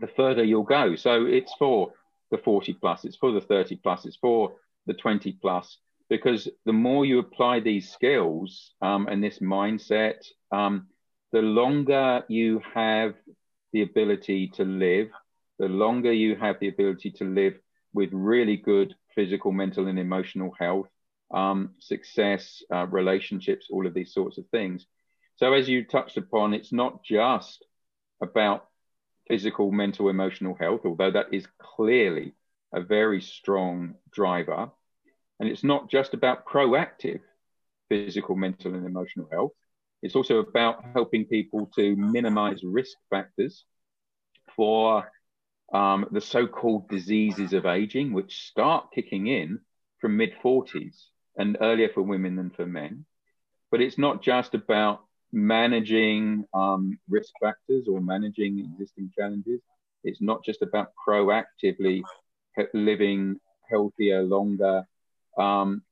the 0.00 0.08
further 0.08 0.42
you'll 0.42 0.64
go. 0.64 0.96
So 0.96 1.26
it's 1.26 1.52
for 1.58 1.92
the 2.30 2.38
40 2.38 2.74
plus, 2.74 3.04
it's 3.04 3.16
for 3.16 3.32
the 3.32 3.40
30 3.40 3.76
plus, 3.76 4.04
it's 4.06 4.16
for 4.16 4.54
the 4.86 4.94
20 4.94 5.32
plus, 5.40 5.78
because 6.08 6.48
the 6.64 6.72
more 6.72 7.04
you 7.04 7.18
apply 7.18 7.60
these 7.60 7.90
skills 7.92 8.72
um, 8.82 9.06
and 9.08 9.22
this 9.22 9.38
mindset, 9.38 10.24
um, 10.50 10.88
the 11.32 11.42
longer 11.42 12.24
you 12.28 12.60
have 12.74 13.14
the 13.72 13.82
ability 13.82 14.48
to 14.48 14.64
live, 14.64 15.10
the 15.58 15.68
longer 15.68 16.12
you 16.12 16.34
have 16.34 16.58
the 16.58 16.68
ability 16.68 17.10
to 17.12 17.24
live 17.24 17.54
with 17.92 18.10
really 18.12 18.56
good 18.56 18.94
physical, 19.14 19.52
mental, 19.52 19.86
and 19.88 19.98
emotional 19.98 20.52
health, 20.58 20.88
um, 21.32 21.74
success, 21.78 22.62
uh, 22.72 22.86
relationships, 22.86 23.68
all 23.70 23.86
of 23.86 23.94
these 23.94 24.12
sorts 24.12 24.38
of 24.38 24.46
things. 24.48 24.86
So, 25.36 25.52
as 25.52 25.68
you 25.68 25.84
touched 25.84 26.16
upon, 26.16 26.54
it's 26.54 26.72
not 26.72 27.02
just 27.04 27.64
about 28.20 28.66
physical, 29.28 29.70
mental, 29.70 30.08
emotional 30.08 30.56
health, 30.58 30.82
although 30.84 31.12
that 31.12 31.32
is 31.32 31.46
clearly 31.58 32.34
a 32.72 32.80
very 32.80 33.20
strong 33.20 33.94
driver. 34.12 34.70
And 35.38 35.48
it's 35.48 35.64
not 35.64 35.90
just 35.90 36.14
about 36.14 36.46
proactive 36.46 37.20
physical, 37.88 38.36
mental, 38.36 38.74
and 38.74 38.86
emotional 38.86 39.28
health. 39.30 39.52
It's 40.02 40.16
also 40.16 40.38
about 40.38 40.84
helping 40.94 41.26
people 41.26 41.70
to 41.76 41.96
minimize 41.96 42.62
risk 42.62 42.96
factors 43.10 43.64
for 44.56 45.10
um, 45.72 46.06
the 46.10 46.20
so 46.20 46.46
called 46.46 46.88
diseases 46.88 47.52
of 47.52 47.66
aging, 47.66 48.12
which 48.12 48.48
start 48.48 48.90
kicking 48.94 49.26
in 49.26 49.60
from 50.00 50.16
mid 50.16 50.32
40s 50.42 51.06
and 51.36 51.56
earlier 51.60 51.88
for 51.88 52.02
women 52.02 52.36
than 52.36 52.50
for 52.50 52.66
men. 52.66 53.04
But 53.70 53.80
it's 53.80 53.98
not 53.98 54.22
just 54.22 54.54
about 54.54 55.04
managing 55.32 56.44
um, 56.52 56.98
risk 57.08 57.32
factors 57.40 57.86
or 57.88 58.00
managing 58.00 58.58
existing 58.58 59.12
challenges. 59.16 59.60
It's 60.02 60.20
not 60.20 60.44
just 60.44 60.62
about 60.62 60.92
proactively 61.06 62.02
living 62.74 63.38
healthier, 63.70 64.22
longer. 64.22 64.84
Um, 65.38 65.82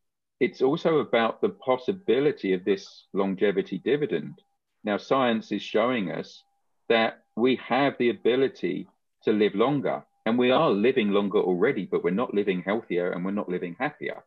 it's 0.41 0.63
also 0.63 0.99
about 0.99 1.41
the 1.41 1.51
possibility 1.51 2.53
of 2.53 2.65
this 2.65 3.07
longevity 3.13 3.79
dividend. 3.79 4.41
Now, 4.85 4.97
science 4.97 5.53
is 5.53 5.63
showing 5.63 6.11
us 6.11 6.43
that 6.89 7.23
we 7.37 7.57
have 7.57 7.95
the 7.99 8.11
ability 8.11 8.89
to 9.25 9.33
live 9.33 9.55
longer, 9.55 10.05
and 10.27 10.39
we 10.39 10.51
are 10.51 10.71
living 10.71 11.11
longer 11.11 11.39
already, 11.39 11.87
but 11.87 12.05
we're 12.05 12.11
not 12.11 12.35
living 12.35 12.63
healthier 12.63 13.13
and 13.13 13.25
we're 13.25 13.31
not 13.31 13.49
living 13.49 13.77
happier. 13.79 14.23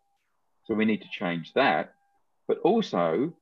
So 0.65 0.73
we 0.73 0.85
need 0.85 1.01
to 1.01 1.09
change 1.11 1.53
that. 1.53 1.93
But 2.47 2.59
also, 2.59 3.33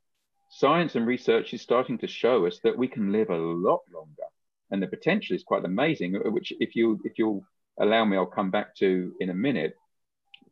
science 0.49 0.95
and 0.95 1.07
research 1.07 1.53
is 1.53 1.61
starting 1.61 1.97
to 1.99 2.07
show 2.07 2.45
us 2.45 2.59
that 2.63 2.77
we 2.77 2.87
can 2.87 3.11
live 3.11 3.29
a 3.29 3.37
lot 3.37 3.81
longer, 3.93 4.27
and 4.71 4.81
the 4.81 4.87
potential 4.87 5.35
is 5.35 5.43
quite 5.43 5.65
amazing. 5.65 6.13
Which, 6.31 6.53
if 6.59 6.75
you 6.75 6.99
if 7.03 7.17
you'll 7.17 7.43
allow 7.79 8.05
me, 8.05 8.17
I'll 8.17 8.25
come 8.25 8.51
back 8.51 8.75
to 8.77 9.13
in 9.19 9.29
a 9.29 9.33
minute. 9.33 9.75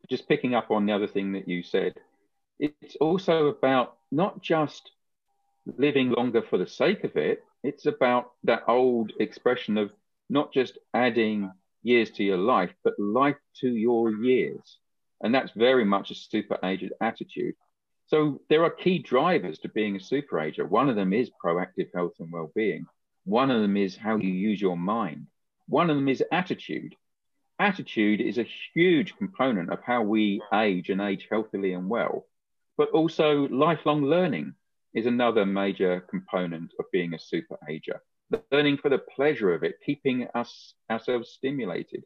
Just 0.10 0.30
picking 0.30 0.56
up 0.56 0.72
on 0.72 0.86
the 0.86 0.94
other 0.94 1.08
thing 1.08 1.34
that 1.34 1.48
you 1.48 1.62
said, 1.64 1.94
it's 2.60 2.96
also 2.98 3.48
about 3.48 3.98
not 4.12 4.42
just 4.42 4.92
living 5.78 6.12
longer 6.12 6.42
for 6.42 6.58
the 6.58 6.68
sake 6.68 7.04
of 7.04 7.18
it. 7.18 7.44
It's 7.64 7.86
about 7.86 8.32
that 8.46 8.64
old 8.68 9.12
expression 9.20 9.78
of 9.78 9.92
not 10.30 10.54
just 10.54 10.78
adding 10.94 11.52
years 11.84 12.12
to 12.12 12.24
your 12.24 12.38
life, 12.38 12.74
but 12.84 13.00
life 13.00 13.38
to 13.62 13.70
your 13.70 14.12
years. 14.12 14.78
And 15.22 15.34
that's 15.34 15.52
very 15.52 15.86
much 15.86 16.12
a 16.12 16.16
super 16.16 16.58
aged 16.64 16.94
attitude. 17.02 17.56
So 18.08 18.42
there 18.50 18.64
are 18.64 18.70
key 18.70 19.00
drivers 19.00 19.60
to 19.60 19.70
being 19.70 19.96
a 19.96 20.00
super 20.00 20.40
ager. 20.40 20.66
One 20.66 20.90
of 20.90 20.96
them 20.96 21.14
is 21.14 21.32
proactive 21.44 21.90
health 21.94 22.14
and 22.20 22.32
well-being. 22.32 22.86
One 23.26 23.52
of 23.52 23.62
them 23.62 23.76
is 23.76 23.98
how 23.98 24.18
you 24.18 24.30
use 24.30 24.62
your 24.62 24.78
mind. 24.78 25.28
One 25.68 25.90
of 25.90 25.98
them 25.98 26.08
is 26.08 26.24
attitude. 26.32 26.96
Attitude 27.60 28.22
is 28.22 28.38
a 28.38 28.48
huge 28.74 29.18
component 29.18 29.72
of 29.72 29.82
how 29.84 30.04
we 30.04 30.42
age 30.54 30.90
and 30.90 31.02
age 31.02 31.28
healthily 31.30 31.74
and 31.74 31.90
well. 31.90 32.26
But 32.78 32.92
also 32.92 33.48
lifelong 33.50 34.04
learning 34.04 34.54
is 34.94 35.06
another 35.06 35.46
major 35.46 36.00
component 36.10 36.72
of 36.80 36.86
being 36.92 37.14
a 37.14 37.20
super 37.20 37.58
ager. 37.68 38.02
Learning 38.52 38.78
for 38.78 38.90
the 38.90 38.98
pleasure 38.98 39.54
of 39.54 39.64
it, 39.64 39.76
keeping 39.86 40.28
us 40.36 40.74
ourselves 40.90 41.30
stimulated. 41.30 42.04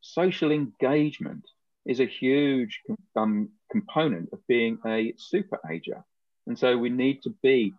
Social 0.00 0.50
engagement 0.50 1.44
is 1.86 2.00
a 2.00 2.06
huge 2.06 2.80
um, 3.16 3.50
component 3.70 4.30
of 4.32 4.46
being 4.46 4.78
a 4.86 5.14
super 5.16 5.58
ager. 5.70 6.04
And 6.46 6.58
so 6.58 6.76
we 6.76 6.90
need 6.90 7.22
to 7.22 7.30
be 7.42 7.74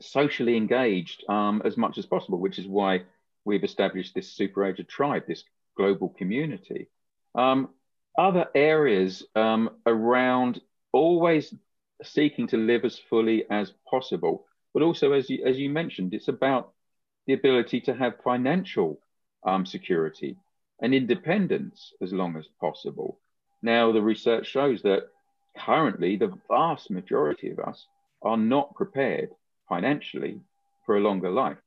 socially 0.00 0.56
engaged 0.56 1.24
um, 1.28 1.62
as 1.64 1.76
much 1.76 1.98
as 1.98 2.06
possible, 2.06 2.38
which 2.38 2.58
is 2.58 2.66
why 2.66 3.02
we've 3.44 3.64
established 3.64 4.14
this 4.14 4.32
super 4.32 4.64
ager 4.64 4.82
tribe, 4.82 5.24
this 5.26 5.44
global 5.76 6.08
community. 6.08 6.88
Um, 7.34 7.70
other 8.16 8.46
areas 8.54 9.24
um, 9.36 9.70
around 9.86 10.60
always 10.92 11.54
seeking 12.02 12.48
to 12.48 12.56
live 12.56 12.84
as 12.84 12.98
fully 12.98 13.44
as 13.50 13.72
possible, 13.88 14.46
but 14.74 14.82
also, 14.82 15.12
as 15.12 15.30
you, 15.30 15.44
as 15.46 15.58
you 15.58 15.70
mentioned, 15.70 16.14
it's 16.14 16.28
about 16.28 16.72
the 17.28 17.34
ability 17.34 17.78
to 17.82 17.94
have 17.94 18.14
financial 18.24 18.98
um, 19.44 19.66
security 19.66 20.34
and 20.80 20.94
independence 20.94 21.92
as 22.00 22.10
long 22.12 22.36
as 22.36 22.48
possible. 22.58 23.20
Now, 23.62 23.92
the 23.92 24.02
research 24.02 24.46
shows 24.46 24.80
that 24.82 25.08
currently 25.56 26.16
the 26.16 26.32
vast 26.48 26.90
majority 26.90 27.50
of 27.50 27.58
us 27.58 27.86
are 28.22 28.38
not 28.38 28.74
prepared 28.74 29.28
financially 29.68 30.40
for 30.86 30.96
a 30.96 31.00
longer 31.00 31.30
life. 31.30 31.58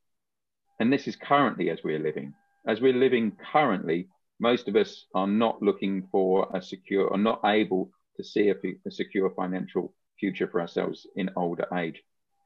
And 0.80 0.92
this 0.92 1.06
is 1.06 1.14
currently 1.14 1.70
as 1.70 1.84
we're 1.84 2.00
living. 2.00 2.34
As 2.66 2.80
we're 2.80 2.92
living 2.92 3.36
currently, 3.52 4.08
most 4.40 4.66
of 4.66 4.74
us 4.74 5.06
are 5.14 5.28
not 5.28 5.62
looking 5.62 6.08
for 6.10 6.48
a 6.52 6.60
secure 6.60 7.06
or 7.06 7.18
not 7.18 7.40
able 7.44 7.92
to 8.16 8.24
see 8.24 8.48
a, 8.48 8.56
a 8.84 8.90
secure 8.90 9.30
financial 9.30 9.94
future 10.18 10.48
for 10.48 10.60
ourselves 10.60 11.06
in 11.14 11.30
older 11.36 11.66
age. 11.76 12.02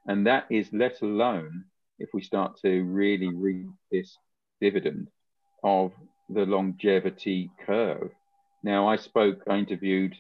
And 0.07 0.27
that 0.27 0.45
is 0.51 0.69
let 0.73 1.01
alone 1.01 1.65
if 1.99 2.11
we 2.13 2.23
start 2.23 2.59
to 2.63 2.83
really 2.83 3.29
reap 3.29 3.69
this 3.91 4.17
dividend 4.61 5.09
of 5.63 5.93
the 6.29 6.45
longevity 6.45 7.51
curve. 7.65 8.11
Now, 8.63 8.89
I 8.89 8.97
spoke, 8.97 9.43
I 9.49 9.57
interviewed 9.57 10.15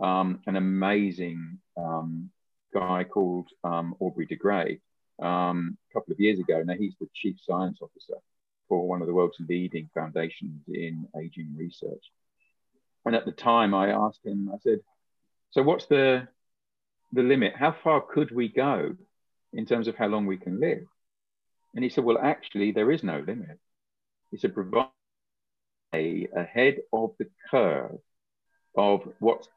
um, 0.00 0.40
an 0.46 0.56
amazing 0.56 1.58
um, 1.76 2.30
guy 2.74 3.04
called 3.04 3.48
um, 3.64 3.94
Aubrey 4.00 4.26
de 4.26 4.36
Grey 4.36 4.80
um, 5.22 5.76
a 5.90 5.94
couple 5.94 6.12
of 6.12 6.20
years 6.20 6.38
ago. 6.38 6.62
Now, 6.64 6.74
he's 6.74 6.94
the 7.00 7.08
chief 7.14 7.36
science 7.40 7.78
officer 7.80 8.16
for 8.68 8.88
one 8.88 9.00
of 9.00 9.06
the 9.06 9.14
world's 9.14 9.36
leading 9.48 9.88
foundations 9.94 10.62
in 10.68 11.06
aging 11.20 11.54
research. 11.56 12.04
And 13.04 13.14
at 13.14 13.24
the 13.24 13.32
time, 13.32 13.74
I 13.74 13.90
asked 13.90 14.24
him, 14.24 14.50
I 14.52 14.58
said, 14.62 14.80
So, 15.50 15.62
what's 15.62 15.86
the, 15.86 16.28
the 17.12 17.22
limit? 17.22 17.54
How 17.56 17.72
far 17.84 18.00
could 18.00 18.30
we 18.30 18.48
go 18.48 18.96
in 19.52 19.66
terms 19.66 19.88
of 19.88 19.96
how 19.96 20.06
long 20.06 20.26
we 20.26 20.38
can 20.38 20.60
live? 20.60 20.86
And 21.74 21.82
he 21.84 21.90
said, 21.90 22.04
Well, 22.04 22.18
actually, 22.18 22.72
there 22.72 22.90
is 22.90 23.02
no 23.02 23.18
limit. 23.18 23.58
He 24.30 24.36
said, 24.38 24.54
Provide 24.54 24.88
ahead 25.92 26.78
of 26.92 27.12
the 27.18 27.28
curve 27.50 27.98
of 28.76 29.08
what's 29.18 29.48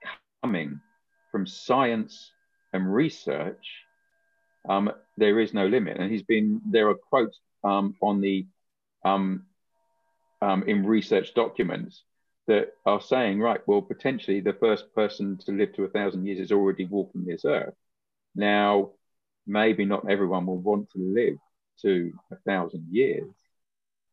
coming 0.44 0.80
from 1.32 1.48
science 1.48 2.32
and 2.74 2.94
research, 2.94 3.66
um, 4.68 4.92
there 5.18 5.40
is 5.40 5.54
no 5.54 5.66
limit. 5.68 5.98
And 5.98 6.12
he's 6.12 6.24
been, 6.24 6.62
there 6.70 6.90
are 6.90 6.96
quotes 6.96 7.40
um, 7.64 7.96
on 8.02 8.22
the, 8.22 8.46
um, 9.04 9.46
um 10.42 10.64
in 10.64 10.86
research 10.86 11.34
documents 11.34 12.04
that 12.48 12.74
are 12.86 13.02
saying, 13.02 13.40
right, 13.40 13.62
well, 13.66 13.82
potentially 13.82 14.42
the 14.42 14.54
first 14.54 14.94
person 14.94 15.38
to 15.46 15.52
live 15.52 15.74
to 15.74 15.84
a 15.84 15.90
thousand 15.90 16.26
years 16.26 16.40
is 16.40 16.52
already 16.52 16.86
walking 16.86 17.26
this 17.26 17.46
earth. 17.46 17.74
Now, 18.36 18.92
maybe 19.48 19.86
not 19.86 20.10
everyone 20.10 20.46
will 20.46 20.58
want 20.58 20.90
to 20.92 21.00
live 21.00 21.38
to 21.82 22.14
a 22.32 22.36
thousand 22.48 22.88
years, 22.90 23.32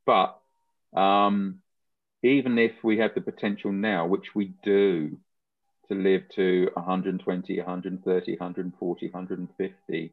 but 0.07 0.39
um, 0.95 1.61
even 2.23 2.59
if 2.59 2.73
we 2.83 2.99
have 2.99 3.15
the 3.15 3.21
potential 3.21 3.73
now, 3.73 4.07
which 4.07 4.35
we 4.35 4.53
do, 4.63 5.19
to 5.89 5.95
live 5.95 6.23
to 6.31 6.71
120, 6.75 7.59
130, 7.59 8.33
140, 8.33 9.07
150 9.11 10.13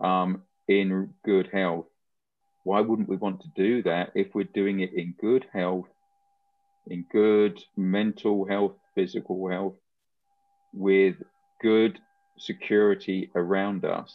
um, 0.00 0.42
in 0.68 1.14
good 1.24 1.48
health, 1.52 1.86
why 2.64 2.80
wouldn't 2.80 3.08
we 3.08 3.16
want 3.16 3.40
to 3.42 3.48
do 3.54 3.82
that 3.82 4.10
if 4.14 4.34
we're 4.34 4.44
doing 4.44 4.80
it 4.80 4.92
in 4.94 5.14
good 5.20 5.46
health, 5.52 5.86
in 6.88 7.04
good 7.12 7.62
mental 7.76 8.46
health, 8.46 8.72
physical 8.94 9.48
health, 9.48 9.74
with 10.72 11.16
good 11.60 11.98
security 12.38 13.30
around 13.34 13.84
us? 13.84 14.12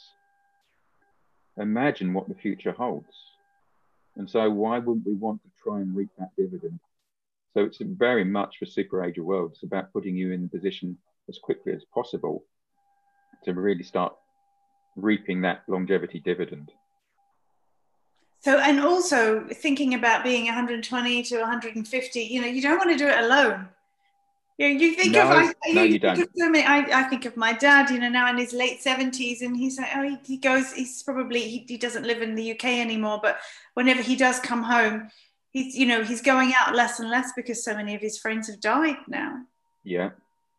Imagine 1.61 2.13
what 2.13 2.27
the 2.27 2.35
future 2.35 2.71
holds. 2.71 3.13
And 4.17 4.29
so, 4.29 4.49
why 4.49 4.79
wouldn't 4.79 5.05
we 5.05 5.13
want 5.13 5.41
to 5.43 5.49
try 5.63 5.79
and 5.79 5.95
reap 5.95 6.09
that 6.17 6.31
dividend? 6.37 6.79
So 7.53 7.63
it's 7.63 7.79
very 7.81 8.23
much 8.23 8.57
for 8.57 8.65
Super 8.65 9.03
Ager 9.03 9.23
World. 9.23 9.51
It's 9.53 9.63
about 9.63 9.91
putting 9.91 10.15
you 10.15 10.31
in 10.31 10.49
position 10.49 10.97
as 11.29 11.37
quickly 11.37 11.73
as 11.73 11.83
possible 11.93 12.43
to 13.43 13.53
really 13.53 13.83
start 13.83 14.13
reaping 14.95 15.41
that 15.41 15.63
longevity 15.67 16.19
dividend. 16.19 16.71
So, 18.39 18.57
and 18.57 18.79
also 18.79 19.45
thinking 19.53 19.93
about 19.93 20.23
being 20.23 20.45
120 20.45 21.23
to 21.23 21.39
150, 21.39 22.19
you 22.21 22.41
know, 22.41 22.47
you 22.47 22.61
don't 22.61 22.77
want 22.77 22.89
to 22.89 22.97
do 22.97 23.07
it 23.07 23.19
alone. 23.19 23.67
You, 24.61 24.73
know, 24.73 24.79
you 24.79 24.95
think 24.95 25.13
no, 25.13 25.21
of, 25.23 25.27
I, 25.29 25.71
no, 25.73 25.83
you, 25.83 25.93
you 25.93 25.99
don't. 25.99 26.17
So 26.17 26.49
many, 26.49 26.63
I, 26.63 27.01
I, 27.01 27.03
think 27.03 27.25
of 27.25 27.35
my 27.35 27.53
dad, 27.53 27.89
you 27.89 27.99
know, 27.99 28.09
now 28.09 28.29
in 28.29 28.37
his 28.37 28.53
late 28.53 28.79
70s, 28.81 29.41
and 29.41 29.57
he's 29.57 29.79
like, 29.79 29.89
oh, 29.95 30.03
he, 30.03 30.17
he 30.23 30.37
goes, 30.37 30.71
he's 30.73 31.01
probably, 31.03 31.41
he, 31.41 31.65
he 31.67 31.77
doesn't 31.77 32.05
live 32.05 32.21
in 32.21 32.35
the 32.35 32.51
UK 32.51 32.65
anymore, 32.65 33.19
but 33.21 33.39
whenever 33.73 34.01
he 34.01 34.15
does 34.15 34.39
come 34.39 34.63
home, 34.63 35.09
he's 35.51 35.75
you 35.75 35.85
know 35.85 36.03
he's 36.03 36.21
going 36.21 36.53
out 36.57 36.75
less 36.75 36.99
and 36.99 37.09
less 37.09 37.31
because 37.35 37.63
so 37.63 37.75
many 37.75 37.93
of 37.93 38.01
his 38.01 38.17
friends 38.17 38.47
have 38.47 38.59
died 38.59 38.95
now 39.07 39.41
yeah 39.83 40.09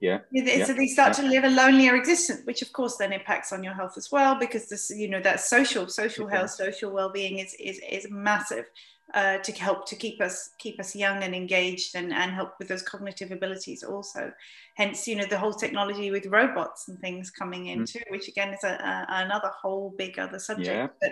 yeah. 0.03 0.19
So 0.67 0.75
they 0.75 0.89
start 0.89 1.17
yeah. 1.17 1.23
to 1.23 1.31
live 1.31 1.45
a 1.45 1.49
lonelier 1.49 1.95
existence, 1.95 2.45
which 2.45 2.61
of 2.61 2.73
course 2.73 2.97
then 2.97 3.13
impacts 3.13 3.53
on 3.53 3.63
your 3.63 3.73
health 3.73 3.97
as 3.97 4.11
well, 4.11 4.35
because 4.35 4.69
this, 4.69 4.91
you 4.91 5.09
know, 5.09 5.21
that 5.21 5.39
social, 5.39 5.87
social 5.87 6.27
health, 6.27 6.51
social 6.51 6.91
well-being 6.91 7.39
is 7.39 7.55
is, 7.55 7.81
is 7.89 8.09
massive 8.11 8.65
uh, 9.15 9.39
to 9.39 9.53
help 9.53 9.87
to 9.87 9.97
keep 9.97 10.21
us 10.23 10.51
keep 10.59 10.81
us 10.81 10.97
young 10.97 11.23
and 11.23 11.35
engaged 11.35 11.95
and, 11.95 12.13
and 12.13 12.33
help 12.33 12.53
with 12.59 12.69
those 12.69 12.83
cognitive 12.83 13.31
abilities 13.31 13.83
also. 13.83 14.33
Hence, 14.77 15.07
you 15.07 15.17
know, 15.17 15.27
the 15.27 15.39
whole 15.39 15.53
technology 15.53 16.11
with 16.11 16.27
robots 16.27 16.89
and 16.89 16.99
things 16.99 17.31
coming 17.31 17.67
in 17.67 17.81
mm. 17.81 17.93
too, 17.93 18.01
which 18.09 18.29
again 18.29 18.55
is 18.55 18.65
a, 18.65 18.69
a, 18.69 19.07
another 19.09 19.51
whole 19.61 19.95
big 19.99 20.19
other 20.19 20.39
subject. 20.39 20.69
Yeah. 21.03 21.11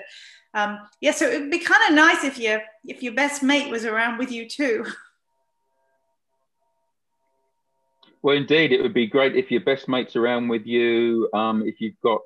But 0.54 0.58
um, 0.58 0.78
yeah, 1.00 1.12
so 1.12 1.26
it'd 1.26 1.50
be 1.50 1.58
kind 1.58 1.82
of 1.88 1.94
nice 1.94 2.24
if 2.24 2.38
your 2.38 2.62
if 2.84 3.02
your 3.02 3.14
best 3.14 3.42
mate 3.42 3.70
was 3.70 3.84
around 3.84 4.18
with 4.18 4.30
you 4.30 4.48
too. 4.48 4.86
Well, 8.22 8.36
indeed, 8.36 8.72
it 8.72 8.82
would 8.82 8.92
be 8.92 9.06
great 9.06 9.34
if 9.34 9.50
your 9.50 9.62
best 9.62 9.88
mates 9.88 10.14
around 10.14 10.48
with 10.48 10.66
you, 10.66 11.30
um, 11.32 11.66
if 11.66 11.80
you've 11.80 11.98
got 12.02 12.20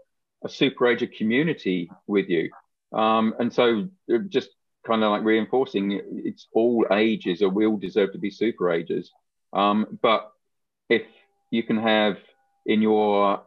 a 0.45 0.49
super 0.49 0.97
community 1.17 1.89
with 2.09 2.29
you. 2.29 2.51
Um, 2.93 3.35
and 3.39 3.53
so 3.53 3.89
uh, 4.13 4.19
just 4.29 4.51
kind 4.87 5.03
of 5.03 5.11
like 5.11 5.25
reinforcing 5.25 6.01
it's 6.25 6.47
all 6.53 6.87
ages 6.91 7.43
or 7.43 7.49
we 7.49 7.67
all 7.67 7.77
deserve 7.77 8.13
to 8.13 8.19
be 8.19 8.31
super 8.31 8.71
ages. 8.71 9.11
Um, 9.53 9.99
but 10.03 10.33
if 10.89 11.03
you 11.51 11.63
can 11.63 11.79
have 11.79 12.19
in 12.67 12.83
your 12.83 13.43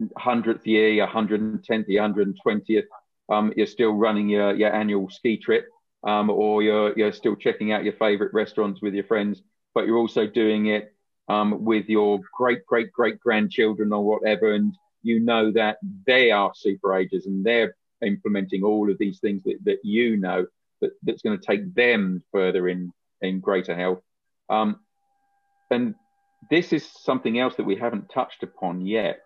100th 0.00 0.66
year, 0.66 1.06
110th, 1.06 1.88
120th, 1.88 2.84
um, 3.28 3.52
you're 3.56 3.66
still 3.66 3.92
running 3.92 4.28
your, 4.28 4.54
your 4.54 4.72
annual 4.72 5.10
ski 5.10 5.36
trip 5.36 5.68
um, 6.04 6.30
or 6.30 6.62
you're, 6.62 6.96
you're 6.96 7.12
still 7.12 7.34
checking 7.34 7.72
out 7.72 7.84
your 7.84 7.94
favorite 7.94 8.32
restaurants 8.32 8.80
with 8.80 8.94
your 8.94 9.04
friends, 9.04 9.42
but 9.74 9.86
you're 9.86 9.98
also 9.98 10.26
doing 10.26 10.66
it 10.66 10.94
um, 11.28 11.64
with 11.64 11.88
your 11.88 12.20
great, 12.36 12.64
great, 12.66 12.92
great 12.92 13.18
grandchildren 13.18 13.92
or 13.92 14.04
whatever, 14.04 14.54
and 14.54 14.76
you 15.02 15.20
know 15.20 15.50
that 15.52 15.78
they 16.06 16.30
are 16.30 16.52
super 16.54 16.94
ages 16.94 17.26
and 17.26 17.44
they're 17.44 17.76
implementing 18.02 18.62
all 18.62 18.90
of 18.90 18.98
these 18.98 19.18
things 19.18 19.42
that, 19.44 19.58
that 19.64 19.78
you 19.82 20.16
know 20.16 20.46
that, 20.80 20.90
that's 21.02 21.22
going 21.22 21.38
to 21.38 21.46
take 21.46 21.74
them 21.74 22.22
further 22.32 22.68
in, 22.68 22.92
in 23.20 23.40
greater 23.40 23.74
health. 23.74 24.02
Um, 24.48 24.80
and 25.70 25.94
this 26.50 26.72
is 26.72 26.84
something 26.84 27.38
else 27.38 27.56
that 27.56 27.66
we 27.66 27.76
haven't 27.76 28.10
touched 28.10 28.42
upon 28.42 28.86
yet. 28.86 29.20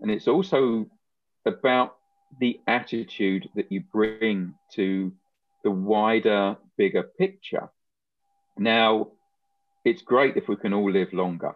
And 0.00 0.10
it's 0.10 0.28
also 0.28 0.86
about 1.44 1.96
the 2.40 2.60
attitude 2.66 3.48
that 3.54 3.72
you 3.72 3.82
bring 3.92 4.54
to 4.74 5.12
the 5.64 5.70
wider, 5.70 6.56
bigger 6.76 7.02
picture. 7.02 7.70
Now, 8.56 9.08
it's 9.84 10.02
great 10.02 10.36
if 10.36 10.48
we 10.48 10.56
can 10.56 10.72
all 10.72 10.90
live 10.90 11.12
longer. 11.12 11.54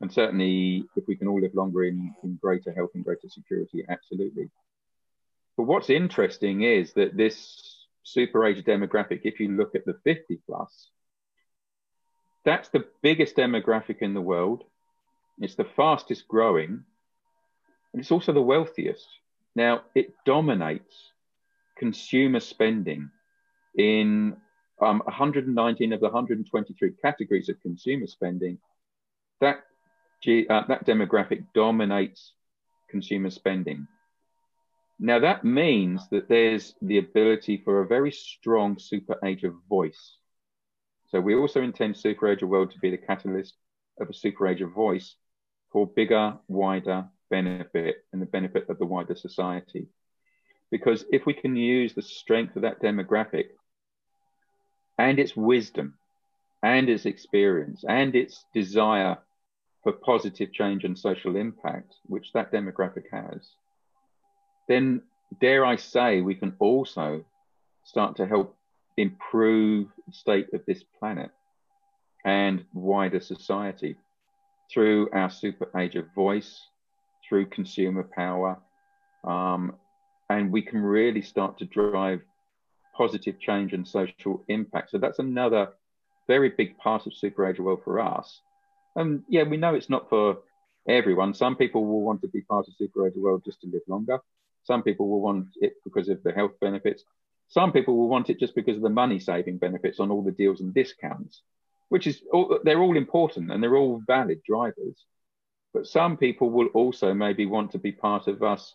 And 0.00 0.12
certainly, 0.12 0.84
if 0.96 1.04
we 1.06 1.16
can 1.16 1.28
all 1.28 1.40
live 1.40 1.54
longer 1.54 1.84
in, 1.84 2.14
in 2.22 2.38
greater 2.40 2.72
health 2.72 2.90
and 2.94 3.04
greater 3.04 3.28
security, 3.28 3.84
absolutely. 3.88 4.50
But 5.56 5.64
what's 5.64 5.88
interesting 5.88 6.62
is 6.62 6.92
that 6.94 7.16
this 7.16 7.75
super 8.06 8.46
age 8.46 8.64
demographic, 8.64 9.22
if 9.24 9.40
you 9.40 9.48
look 9.48 9.74
at 9.74 9.84
the 9.84 9.98
50 10.04 10.40
plus, 10.46 10.90
that's 12.44 12.68
the 12.68 12.84
biggest 13.02 13.36
demographic 13.36 13.98
in 13.98 14.14
the 14.14 14.20
world. 14.20 14.62
It's 15.38 15.56
the 15.56 15.64
fastest 15.64 16.28
growing, 16.28 16.84
and 17.92 18.00
it's 18.00 18.12
also 18.12 18.32
the 18.32 18.40
wealthiest. 18.40 19.06
Now, 19.56 19.82
it 19.94 20.14
dominates 20.24 21.10
consumer 21.76 22.40
spending 22.40 23.10
in 23.76 24.36
um, 24.80 25.02
119 25.04 25.92
of 25.92 26.00
the 26.00 26.06
123 26.06 26.92
categories 27.02 27.48
of 27.48 27.60
consumer 27.60 28.06
spending, 28.06 28.58
that, 29.40 29.64
uh, 30.26 30.62
that 30.68 30.86
demographic 30.86 31.44
dominates 31.54 32.32
consumer 32.88 33.30
spending. 33.30 33.88
Now, 34.98 35.18
that 35.18 35.44
means 35.44 36.08
that 36.08 36.28
there's 36.28 36.74
the 36.80 36.98
ability 36.98 37.58
for 37.64 37.80
a 37.80 37.86
very 37.86 38.10
strong 38.10 38.78
super 38.78 39.18
ager 39.24 39.52
voice. 39.68 40.16
So, 41.08 41.20
we 41.20 41.34
also 41.34 41.62
intend 41.62 41.96
Super 41.96 42.28
Ager 42.28 42.46
World 42.46 42.70
to 42.70 42.78
be 42.78 42.90
the 42.90 42.96
catalyst 42.96 43.54
of 44.00 44.08
a 44.08 44.14
super 44.14 44.48
ager 44.48 44.66
voice 44.66 45.16
for 45.70 45.86
bigger, 45.86 46.38
wider 46.48 47.08
benefit 47.30 48.04
and 48.12 48.22
the 48.22 48.26
benefit 48.26 48.68
of 48.68 48.78
the 48.78 48.86
wider 48.86 49.14
society. 49.14 49.88
Because 50.70 51.04
if 51.12 51.26
we 51.26 51.34
can 51.34 51.56
use 51.56 51.94
the 51.94 52.02
strength 52.02 52.56
of 52.56 52.62
that 52.62 52.80
demographic 52.80 53.48
and 54.98 55.18
its 55.18 55.36
wisdom 55.36 55.94
and 56.62 56.88
its 56.88 57.06
experience 57.06 57.84
and 57.86 58.16
its 58.16 58.44
desire 58.54 59.18
for 59.82 59.92
positive 59.92 60.52
change 60.52 60.84
and 60.84 60.98
social 60.98 61.36
impact, 61.36 61.94
which 62.06 62.32
that 62.32 62.50
demographic 62.50 63.04
has, 63.12 63.54
then 64.68 65.02
dare 65.40 65.64
I 65.64 65.76
say, 65.76 66.20
we 66.20 66.34
can 66.34 66.54
also 66.58 67.24
start 67.84 68.16
to 68.16 68.26
help 68.26 68.56
improve 68.96 69.88
the 70.06 70.12
state 70.12 70.52
of 70.52 70.64
this 70.66 70.82
planet 70.98 71.30
and 72.24 72.64
wider 72.72 73.20
society 73.20 73.96
through 74.72 75.08
our 75.12 75.30
super 75.30 75.68
age 75.78 75.94
of 75.94 76.06
voice, 76.14 76.60
through 77.28 77.46
consumer 77.46 78.02
power. 78.02 78.58
Um, 79.24 79.76
and 80.28 80.50
we 80.50 80.62
can 80.62 80.80
really 80.80 81.22
start 81.22 81.58
to 81.58 81.64
drive 81.64 82.20
positive 82.96 83.38
change 83.38 83.72
and 83.72 83.86
social 83.86 84.44
impact. 84.48 84.90
So 84.90 84.98
that's 84.98 85.18
another 85.18 85.68
very 86.26 86.48
big 86.48 86.76
part 86.78 87.06
of 87.06 87.14
Super 87.14 87.46
Ager 87.46 87.62
World 87.62 87.82
for 87.84 88.00
us. 88.00 88.40
And 88.96 89.22
yeah, 89.28 89.44
we 89.44 89.56
know 89.56 89.74
it's 89.74 89.90
not 89.90 90.08
for 90.08 90.38
everyone. 90.88 91.34
Some 91.34 91.56
people 91.56 91.84
will 91.84 92.02
want 92.02 92.22
to 92.22 92.28
be 92.28 92.40
part 92.40 92.66
of 92.66 92.74
Super 92.74 93.06
Ager 93.06 93.20
World 93.20 93.42
just 93.44 93.60
to 93.60 93.68
live 93.68 93.82
longer. 93.86 94.18
Some 94.66 94.82
people 94.82 95.08
will 95.08 95.20
want 95.20 95.48
it 95.60 95.74
because 95.84 96.08
of 96.08 96.22
the 96.22 96.32
health 96.32 96.52
benefits. 96.60 97.04
Some 97.48 97.72
people 97.72 97.96
will 97.96 98.08
want 98.08 98.30
it 98.30 98.40
just 98.40 98.56
because 98.56 98.76
of 98.76 98.82
the 98.82 98.90
money 98.90 99.20
saving 99.20 99.58
benefits 99.58 100.00
on 100.00 100.10
all 100.10 100.22
the 100.22 100.32
deals 100.32 100.60
and 100.60 100.74
discounts, 100.74 101.42
which 101.88 102.06
is 102.08 102.20
all, 102.32 102.58
they're 102.64 102.82
all 102.82 102.96
important 102.96 103.52
and 103.52 103.62
they're 103.62 103.76
all 103.76 104.02
valid 104.06 104.42
drivers. 104.44 105.04
But 105.72 105.86
some 105.86 106.16
people 106.16 106.50
will 106.50 106.66
also 106.68 107.14
maybe 107.14 107.46
want 107.46 107.70
to 107.72 107.78
be 107.78 107.92
part 107.92 108.26
of 108.26 108.42
us 108.42 108.74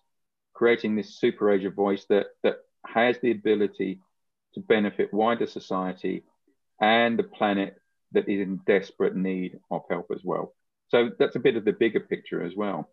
creating 0.54 0.96
this 0.96 1.20
super 1.20 1.52
age 1.52 1.66
of 1.66 1.74
voice 1.74 2.06
that 2.06 2.28
that 2.44 2.58
has 2.86 3.18
the 3.20 3.32
ability 3.32 4.00
to 4.54 4.60
benefit 4.62 5.14
wider 5.14 5.48
society 5.48 6.24
and 6.80 7.18
the 7.20 7.24
planet 7.24 7.76
that 8.14 8.30
is 8.30 8.42
in 8.42 8.62
desperate 8.66 9.16
need 9.16 9.60
of 9.70 9.84
help 9.90 10.08
as 10.14 10.24
well. 10.24 10.54
So 10.90 11.10
that's 11.18 11.36
a 11.36 11.40
bit 11.40 11.56
of 11.58 11.66
the 11.66 11.74
bigger 11.74 12.02
picture 12.02 12.44
as 12.44 12.56
well. 12.56 12.90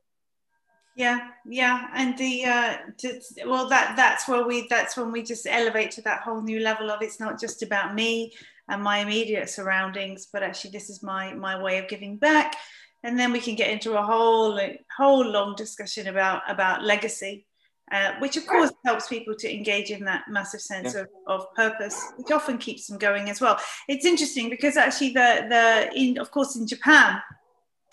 Yeah, 0.99 1.28
yeah, 1.46 1.86
and 1.94 2.18
the 2.18 2.44
uh, 2.44 2.76
to, 2.99 3.20
well, 3.46 3.68
that 3.68 3.94
that's 3.94 4.26
where 4.26 4.44
we 4.44 4.66
that's 4.68 4.96
when 4.96 5.12
we 5.12 5.22
just 5.22 5.46
elevate 5.49 5.92
to 5.92 6.03
that 6.03 6.22
whole 6.22 6.42
new 6.42 6.59
level 6.59 6.90
of 6.90 7.03
it's 7.03 7.20
not 7.20 7.38
just 7.38 7.62
about 7.62 7.94
me 7.94 8.32
and 8.68 8.82
my 8.82 8.99
immediate 8.99 9.49
surroundings, 9.49 10.26
but 10.32 10.42
actually 10.42 10.72
this 10.72 10.90
is 10.90 11.01
my 11.01 11.32
my 11.34 11.62
way 11.62 11.78
of 11.78 11.86
giving 11.86 12.16
back, 12.16 12.57
and 13.05 13.16
then 13.16 13.30
we 13.30 13.38
can 13.38 13.55
get 13.55 13.70
into 13.70 13.96
a 13.96 14.03
whole 14.03 14.59
whole 14.96 15.24
long 15.24 15.55
discussion 15.55 16.09
about 16.09 16.42
about 16.51 16.82
legacy 16.82 17.46
uh, 17.90 18.12
which 18.18 18.36
of 18.36 18.46
course 18.46 18.70
helps 18.84 19.09
people 19.09 19.34
to 19.34 19.53
engage 19.53 19.90
in 19.90 20.05
that 20.05 20.24
massive 20.28 20.61
sense 20.61 20.94
yeah. 20.94 21.01
of, 21.01 21.40
of 21.40 21.55
purpose, 21.55 22.12
which 22.16 22.30
often 22.30 22.59
keeps 22.59 22.86
them 22.86 22.99
going 22.99 23.30
as 23.30 23.40
well. 23.40 23.59
It's 23.88 24.05
interesting 24.05 24.51
because 24.51 24.76
actually 24.76 25.11
the 25.11 25.46
the 25.49 25.90
in 25.99 26.18
of 26.18 26.30
course 26.30 26.57
in 26.57 26.66
Japan 26.66 27.22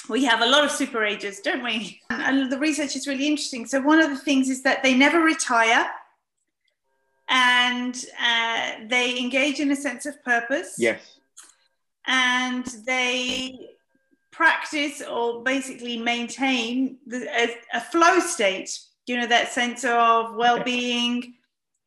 we 0.10 0.26
have 0.26 0.42
a 0.42 0.46
lot 0.46 0.64
of 0.64 0.72
super 0.72 1.04
agers, 1.04 1.40
don't 1.40 1.64
we? 1.64 2.02
And, 2.10 2.42
and 2.42 2.52
the 2.52 2.60
research 2.60 2.96
is 2.96 3.08
really 3.08 3.28
interesting. 3.28 3.66
So 3.66 3.82
one 3.82 4.00
of 4.00 4.10
the 4.10 4.18
things 4.18 4.50
is 4.50 4.64
that 4.64 4.84
they 4.84 4.94
never 4.94 5.20
retire 5.20 5.88
and 7.28 7.96
uh, 8.22 8.72
they 8.88 9.20
engage 9.20 9.60
in 9.60 9.72
a 9.72 9.76
sense 9.76 10.06
of 10.06 10.24
purpose. 10.24 10.76
Yes. 10.78 11.20
And 12.08 12.66
they 12.86 13.76
practice 14.32 15.02
or 15.02 15.44
basically 15.44 15.98
maintain 15.98 16.98
the, 17.08 17.26
a, 17.28 17.78
a 17.78 17.80
flow 17.80 18.20
state 18.20 18.80
you 19.08 19.18
know 19.18 19.28
that 19.28 19.52
sense 19.52 19.86
of 19.86 20.36
well-being 20.36 21.36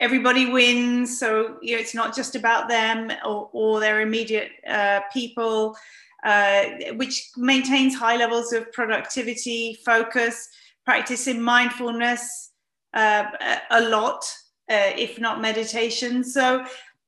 everybody 0.00 0.46
wins 0.46 1.18
so 1.18 1.58
you 1.60 1.74
know 1.74 1.80
it's 1.80 1.94
not 1.94 2.16
just 2.16 2.34
about 2.36 2.68
them 2.68 3.12
or, 3.24 3.50
or 3.52 3.80
their 3.80 4.00
immediate 4.00 4.52
uh, 4.66 5.00
people 5.12 5.76
uh, 6.24 6.64
which 6.94 7.30
maintains 7.36 7.94
high 7.94 8.16
levels 8.16 8.52
of 8.52 8.70
productivity 8.72 9.78
focus 9.84 10.48
practicing 10.84 11.40
mindfulness 11.40 12.50
uh, 12.94 13.24
a 13.70 13.80
lot 13.82 14.24
uh, 14.70 14.92
if 14.96 15.18
not 15.20 15.40
meditation 15.40 16.24
so 16.24 16.64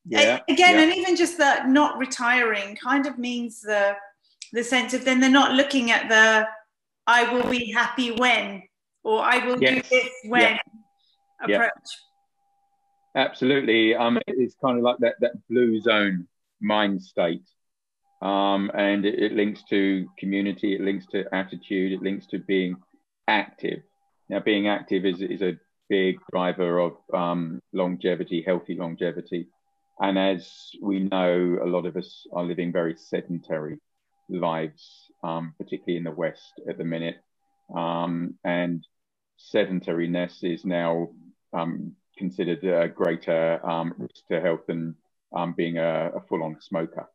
yeah, 0.07 0.41
again 0.49 0.77
yeah. 0.77 0.83
and 0.83 0.93
even 0.95 1.17
just 1.17 1.37
that 1.39 1.69
not 1.69 1.99
retiring 1.99 2.77
kind 2.77 3.07
of 3.07 3.19
means 3.19 3.61
the 3.61 3.95
the 4.53 4.65
sense 4.65 4.95
of 4.95 5.05
then 5.05 5.21
they're 5.21 5.31
not 5.31 5.53
looking 5.53 5.91
at 5.91 6.09
the 6.09 6.47
i 7.07 7.31
will 7.33 7.49
be 7.51 7.71
happy 7.71 8.11
when 8.13 8.63
or 9.03 9.23
I 9.23 9.45
will 9.47 9.61
yes. 9.61 9.89
do 9.89 9.97
this 9.97 10.11
when 10.25 10.59
yeah. 11.49 11.57
approach. 11.57 11.89
Absolutely. 13.17 13.95
Um, 13.95 14.19
it's 14.27 14.55
kind 14.63 14.79
of 14.79 14.85
like 14.85 14.99
that, 14.99 15.15
that 15.21 15.33
blue 15.49 15.81
zone 15.81 16.29
mind 16.61 17.03
state. 17.03 17.43
Um, 18.23 18.71
and 18.75 19.07
it, 19.07 19.19
it, 19.19 19.33
links 19.33 19.63
to 19.71 20.07
community, 20.19 20.75
it 20.75 20.83
links 20.83 21.07
to 21.13 21.25
attitude, 21.33 21.93
it 21.93 22.03
links 22.03 22.27
to 22.27 22.39
being 22.39 22.77
active. 23.27 23.83
Now, 24.29 24.41
being 24.41 24.69
active 24.69 25.07
is, 25.07 25.23
is 25.23 25.41
a 25.41 25.59
big 25.89 26.19
driver 26.31 26.79
of 26.79 26.97
um, 27.15 27.61
longevity, 27.73 28.43
healthy 28.47 28.77
longevity. 28.77 29.49
And 30.01 30.19
as 30.19 30.71
we 30.83 31.01
know, 31.01 31.59
a 31.63 31.67
lot 31.67 31.87
of 31.87 31.97
us 31.97 32.27
are 32.33 32.45
living 32.45 32.73
very 32.73 32.95
sedentary 32.97 33.79
lives, 34.29 35.11
um, 35.25 35.55
particularly 35.59 35.97
in 35.97 36.05
the 36.05 36.11
West 36.11 36.61
at 36.69 36.79
the 36.79 36.85
minute. 36.85 37.17
Um, 37.75 38.35
and 38.45 38.87
sedentariness 39.39 40.45
is 40.45 40.65
now 40.65 41.09
um, 41.53 41.97
considered 42.19 42.63
a 42.65 42.89
greater 42.89 43.65
um, 43.67 43.95
risk 43.99 44.27
to 44.31 44.41
health 44.41 44.67
than 44.67 44.95
being 45.57 45.79
a, 45.79 46.11
a 46.17 46.21
full 46.29 46.43
on 46.43 46.59
smoker. 46.61 47.09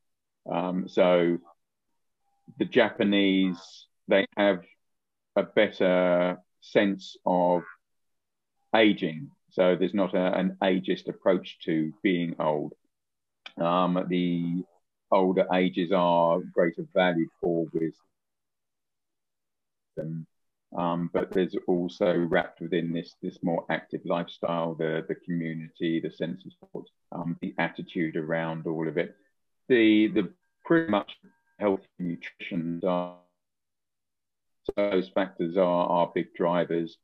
Um, 0.51 0.87
so 0.87 1.37
the 2.59 2.65
Japanese, 2.65 3.87
they 4.07 4.25
have 4.37 4.63
a 5.35 5.43
better 5.43 6.37
sense 6.61 7.17
of 7.25 7.63
aging. 8.75 9.29
So 9.51 9.75
there's 9.75 9.93
not 9.93 10.13
a, 10.13 10.37
an 10.37 10.57
ageist 10.61 11.07
approach 11.07 11.57
to 11.65 11.93
being 12.03 12.35
old. 12.39 12.73
Um, 13.57 14.05
the 14.09 14.63
older 15.11 15.45
ages 15.53 15.91
are 15.91 16.39
greater 16.53 16.85
valued 16.93 17.29
for 17.41 17.65
wisdom. 17.73 17.93
Um, 20.77 21.09
but 21.13 21.31
there's 21.31 21.55
also 21.67 22.17
wrapped 22.17 22.59
within 22.59 22.91
this 22.91 23.15
this 23.21 23.41
more 23.41 23.65
active 23.69 24.01
lifestyle, 24.03 24.75
the 24.75 25.05
the 25.07 25.15
community, 25.15 26.01
the 26.01 26.11
sense 26.11 26.43
of 26.45 26.51
support, 26.51 26.89
um, 27.13 27.37
the 27.41 27.55
attitude 27.57 28.17
around 28.17 28.67
all 28.67 28.87
of 28.87 28.97
it. 28.97 29.15
The 29.69 30.07
the 30.07 30.33
pretty 30.63 30.89
much 30.89 31.17
health 31.59 31.81
and 31.99 32.09
nutrition 32.09 32.81
are 32.85 33.17
those 34.75 35.09
factors 35.09 35.57
are 35.57 35.87
are 35.87 36.11
big 36.13 36.33
drivers. 36.33 36.97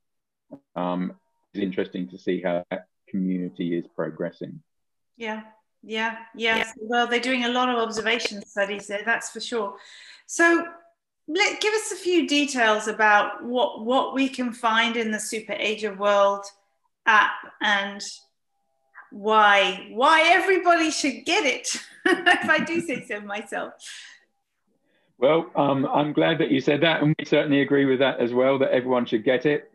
Um, 0.76 1.16
it's 1.54 1.64
interesting 1.64 2.10
to 2.10 2.18
see 2.18 2.42
how 2.42 2.64
that 2.72 2.88
community 3.10 3.78
is 3.78 3.86
progressing. 3.96 4.62
Yeah, 5.18 5.44
yeah, 5.84 6.18
yeah. 6.36 6.58
yeah. 6.58 6.72
Well, 6.78 7.08
they're 7.08 7.20
doing 7.20 7.46
a 7.46 7.50
lot 7.50 7.70
of 7.70 7.78
observation 7.78 8.46
studies 8.46 8.88
there, 8.88 9.04
that's 9.06 9.30
for 9.30 9.40
sure. 9.40 9.76
So 10.26 10.66
let, 11.28 11.62
give 11.62 11.74
us 11.74 11.92
a 11.92 11.96
few 11.96 12.28
details 12.28 12.88
about 12.88 13.44
what 13.44 13.86
what 13.86 14.14
we 14.14 14.30
can 14.30 14.52
find 14.52 14.98
in 14.98 15.12
the 15.12 15.20
Super 15.20 15.54
Ager 15.54 15.94
World 15.94 16.46
app 17.06 17.32
and 17.62 18.02
why 19.12 19.88
why 19.92 20.24
everybody 20.26 20.92
should 20.92 21.26
get 21.26 21.46
it 21.46 21.68
if 22.06 22.50
I 22.50 22.60
do 22.60 22.82
say 22.82 23.06
so 23.06 23.22
myself. 23.22 23.74
Well, 25.18 25.52
um, 25.56 25.86
I'm 25.86 26.14
glad 26.14 26.40
that 26.40 26.50
you 26.50 26.62
said 26.62 26.82
that, 26.82 27.04
and 27.04 27.16
we 27.18 27.26
certainly 27.26 27.62
agree 27.62 27.86
with 27.86 28.00
that 28.00 28.20
as 28.20 28.34
well. 28.34 28.58
That 28.58 28.72
everyone 28.72 29.06
should 29.06 29.24
get 29.24 29.46
it. 29.46 29.72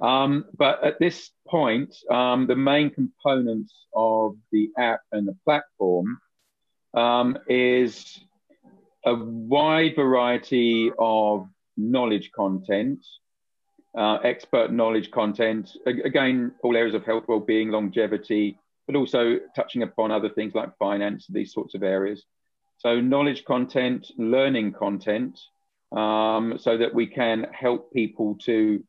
Um, 0.00 0.46
but 0.56 0.82
at 0.84 0.98
this 0.98 1.30
point, 1.46 1.94
um, 2.10 2.46
the 2.46 2.56
main 2.56 2.90
components 2.90 3.74
of 3.94 4.36
the 4.52 4.70
app 4.76 5.00
and 5.12 5.26
the 5.26 5.36
platform 5.44 6.18
um, 6.94 7.38
is 7.48 8.20
a 9.04 9.14
wide 9.14 9.96
variety 9.96 10.90
of 10.98 11.48
knowledge 11.76 12.32
content, 12.32 13.06
uh, 13.96 14.16
expert 14.16 14.72
knowledge 14.72 15.10
content, 15.10 15.70
again, 15.86 16.52
all 16.62 16.76
areas 16.76 16.94
of 16.94 17.04
health, 17.04 17.24
well-being, 17.28 17.70
longevity, 17.70 18.58
but 18.88 18.96
also 18.96 19.38
touching 19.54 19.82
upon 19.82 20.10
other 20.10 20.30
things 20.30 20.54
like 20.54 20.76
finance, 20.78 21.26
these 21.28 21.52
sorts 21.52 21.74
of 21.74 21.82
areas. 21.82 22.24
So 22.78 23.00
knowledge 23.00 23.44
content, 23.44 24.10
learning 24.16 24.72
content, 24.72 25.38
um, 25.92 26.58
so 26.58 26.78
that 26.78 26.94
we 26.94 27.06
can 27.06 27.46
help 27.52 27.92
people 27.92 28.36
to 28.46 28.82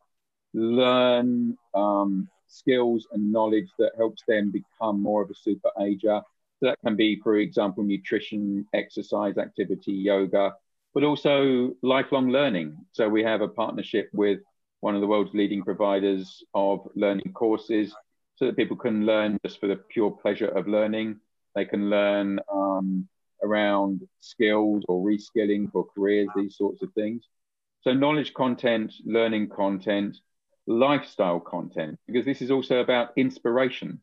learn 0.53 1.57
um, 1.75 2.29
skills 2.47 3.07
and 3.11 3.31
knowledge 3.31 3.67
that 3.77 3.91
helps 3.97 4.23
them 4.25 4.51
become 4.51 5.01
more 5.01 5.21
of 5.21 5.29
a 5.29 5.35
super 5.35 5.69
ager 5.81 6.21
so 6.59 6.67
that 6.67 6.79
can 6.83 6.95
be, 6.95 7.19
for 7.21 7.35
example, 7.35 7.83
nutrition, 7.83 8.65
exercise, 8.73 9.37
activity, 9.37 9.91
yoga, 9.91 10.53
but 10.93 11.03
also 11.03 11.73
lifelong 11.81 12.29
learning. 12.29 12.77
So 12.93 13.09
we 13.09 13.23
have 13.23 13.41
a 13.41 13.47
partnership 13.49 14.09
with 14.13 14.39
one 14.79 14.95
of 14.95 15.01
the 15.01 15.07
world's 15.07 15.33
leading 15.33 15.63
providers 15.63 16.41
of 16.53 16.87
learning 16.95 17.33
courses 17.33 17.93
so 18.39 18.45
that 18.45 18.55
people 18.55 18.77
can 18.77 19.05
learn 19.05 19.37
just 19.45 19.59
for 19.59 19.67
the 19.67 19.75
pure 19.75 20.11
pleasure 20.11 20.47
of 20.47 20.65
learning. 20.65 21.19
They 21.55 21.65
can 21.65 21.89
learn 21.89 22.39
um, 22.51 23.07
around 23.43 24.07
skills 24.21 24.83
or 24.87 25.05
reskilling 25.05 25.69
for 25.73 25.85
careers, 25.93 26.29
these 26.37 26.55
sorts 26.55 26.81
of 26.81 26.93
things. 26.93 27.27
So, 27.81 27.91
knowledge 27.93 28.33
content, 28.33 28.93
learning 29.03 29.49
content, 29.49 30.17
lifestyle 30.67 31.41
content, 31.41 31.99
because 32.07 32.25
this 32.25 32.41
is 32.41 32.49
also 32.49 32.79
about 32.79 33.09
inspiration. 33.17 33.99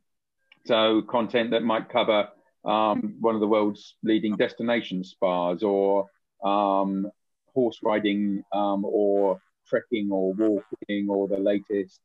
So, 0.66 1.00
content 1.00 1.52
that 1.52 1.62
might 1.62 1.88
cover 1.88 2.28
um, 2.66 3.16
one 3.20 3.34
of 3.34 3.40
the 3.40 3.46
world's 3.46 3.94
leading 4.02 4.36
destination 4.36 5.02
spas, 5.02 5.62
or 5.62 6.10
um, 6.44 7.10
horse 7.54 7.78
riding, 7.82 8.44
um, 8.52 8.84
or 8.84 9.40
trekking, 9.66 10.10
or 10.10 10.34
walking, 10.34 11.08
or 11.08 11.26
the 11.26 11.38
latest 11.38 12.00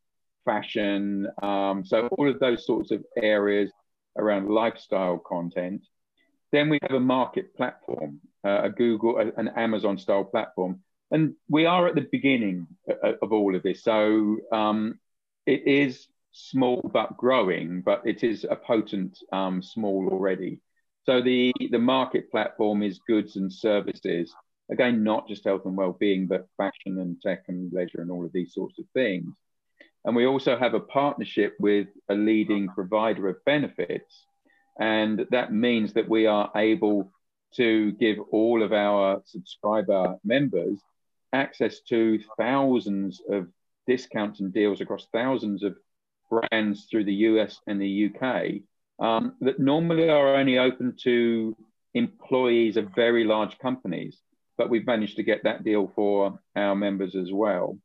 fashion. 0.46 1.28
Um, 1.42 1.84
so 1.86 2.08
all 2.08 2.30
of 2.30 2.40
those 2.40 2.66
sorts 2.66 2.92
of 2.92 3.04
areas 3.18 3.72
around 4.18 4.50
lifestyle 4.50 5.18
content. 5.18 5.86
Then 6.52 6.70
we 6.70 6.80
have 6.82 6.92
a 6.92 7.00
market 7.00 7.56
platform, 7.56 8.20
uh, 8.46 8.64
a 8.64 8.70
Google, 8.70 9.18
an 9.20 9.50
Amazon 9.56 9.98
style 9.98 10.26
platform. 10.26 10.82
And 11.10 11.34
we 11.50 11.66
are 11.66 11.88
at 11.88 11.96
the 11.96 12.08
beginning 12.12 12.68
of 13.22 13.32
all 13.32 13.56
of 13.56 13.64
this. 13.64 13.84
So 13.84 14.38
um, 14.52 15.00
it 15.46 15.68
is 15.68 16.08
small 16.32 16.90
but 16.94 17.18
growing, 17.18 17.82
but 17.82 18.02
it 18.06 18.24
is 18.24 18.46
a 18.50 18.56
potent 18.56 19.18
um, 19.32 19.62
small 19.62 20.10
already. 20.12 20.60
So 21.04 21.22
the, 21.22 21.54
the 21.72 21.80
market 21.80 22.32
platform 22.32 22.84
is 22.84 23.00
goods 23.08 23.36
and 23.36 23.52
services. 23.52 24.34
Again, 24.70 25.04
not 25.04 25.28
just 25.28 25.44
health 25.44 25.64
and 25.66 25.76
well-being, 25.76 26.28
but 26.28 26.48
fashion 26.56 27.00
and 27.00 27.20
tech 27.22 27.44
and 27.48 27.72
leisure 27.74 28.02
and 28.02 28.12
all 28.12 28.26
of 28.26 28.32
these 28.32 28.54
sorts 28.54 28.80
of 28.80 28.86
things. 28.94 29.34
And 30.06 30.16
we 30.16 30.26
also 30.26 30.58
have 30.58 30.74
a 30.74 30.80
partnership 30.80 31.56
with 31.60 31.88
a 32.10 32.16
leading 32.16 32.68
provider 32.70 33.30
of 33.30 33.44
benefits. 33.46 34.26
And 34.80 35.26
that 35.32 35.54
means 35.54 35.94
that 35.94 36.10
we 36.10 36.26
are 36.26 36.52
able 36.56 37.12
to 37.56 37.92
give 37.94 38.18
all 38.32 38.64
of 38.64 38.74
our 38.74 39.22
subscriber 39.26 40.18
members 40.24 40.80
access 41.34 41.82
to 41.82 42.20
thousands 42.38 43.22
of 43.30 43.48
discounts 43.88 44.40
and 44.40 44.54
deals 44.54 44.82
across 44.82 45.08
thousands 45.14 45.64
of 45.64 45.76
brands 46.30 46.88
through 46.90 47.04
the 47.04 47.14
US 47.14 47.60
and 47.68 47.82
the 47.82 48.10
UK 48.10 48.62
um, 49.06 49.36
that 49.42 49.60
normally 49.60 50.10
are 50.10 50.36
only 50.36 50.58
open 50.58 50.96
to 51.04 51.56
employees 51.94 52.78
of 52.78 52.96
very 52.96 53.24
large 53.24 53.58
companies. 53.60 54.18
But 54.58 54.70
we've 54.70 54.86
managed 54.86 55.18
to 55.18 55.24
get 55.24 55.44
that 55.44 55.64
deal 55.64 55.92
for 55.96 56.40
our 56.56 56.76
members 56.76 57.16
as 57.16 57.32
well. 57.32 57.78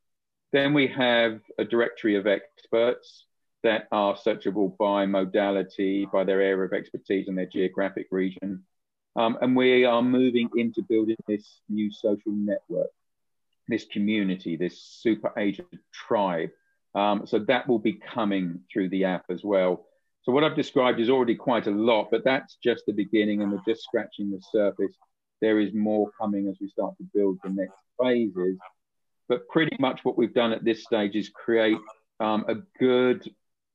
Then 0.57 0.73
we 0.73 0.87
have 0.89 1.41
a 1.59 1.65
directory 1.65 2.17
of 2.17 2.27
experts 2.27 3.27
that 3.63 3.89
are 3.93 4.17
searchable 4.17 4.77
by 4.79 5.05
modality, 5.05 6.07
by 6.11 6.25
their 6.25 6.41
area 6.41 6.65
of 6.65 6.73
expertise 6.73 7.29
and 7.29 7.37
their 7.37 7.47
geographic 7.47 8.07
region. 8.11 8.65
Um, 9.17 9.37
and 9.43 9.55
we 9.55 9.85
are 9.85 10.03
moving 10.03 10.49
into 10.57 10.83
building 10.83 11.17
this 11.29 11.61
new 11.69 11.93
social 11.93 12.33
network, 12.33 12.91
this 13.69 13.85
community, 13.85 14.57
this 14.57 14.81
super 14.81 15.33
agent 15.39 15.69
tribe 15.93 16.51
um, 16.97 17.27
so 17.27 17.39
that 17.41 17.69
will 17.69 17.79
be 17.79 17.93
coming 17.93 18.61
through 18.73 18.89
the 18.89 19.05
app 19.05 19.27
as 19.29 19.45
well. 19.45 19.85
So 20.23 20.33
what 20.33 20.43
I've 20.43 20.57
described 20.57 20.99
is 20.99 21.11
already 21.11 21.35
quite 21.35 21.67
a 21.67 21.71
lot, 21.71 22.09
but 22.11 22.25
that's 22.25 22.57
just 22.65 22.85
the 22.87 22.95
beginning 22.95 23.43
and 23.43 23.53
we're 23.53 23.61
just 23.69 23.83
scratching 23.83 24.31
the 24.31 24.41
surface. 24.51 24.97
There 25.43 25.61
is 25.61 25.75
more 25.75 26.11
coming 26.19 26.49
as 26.49 26.57
we 26.59 26.69
start 26.69 26.97
to 26.97 27.05
build 27.15 27.39
the 27.45 27.51
next 27.51 27.77
phases. 28.01 28.57
But 29.29 29.49
pretty 29.49 29.77
much 29.81 30.05
what 30.05 30.17
we've 30.17 30.35
done 30.35 30.53
at 30.53 30.65
this 30.65 30.85
stage 30.85 31.17
is 31.17 31.29
create 31.29 31.79
um, 32.21 32.45
a 32.49 32.57
good, 32.79 33.29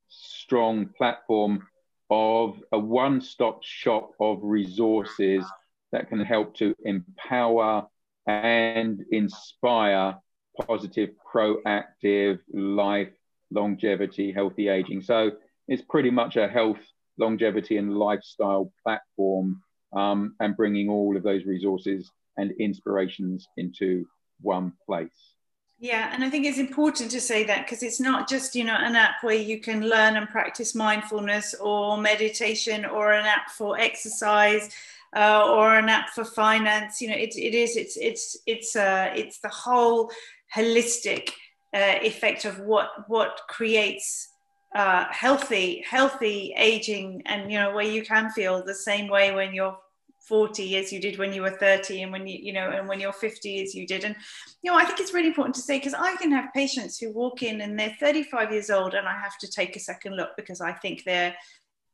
strong 0.08 0.88
platform 0.96 1.66
of 2.10 2.62
a 2.72 2.78
one-stop 2.78 3.62
shop 3.62 4.10
of 4.20 4.38
resources 4.42 5.44
that 5.92 6.08
can 6.08 6.20
help 6.20 6.54
to 6.56 6.74
empower 6.84 7.86
and 8.26 9.04
inspire 9.10 10.16
positive, 10.66 11.10
proactive 11.34 12.38
life, 12.52 13.12
longevity, 13.50 14.32
healthy 14.32 14.68
aging. 14.68 15.02
So 15.02 15.32
it's 15.68 15.82
pretty 15.88 16.10
much 16.10 16.36
a 16.36 16.48
health, 16.48 16.80
longevity, 17.18 17.76
and 17.76 17.96
lifestyle 17.96 18.72
platform 18.82 19.62
um, 19.94 20.34
and 20.40 20.56
bringing 20.56 20.88
all 20.88 21.16
of 21.16 21.22
those 21.22 21.44
resources 21.44 22.10
and 22.36 22.52
inspirations 22.52 23.46
into 23.56 24.04
one 24.40 24.72
place. 24.86 25.31
Yeah, 25.82 26.10
and 26.12 26.22
I 26.22 26.30
think 26.30 26.46
it's 26.46 26.58
important 26.60 27.10
to 27.10 27.20
say 27.20 27.42
that 27.42 27.66
because 27.66 27.82
it's 27.82 27.98
not 27.98 28.28
just, 28.28 28.54
you 28.54 28.62
know, 28.62 28.76
an 28.76 28.94
app 28.94 29.16
where 29.24 29.34
you 29.34 29.58
can 29.58 29.88
learn 29.88 30.14
and 30.16 30.28
practice 30.28 30.76
mindfulness 30.76 31.54
or 31.54 31.98
meditation 31.98 32.84
or 32.84 33.12
an 33.12 33.26
app 33.26 33.50
for 33.50 33.76
exercise 33.76 34.70
uh, 35.16 35.44
or 35.50 35.76
an 35.76 35.88
app 35.88 36.10
for 36.10 36.24
finance. 36.24 37.00
You 37.02 37.08
know, 37.08 37.16
it, 37.16 37.34
it 37.36 37.56
is 37.56 37.76
it's 37.76 37.96
it's 37.96 38.36
it's 38.46 38.76
uh, 38.76 39.10
it's 39.16 39.40
the 39.40 39.48
whole 39.48 40.12
holistic 40.54 41.30
uh, 41.74 41.98
effect 42.00 42.44
of 42.44 42.60
what 42.60 42.90
what 43.08 43.40
creates 43.48 44.28
uh, 44.76 45.06
healthy 45.10 45.82
healthy 45.84 46.54
aging, 46.56 47.22
and 47.26 47.50
you 47.50 47.58
know 47.58 47.74
where 47.74 47.84
you 47.84 48.04
can 48.04 48.30
feel 48.30 48.62
the 48.64 48.72
same 48.72 49.08
way 49.08 49.34
when 49.34 49.52
you're 49.52 49.76
40 50.28 50.76
as 50.76 50.92
you 50.92 51.00
did 51.00 51.18
when 51.18 51.32
you 51.32 51.42
were 51.42 51.50
30 51.50 52.02
and 52.02 52.12
when 52.12 52.26
you 52.26 52.38
you 52.40 52.52
know 52.52 52.70
and 52.70 52.88
when 52.88 53.00
you're 53.00 53.12
50 53.12 53.62
as 53.62 53.74
you 53.74 53.86
did. 53.86 54.04
And 54.04 54.16
you 54.62 54.70
know 54.70 54.76
i 54.76 54.84
think 54.84 55.00
it's 55.00 55.14
really 55.14 55.28
important 55.28 55.54
to 55.56 55.62
say 55.62 55.78
because 55.78 55.94
i 55.94 56.14
can 56.16 56.30
have 56.32 56.52
patients 56.54 56.98
who 56.98 57.12
walk 57.12 57.42
in 57.42 57.60
and 57.60 57.78
they're 57.78 57.96
35 58.00 58.52
years 58.52 58.70
old 58.70 58.94
and 58.94 59.06
i 59.06 59.12
have 59.12 59.36
to 59.38 59.50
take 59.50 59.76
a 59.76 59.80
second 59.80 60.16
look 60.16 60.30
because 60.36 60.60
i 60.60 60.72
think 60.72 61.04
they're 61.04 61.34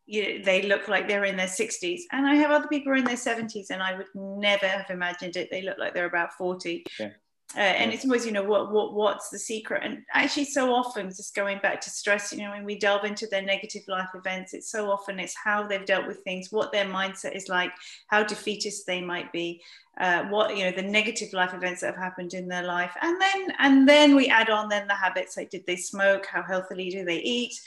you 0.06 0.22
know, 0.38 0.44
they 0.44 0.62
look 0.62 0.88
like 0.88 1.06
they're 1.06 1.24
in 1.24 1.36
their 1.36 1.46
60s 1.46 2.00
and 2.12 2.26
i 2.26 2.34
have 2.34 2.50
other 2.50 2.68
people 2.68 2.94
in 2.94 3.04
their 3.04 3.16
70s 3.16 3.66
and 3.70 3.82
i 3.82 3.96
would 3.96 4.06
never 4.14 4.66
have 4.66 4.90
imagined 4.90 5.36
it. 5.36 5.50
They 5.50 5.62
look 5.62 5.78
like 5.78 5.94
they're 5.94 6.06
about 6.06 6.32
40 6.34 6.84
yeah. 6.98 7.10
Uh, 7.56 7.60
and 7.60 7.92
it's 7.94 8.04
always, 8.04 8.26
you 8.26 8.32
know, 8.32 8.42
what 8.42 8.70
what 8.70 8.92
what's 8.92 9.30
the 9.30 9.38
secret? 9.38 9.82
And 9.82 10.04
actually, 10.12 10.44
so 10.44 10.74
often, 10.74 11.08
just 11.08 11.34
going 11.34 11.58
back 11.60 11.80
to 11.80 11.90
stress, 11.90 12.30
you 12.30 12.40
know, 12.40 12.50
when 12.50 12.64
we 12.64 12.78
delve 12.78 13.04
into 13.04 13.26
their 13.26 13.40
negative 13.40 13.82
life 13.88 14.10
events, 14.14 14.52
it's 14.52 14.70
so 14.70 14.90
often 14.90 15.18
it's 15.18 15.34
how 15.34 15.66
they've 15.66 15.86
dealt 15.86 16.06
with 16.06 16.18
things, 16.24 16.52
what 16.52 16.72
their 16.72 16.84
mindset 16.84 17.34
is 17.34 17.48
like, 17.48 17.72
how 18.08 18.22
defeatist 18.22 18.86
they 18.86 19.00
might 19.00 19.32
be, 19.32 19.62
uh, 19.98 20.24
what 20.24 20.58
you 20.58 20.64
know, 20.64 20.72
the 20.72 20.82
negative 20.82 21.32
life 21.32 21.54
events 21.54 21.80
that 21.80 21.94
have 21.94 22.02
happened 22.02 22.34
in 22.34 22.48
their 22.48 22.64
life, 22.64 22.94
and 23.00 23.18
then 23.18 23.52
and 23.58 23.88
then 23.88 24.14
we 24.14 24.28
add 24.28 24.50
on 24.50 24.68
then 24.68 24.86
the 24.86 24.94
habits 24.94 25.38
like 25.38 25.48
did 25.48 25.64
they 25.64 25.76
smoke, 25.76 26.26
how 26.26 26.42
healthily 26.42 26.90
do 26.90 27.02
they 27.02 27.18
eat, 27.20 27.58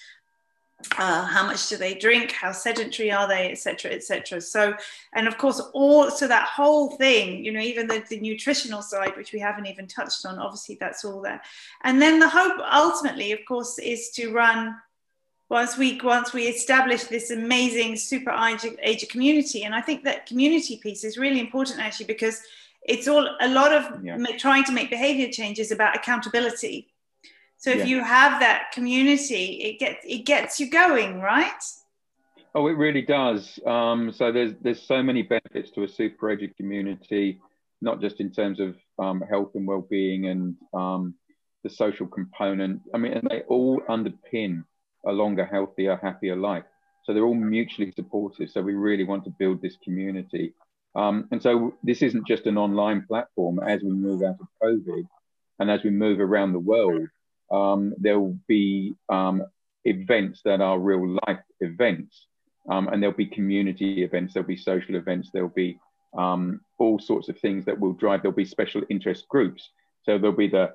uh, 0.98 1.26
how 1.26 1.46
much 1.46 1.70
do 1.70 1.78
they 1.78 1.94
drink 1.94 2.32
how 2.32 2.52
sedentary 2.52 3.12
are 3.12 3.28
they 3.28 3.52
etc 3.52 3.92
etc 3.92 4.42
so 4.42 4.74
and 5.14 5.28
of 5.28 5.38
course 5.38 5.62
all 5.74 6.10
so 6.10 6.28
that 6.28 6.48
whole 6.48 6.92
thing 6.98 7.44
you 7.44 7.52
know 7.52 7.60
even 7.60 7.88
the, 7.88 8.04
the 8.10 8.20
nutritional 8.20 8.82
side 8.82 9.16
which 9.18 9.34
we 9.34 9.40
haven't 9.40 9.68
even 9.68 9.88
touched 9.88 10.26
on 10.26 10.40
obviously 10.40 10.78
that's 10.80 11.06
all 11.06 11.22
there. 11.22 11.42
And 11.84 12.02
then 12.02 12.20
the 12.20 12.30
hope 12.30 12.60
ultimately 12.72 13.32
of 13.32 13.40
course 13.48 13.80
is 13.80 14.10
to 14.12 14.32
run 14.32 14.76
once 15.50 15.78
we 15.78 16.00
once 16.02 16.34
we 16.34 16.46
establish 16.48 17.04
this 17.06 17.32
amazing 17.32 17.96
super 17.96 18.36
age 18.82 19.08
community. 19.10 19.64
And 19.64 19.76
i 19.76 19.82
think 19.82 20.04
that 20.04 20.26
community 20.26 20.78
piece 20.78 21.04
is 21.04 21.18
really 21.18 21.40
important 21.40 21.80
actually 21.80 22.08
because 22.08 22.42
it's 22.84 23.08
all 23.08 23.30
a 23.42 23.48
lot 23.48 23.72
of 23.74 24.04
yeah. 24.04 24.18
trying 24.38 24.64
to 24.64 24.72
make 24.72 24.90
behavior 24.90 25.30
changes 25.30 25.72
about 25.72 25.96
accountability 25.96 26.91
so 27.62 27.70
if 27.70 27.78
yeah. 27.78 27.86
you 27.86 28.04
have 28.04 28.40
that 28.40 28.72
community, 28.72 29.62
it 29.62 29.80
gets 29.80 30.04
it 30.04 30.26
gets 30.26 30.60
you 30.60 30.68
going, 30.68 31.22
right? 31.22 31.64
Oh, 32.56 32.66
it 32.66 32.72
really 32.72 33.04
does. 33.04 33.60
Um, 33.68 34.12
so 34.12 34.32
there's 34.32 34.54
there's 34.62 34.82
so 34.82 35.04
many 35.04 35.22
benefits 35.22 35.70
to 35.72 35.84
a 35.84 35.88
super 35.88 36.32
aged 36.32 36.58
community, 36.58 37.40
not 37.80 38.02
just 38.02 38.20
in 38.20 38.32
terms 38.32 38.60
of 38.60 38.76
um, 38.98 39.22
health 39.22 39.52
and 39.54 39.68
well-being 39.68 40.26
and 40.26 40.56
um, 40.74 41.14
the 41.64 41.70
social 41.70 42.08
component. 42.08 42.82
I 42.96 42.98
mean, 42.98 43.14
and 43.14 43.28
they 43.30 43.42
all 43.42 43.80
underpin 43.88 44.64
a 45.06 45.12
longer, 45.12 45.46
healthier, 45.46 46.00
happier 46.02 46.36
life. 46.36 46.66
So 47.04 47.14
they're 47.14 47.26
all 47.26 47.36
mutually 47.36 47.92
supportive. 47.92 48.50
So 48.50 48.64
we 48.64 48.74
really 48.74 49.04
want 49.04 49.24
to 49.26 49.30
build 49.38 49.62
this 49.62 49.78
community. 49.84 50.56
Um, 50.96 51.28
and 51.32 51.40
so 51.44 51.76
this 51.84 52.02
isn't 52.02 52.28
just 52.28 52.48
an 52.48 52.58
online 52.58 53.06
platform. 53.08 53.60
As 53.60 53.84
we 53.84 53.92
move 53.92 54.24
out 54.24 54.38
of 54.40 54.48
COVID, 54.64 55.04
and 55.60 55.70
as 55.70 55.84
we 55.84 55.92
move 55.92 56.20
around 56.20 56.54
the 56.54 56.60
world, 56.60 57.08
um, 57.52 57.94
there 57.98 58.20
will 58.20 58.38
be 58.48 58.96
um, 59.10 59.44
events 59.86 60.42
that 60.46 60.62
are 60.62 60.80
real 60.80 61.18
life 61.28 61.40
events, 61.60 62.28
um, 62.70 62.88
and 62.88 63.02
there'll 63.02 63.16
be 63.16 63.26
community 63.26 64.04
events, 64.04 64.34
there'll 64.34 64.48
be 64.48 64.58
social 64.58 64.96
events, 64.96 65.30
there'll 65.34 65.50
be 65.50 65.80
um, 66.18 66.62
all 66.78 67.00
sorts 67.00 67.30
of 67.30 67.40
things 67.40 67.66
that 67.66 67.80
will 67.80 67.94
drive. 67.94 68.22
There'll 68.22 68.36
be 68.36 68.46
special 68.46 68.84
interest 68.90 69.28
groups. 69.28 69.70
So 70.04 70.18
there'll 70.18 70.36
be 70.36 70.50
the 70.50 70.74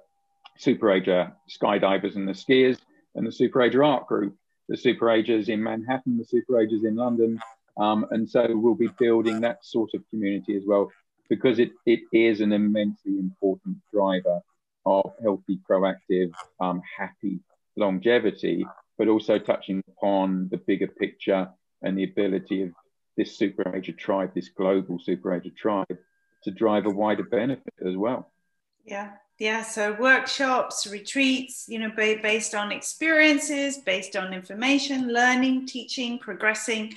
Super 0.58 0.90
Ager 0.90 1.32
skydivers 1.50 2.16
and 2.16 2.26
the 2.26 2.32
skiers, 2.32 2.78
and 3.14 3.26
the 3.26 3.32
Super 3.32 3.62
Ager 3.62 3.84
art 3.84 4.06
group, 4.06 4.36
the 4.68 4.76
Super 4.76 5.10
Agers 5.10 5.48
in 5.48 5.62
Manhattan, 5.62 6.18
the 6.18 6.24
Super 6.24 6.60
Agers 6.60 6.84
in 6.84 6.96
London. 6.96 7.38
Um, 7.76 8.06
and 8.10 8.28
so 8.28 8.46
we'll 8.50 8.74
be 8.74 8.90
building 8.98 9.40
that 9.42 9.64
sort 9.64 9.90
of 9.94 10.02
community 10.10 10.56
as 10.56 10.62
well, 10.66 10.90
because 11.28 11.58
it, 11.58 11.72
it 11.84 12.00
is 12.12 12.40
an 12.40 12.52
immensely 12.52 13.18
important 13.18 13.76
driver 13.92 14.40
of 14.86 15.12
healthy, 15.22 15.60
proactive, 15.68 16.32
um, 16.60 16.80
happy 16.96 17.40
longevity, 17.76 18.66
but 18.96 19.08
also 19.08 19.38
touching 19.38 19.82
upon 19.88 20.48
the 20.50 20.56
bigger 20.56 20.86
picture 20.86 21.48
and 21.82 21.98
the 21.98 22.04
ability 22.04 22.62
of 22.62 22.70
this 23.16 23.36
super 23.36 23.74
ager 23.74 23.92
tribe, 23.92 24.32
this 24.34 24.48
global 24.48 24.98
super 24.98 25.34
ager 25.34 25.50
tribe, 25.50 25.98
to 26.44 26.50
drive 26.50 26.86
a 26.86 26.90
wider 26.90 27.24
benefit 27.24 27.74
as 27.84 27.96
well. 27.96 28.32
Yeah, 28.84 29.12
yeah. 29.38 29.62
So 29.62 29.94
workshops, 29.98 30.86
retreats, 30.86 31.66
you 31.68 31.78
know, 31.78 31.90
based 31.90 32.54
on 32.54 32.70
experiences, 32.70 33.78
based 33.78 34.16
on 34.16 34.32
information, 34.32 35.12
learning, 35.12 35.66
teaching, 35.66 36.18
progressing, 36.18 36.94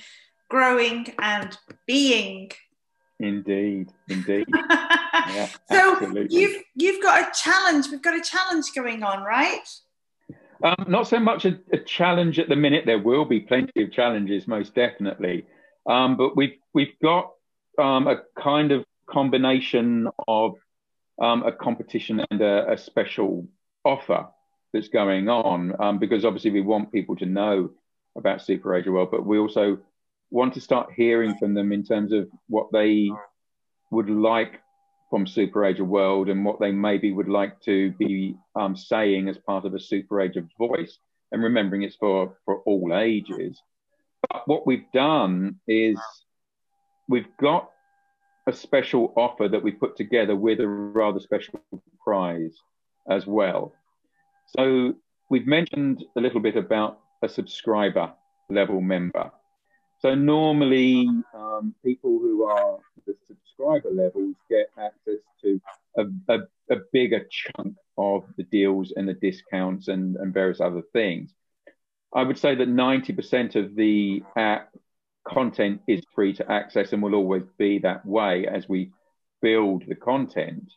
growing, 0.48 1.12
and 1.18 1.58
being 1.86 2.52
Indeed, 3.20 3.92
indeed. 4.08 4.46
yeah, 4.54 5.48
so 5.70 5.92
absolutely. 5.92 6.36
you've 6.36 6.62
you've 6.74 7.02
got 7.02 7.28
a 7.28 7.30
challenge. 7.38 7.88
We've 7.90 8.00
got 8.00 8.16
a 8.16 8.22
challenge 8.22 8.72
going 8.74 9.02
on, 9.02 9.22
right? 9.22 9.60
Um, 10.62 10.86
not 10.88 11.06
so 11.06 11.20
much 11.20 11.44
a, 11.44 11.58
a, 11.72 11.78
challenge 11.78 12.38
at 12.38 12.48
the 12.48 12.56
minute. 12.56 12.84
There 12.86 12.98
will 12.98 13.26
be 13.26 13.40
plenty 13.40 13.82
of 13.82 13.92
challenges, 13.92 14.48
most 14.48 14.74
definitely. 14.74 15.46
Um, 15.86 16.16
but 16.16 16.34
we've 16.34 16.56
we've 16.72 16.98
got 17.02 17.32
um, 17.78 18.08
a 18.08 18.22
kind 18.38 18.72
of 18.72 18.84
combination 19.06 20.08
of 20.26 20.56
um, 21.20 21.42
a 21.42 21.52
competition 21.52 22.24
and 22.30 22.40
a, 22.40 22.72
a, 22.72 22.78
special 22.78 23.46
offer 23.84 24.28
that's 24.72 24.88
going 24.88 25.28
on 25.28 25.74
um, 25.78 25.98
because 25.98 26.24
obviously 26.24 26.50
we 26.50 26.62
want 26.62 26.92
people 26.92 27.16
to 27.16 27.26
know 27.26 27.70
about 28.16 28.40
Super 28.40 28.74
Ager 28.74 28.92
World, 28.92 29.10
but 29.10 29.26
we 29.26 29.38
also 29.38 29.78
want 30.30 30.54
to 30.54 30.60
start 30.60 30.92
hearing 30.96 31.36
from 31.38 31.54
them 31.54 31.72
in 31.72 31.84
terms 31.84 32.12
of 32.12 32.28
what 32.48 32.70
they 32.72 33.10
would 33.90 34.08
like 34.08 34.60
from 35.10 35.26
Super 35.26 35.64
Ager 35.64 35.84
World 35.84 36.28
and 36.28 36.44
what 36.44 36.60
they 36.60 36.70
maybe 36.70 37.12
would 37.12 37.28
like 37.28 37.60
to 37.62 37.90
be 37.92 38.36
um, 38.54 38.76
saying 38.76 39.28
as 39.28 39.38
part 39.38 39.64
of 39.64 39.74
a 39.74 39.80
Super 39.80 40.20
Ager 40.20 40.46
voice. 40.56 40.98
And 41.32 41.42
remembering 41.42 41.82
it's 41.82 41.96
for, 41.96 42.36
for 42.44 42.58
all 42.60 42.96
ages. 42.96 43.60
But 44.28 44.48
what 44.48 44.66
we've 44.66 44.90
done 44.92 45.60
is 45.68 45.98
we've 47.08 47.36
got 47.40 47.70
a 48.46 48.52
special 48.52 49.12
offer 49.16 49.48
that 49.48 49.62
we 49.62 49.70
put 49.70 49.96
together 49.96 50.34
with 50.34 50.60
a 50.60 50.66
rather 50.66 51.20
special 51.20 51.60
prize 52.02 52.56
as 53.08 53.26
well. 53.26 53.72
So 54.56 54.94
we've 55.30 55.46
mentioned 55.46 56.04
a 56.16 56.20
little 56.20 56.40
bit 56.40 56.56
about 56.56 56.98
a 57.22 57.28
subscriber 57.28 58.12
level 58.48 58.80
member. 58.80 59.30
So 60.00 60.14
normally, 60.14 61.06
um, 61.34 61.74
people 61.84 62.18
who 62.18 62.44
are 62.44 62.78
the 63.06 63.14
subscriber 63.26 63.90
levels 63.90 64.34
get 64.48 64.70
access 64.78 65.20
to 65.42 65.60
a, 65.96 66.04
a, 66.28 66.38
a, 66.70 66.76
bigger 66.90 67.26
chunk 67.30 67.76
of 67.98 68.24
the 68.38 68.44
deals 68.44 68.94
and 68.96 69.06
the 69.06 69.14
discounts 69.14 69.88
and, 69.88 70.16
and 70.16 70.32
various 70.32 70.60
other 70.60 70.82
things. 70.94 71.34
I 72.14 72.22
would 72.22 72.38
say 72.38 72.54
that 72.54 72.68
90% 72.68 73.56
of 73.56 73.74
the 73.74 74.22
app 74.36 74.70
content 75.28 75.82
is 75.86 76.00
free 76.14 76.32
to 76.34 76.50
access 76.50 76.92
and 76.94 77.02
will 77.02 77.14
always 77.14 77.44
be 77.58 77.78
that 77.80 78.06
way 78.06 78.46
as 78.46 78.66
we 78.68 78.92
build 79.42 79.84
the 79.86 79.94
content. 79.94 80.72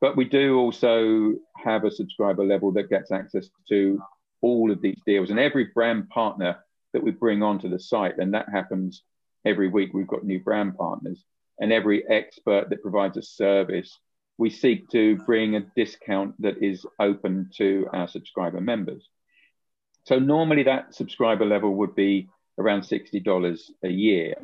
But 0.00 0.16
we 0.16 0.24
do 0.24 0.56
also 0.56 1.34
have 1.56 1.84
a 1.84 1.90
subscriber 1.90 2.44
level 2.44 2.72
that 2.72 2.88
gets 2.88 3.10
access 3.10 3.50
to 3.68 4.00
all 4.40 4.70
of 4.70 4.80
these 4.80 5.00
deals, 5.04 5.30
and 5.30 5.38
every 5.38 5.64
brand 5.74 6.08
partner 6.08 6.58
that 6.92 7.02
we 7.02 7.10
bring 7.10 7.42
onto 7.42 7.68
the 7.68 7.78
site. 7.78 8.18
And 8.18 8.34
that 8.34 8.48
happens 8.50 9.02
every 9.44 9.68
week. 9.68 9.90
We've 9.92 10.06
got 10.06 10.24
new 10.24 10.40
brand 10.40 10.76
partners, 10.76 11.24
and 11.58 11.72
every 11.72 12.08
expert 12.08 12.70
that 12.70 12.82
provides 12.82 13.16
a 13.16 13.22
service, 13.22 13.98
we 14.36 14.50
seek 14.50 14.88
to 14.90 15.16
bring 15.16 15.56
a 15.56 15.66
discount 15.76 16.40
that 16.40 16.62
is 16.62 16.86
open 17.00 17.50
to 17.56 17.88
our 17.92 18.06
subscriber 18.06 18.60
members. 18.60 19.08
So 20.04 20.18
normally 20.18 20.62
that 20.62 20.94
subscriber 20.94 21.44
level 21.44 21.74
would 21.74 21.94
be 21.94 22.28
around 22.58 22.82
$60 22.82 23.60
a 23.82 23.88
year. 23.88 24.34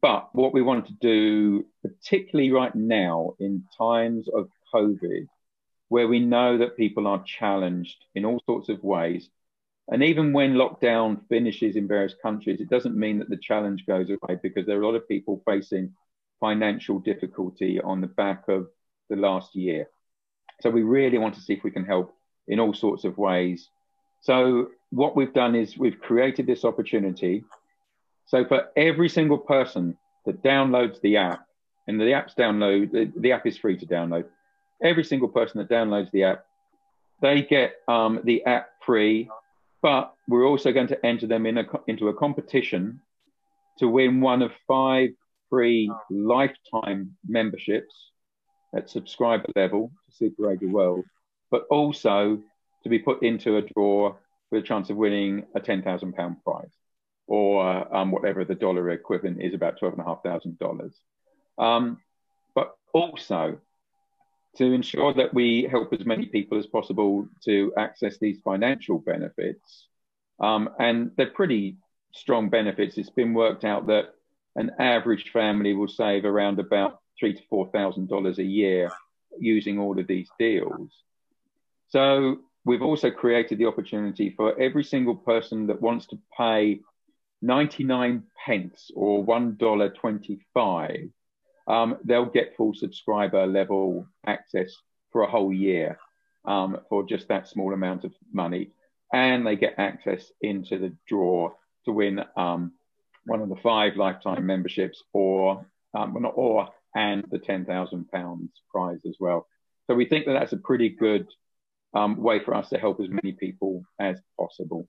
But 0.00 0.28
what 0.32 0.54
we 0.54 0.62
want 0.62 0.86
to 0.86 0.92
do, 1.00 1.66
particularly 1.82 2.52
right 2.52 2.74
now 2.74 3.34
in 3.40 3.64
times 3.76 4.28
of 4.32 4.48
COVID, 4.72 5.26
where 5.88 6.06
we 6.06 6.20
know 6.20 6.58
that 6.58 6.76
people 6.76 7.06
are 7.08 7.22
challenged 7.24 7.96
in 8.14 8.24
all 8.24 8.40
sorts 8.46 8.68
of 8.68 8.82
ways, 8.84 9.28
and 9.90 10.02
even 10.02 10.32
when 10.32 10.54
lockdown 10.54 11.20
finishes 11.28 11.76
in 11.76 11.88
various 11.88 12.14
countries, 12.22 12.60
it 12.60 12.68
doesn't 12.68 12.96
mean 12.96 13.18
that 13.18 13.30
the 13.30 13.36
challenge 13.38 13.86
goes 13.86 14.10
away 14.10 14.38
because 14.42 14.66
there 14.66 14.78
are 14.78 14.82
a 14.82 14.86
lot 14.86 14.94
of 14.94 15.08
people 15.08 15.42
facing 15.46 15.92
financial 16.40 16.98
difficulty 16.98 17.80
on 17.80 18.00
the 18.00 18.06
back 18.06 18.48
of 18.48 18.68
the 19.08 19.16
last 19.16 19.56
year. 19.56 19.88
So 20.60 20.70
we 20.70 20.82
really 20.82 21.18
want 21.18 21.34
to 21.36 21.40
see 21.40 21.54
if 21.54 21.64
we 21.64 21.70
can 21.70 21.84
help 21.84 22.14
in 22.46 22.60
all 22.60 22.74
sorts 22.74 23.04
of 23.04 23.16
ways. 23.16 23.68
So 24.20 24.68
what 24.90 25.16
we've 25.16 25.32
done 25.32 25.54
is 25.54 25.78
we've 25.78 26.00
created 26.00 26.46
this 26.46 26.64
opportunity. 26.64 27.44
So 28.26 28.44
for 28.44 28.68
every 28.76 29.08
single 29.08 29.38
person 29.38 29.96
that 30.26 30.42
downloads 30.42 31.00
the 31.00 31.16
app, 31.16 31.46
and 31.86 31.98
the 31.98 32.12
app's 32.12 32.34
download, 32.34 32.92
the, 32.92 33.10
the 33.16 33.32
app 33.32 33.46
is 33.46 33.56
free 33.56 33.78
to 33.78 33.86
download. 33.86 34.26
Every 34.82 35.02
single 35.02 35.28
person 35.28 35.58
that 35.58 35.70
downloads 35.70 36.10
the 36.10 36.24
app, 36.24 36.44
they 37.22 37.42
get 37.42 37.76
um, 37.88 38.20
the 38.24 38.44
app 38.44 38.68
free, 38.84 39.30
but 39.82 40.14
we're 40.26 40.46
also 40.46 40.72
going 40.72 40.88
to 40.88 41.06
enter 41.06 41.26
them 41.26 41.46
in 41.46 41.58
a, 41.58 41.64
into 41.86 42.08
a 42.08 42.14
competition 42.14 43.00
to 43.78 43.88
win 43.88 44.20
one 44.20 44.42
of 44.42 44.52
five 44.66 45.10
free 45.50 45.90
lifetime 46.10 47.16
memberships 47.26 48.10
at 48.74 48.90
subscriber 48.90 49.46
level 49.56 49.92
to 50.06 50.16
Super 50.16 50.52
Ager 50.52 50.68
World, 50.68 51.04
but 51.50 51.64
also 51.70 52.42
to 52.82 52.88
be 52.88 52.98
put 52.98 53.22
into 53.22 53.56
a 53.56 53.62
draw 53.62 54.14
with 54.50 54.62
a 54.64 54.66
chance 54.66 54.90
of 54.90 54.96
winning 54.96 55.46
a 55.54 55.60
£10,000 55.60 56.42
prize 56.42 56.70
or 57.26 57.94
um, 57.94 58.10
whatever 58.10 58.44
the 58.44 58.54
dollar 58.54 58.90
equivalent 58.90 59.42
is, 59.42 59.54
about 59.54 59.78
$12,500. 59.78 60.92
Um, 61.58 61.98
but 62.54 62.74
also 62.94 63.60
to 64.58 64.72
ensure 64.72 65.14
that 65.14 65.32
we 65.32 65.68
help 65.70 65.92
as 65.92 66.04
many 66.04 66.26
people 66.26 66.58
as 66.58 66.66
possible 66.66 67.28
to 67.44 67.72
access 67.76 68.18
these 68.18 68.40
financial 68.44 68.98
benefits. 68.98 69.86
Um, 70.40 70.70
and 70.78 71.12
they're 71.16 71.30
pretty 71.30 71.76
strong 72.12 72.48
benefits. 72.50 72.98
It's 72.98 73.10
been 73.10 73.34
worked 73.34 73.64
out 73.64 73.86
that 73.86 74.14
an 74.56 74.72
average 74.78 75.30
family 75.30 75.74
will 75.74 75.88
save 75.88 76.24
around 76.24 76.58
about 76.58 77.00
three 77.18 77.34
to 77.34 77.42
four 77.48 77.68
thousand 77.70 78.08
dollars 78.08 78.38
a 78.38 78.44
year 78.44 78.90
using 79.38 79.78
all 79.78 79.98
of 79.98 80.06
these 80.06 80.28
deals. 80.38 80.90
So 81.90 82.38
we've 82.64 82.82
also 82.82 83.10
created 83.10 83.58
the 83.58 83.66
opportunity 83.66 84.30
for 84.30 84.60
every 84.60 84.84
single 84.84 85.14
person 85.14 85.68
that 85.68 85.80
wants 85.80 86.06
to 86.08 86.18
pay 86.36 86.80
99 87.40 88.24
pence 88.44 88.90
or 88.94 89.24
$1.25, 89.24 91.10
um, 91.68 91.98
they'll 92.04 92.24
get 92.24 92.56
full 92.56 92.74
subscriber 92.74 93.46
level 93.46 94.06
access 94.26 94.74
for 95.12 95.22
a 95.22 95.30
whole 95.30 95.52
year 95.52 95.98
um, 96.44 96.78
for 96.88 97.04
just 97.04 97.28
that 97.28 97.46
small 97.46 97.72
amount 97.74 98.04
of 98.04 98.12
money. 98.32 98.70
And 99.12 99.46
they 99.46 99.56
get 99.56 99.74
access 99.78 100.32
into 100.40 100.78
the 100.78 100.94
draw 101.06 101.50
to 101.84 101.92
win 101.92 102.20
um, 102.36 102.72
one 103.26 103.40
of 103.40 103.48
the 103.48 103.56
five 103.56 103.96
lifetime 103.96 104.46
memberships 104.46 105.02
or, 105.12 105.66
um, 105.94 106.26
or, 106.34 106.68
and 106.94 107.24
the 107.30 107.38
£10,000 107.38 108.48
prize 108.70 109.00
as 109.06 109.16
well. 109.20 109.46
So 109.86 109.94
we 109.94 110.06
think 110.06 110.26
that 110.26 110.32
that's 110.32 110.52
a 110.52 110.58
pretty 110.58 110.88
good 110.88 111.26
um, 111.94 112.16
way 112.16 112.42
for 112.42 112.54
us 112.54 112.68
to 112.70 112.78
help 112.78 113.00
as 113.00 113.08
many 113.08 113.32
people 113.32 113.84
as 113.98 114.18
possible. 114.38 114.88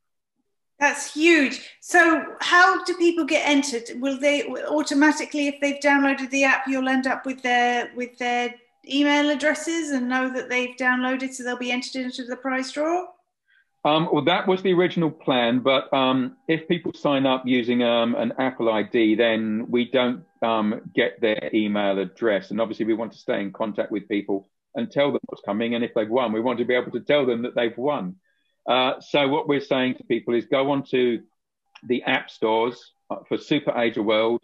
That's 0.79 1.13
huge. 1.13 1.61
So, 1.81 2.23
how 2.39 2.83
do 2.85 2.95
people 2.95 3.25
get 3.25 3.47
entered? 3.47 3.99
Will 3.99 4.17
they 4.17 4.45
automatically, 4.47 5.47
if 5.47 5.59
they've 5.59 5.79
downloaded 5.81 6.29
the 6.29 6.45
app, 6.45 6.67
you'll 6.67 6.87
end 6.87 7.05
up 7.05 7.25
with 7.25 7.41
their 7.41 7.91
with 7.95 8.17
their 8.17 8.55
email 8.89 9.29
addresses 9.29 9.91
and 9.91 10.07
know 10.07 10.31
that 10.33 10.49
they've 10.49 10.75
downloaded, 10.77 11.33
so 11.33 11.43
they'll 11.43 11.57
be 11.57 11.71
entered 11.71 12.01
into 12.01 12.23
the 12.23 12.37
prize 12.37 12.71
draw. 12.71 13.05
Um, 13.85 14.09
well, 14.11 14.23
that 14.25 14.47
was 14.47 14.61
the 14.61 14.73
original 14.73 15.09
plan, 15.09 15.59
but 15.59 15.91
um, 15.93 16.35
if 16.47 16.67
people 16.67 16.93
sign 16.93 17.25
up 17.25 17.43
using 17.45 17.81
um, 17.81 18.15
an 18.15 18.33
Apple 18.37 18.69
ID, 18.69 19.15
then 19.15 19.65
we 19.69 19.89
don't 19.89 20.23
um, 20.41 20.81
get 20.93 21.21
their 21.21 21.49
email 21.53 21.97
address. 21.99 22.51
And 22.51 22.59
obviously, 22.59 22.85
we 22.85 22.93
want 22.93 23.13
to 23.13 23.17
stay 23.17 23.41
in 23.41 23.51
contact 23.51 23.91
with 23.91 24.07
people 24.09 24.49
and 24.75 24.91
tell 24.91 25.11
them 25.11 25.21
what's 25.27 25.43
coming. 25.43 25.75
And 25.75 25.83
if 25.83 25.93
they've 25.93 26.09
won, 26.09 26.33
we 26.33 26.41
want 26.41 26.59
to 26.59 26.65
be 26.65 26.75
able 26.75 26.91
to 26.91 26.99
tell 26.99 27.25
them 27.25 27.41
that 27.43 27.55
they've 27.55 27.77
won. 27.77 28.15
Uh, 28.69 29.01
so 29.01 29.27
what 29.27 29.47
we're 29.47 29.59
saying 29.59 29.95
to 29.95 30.03
people 30.03 30.35
is 30.35 30.45
go 30.45 30.69
onto 30.69 31.19
the 31.87 32.03
app 32.03 32.29
stores 32.29 32.91
uh, 33.09 33.15
for 33.27 33.37
Super 33.37 33.75
Ager 33.75 34.03
World, 34.03 34.43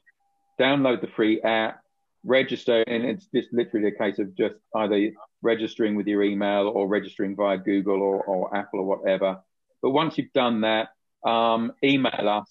download 0.59 1.01
the 1.01 1.07
free 1.07 1.39
app, 1.43 1.81
register, 2.23 2.83
and 2.87 3.05
it's 3.05 3.27
just 3.27 3.49
literally 3.53 3.89
a 3.89 3.91
case 3.91 4.17
of 4.17 4.35
just 4.35 4.55
either 4.75 5.11
registering 5.43 5.95
with 5.95 6.07
your 6.07 6.23
email 6.23 6.69
or 6.69 6.87
registering 6.87 7.35
via 7.35 7.59
Google 7.59 8.01
or, 8.01 8.23
or 8.23 8.57
Apple 8.57 8.79
or 8.79 8.85
whatever. 8.97 9.37
But 9.83 9.91
once 9.91 10.17
you've 10.17 10.33
done 10.33 10.61
that, 10.61 10.89
um, 11.23 11.73
email 11.83 12.27
us 12.27 12.49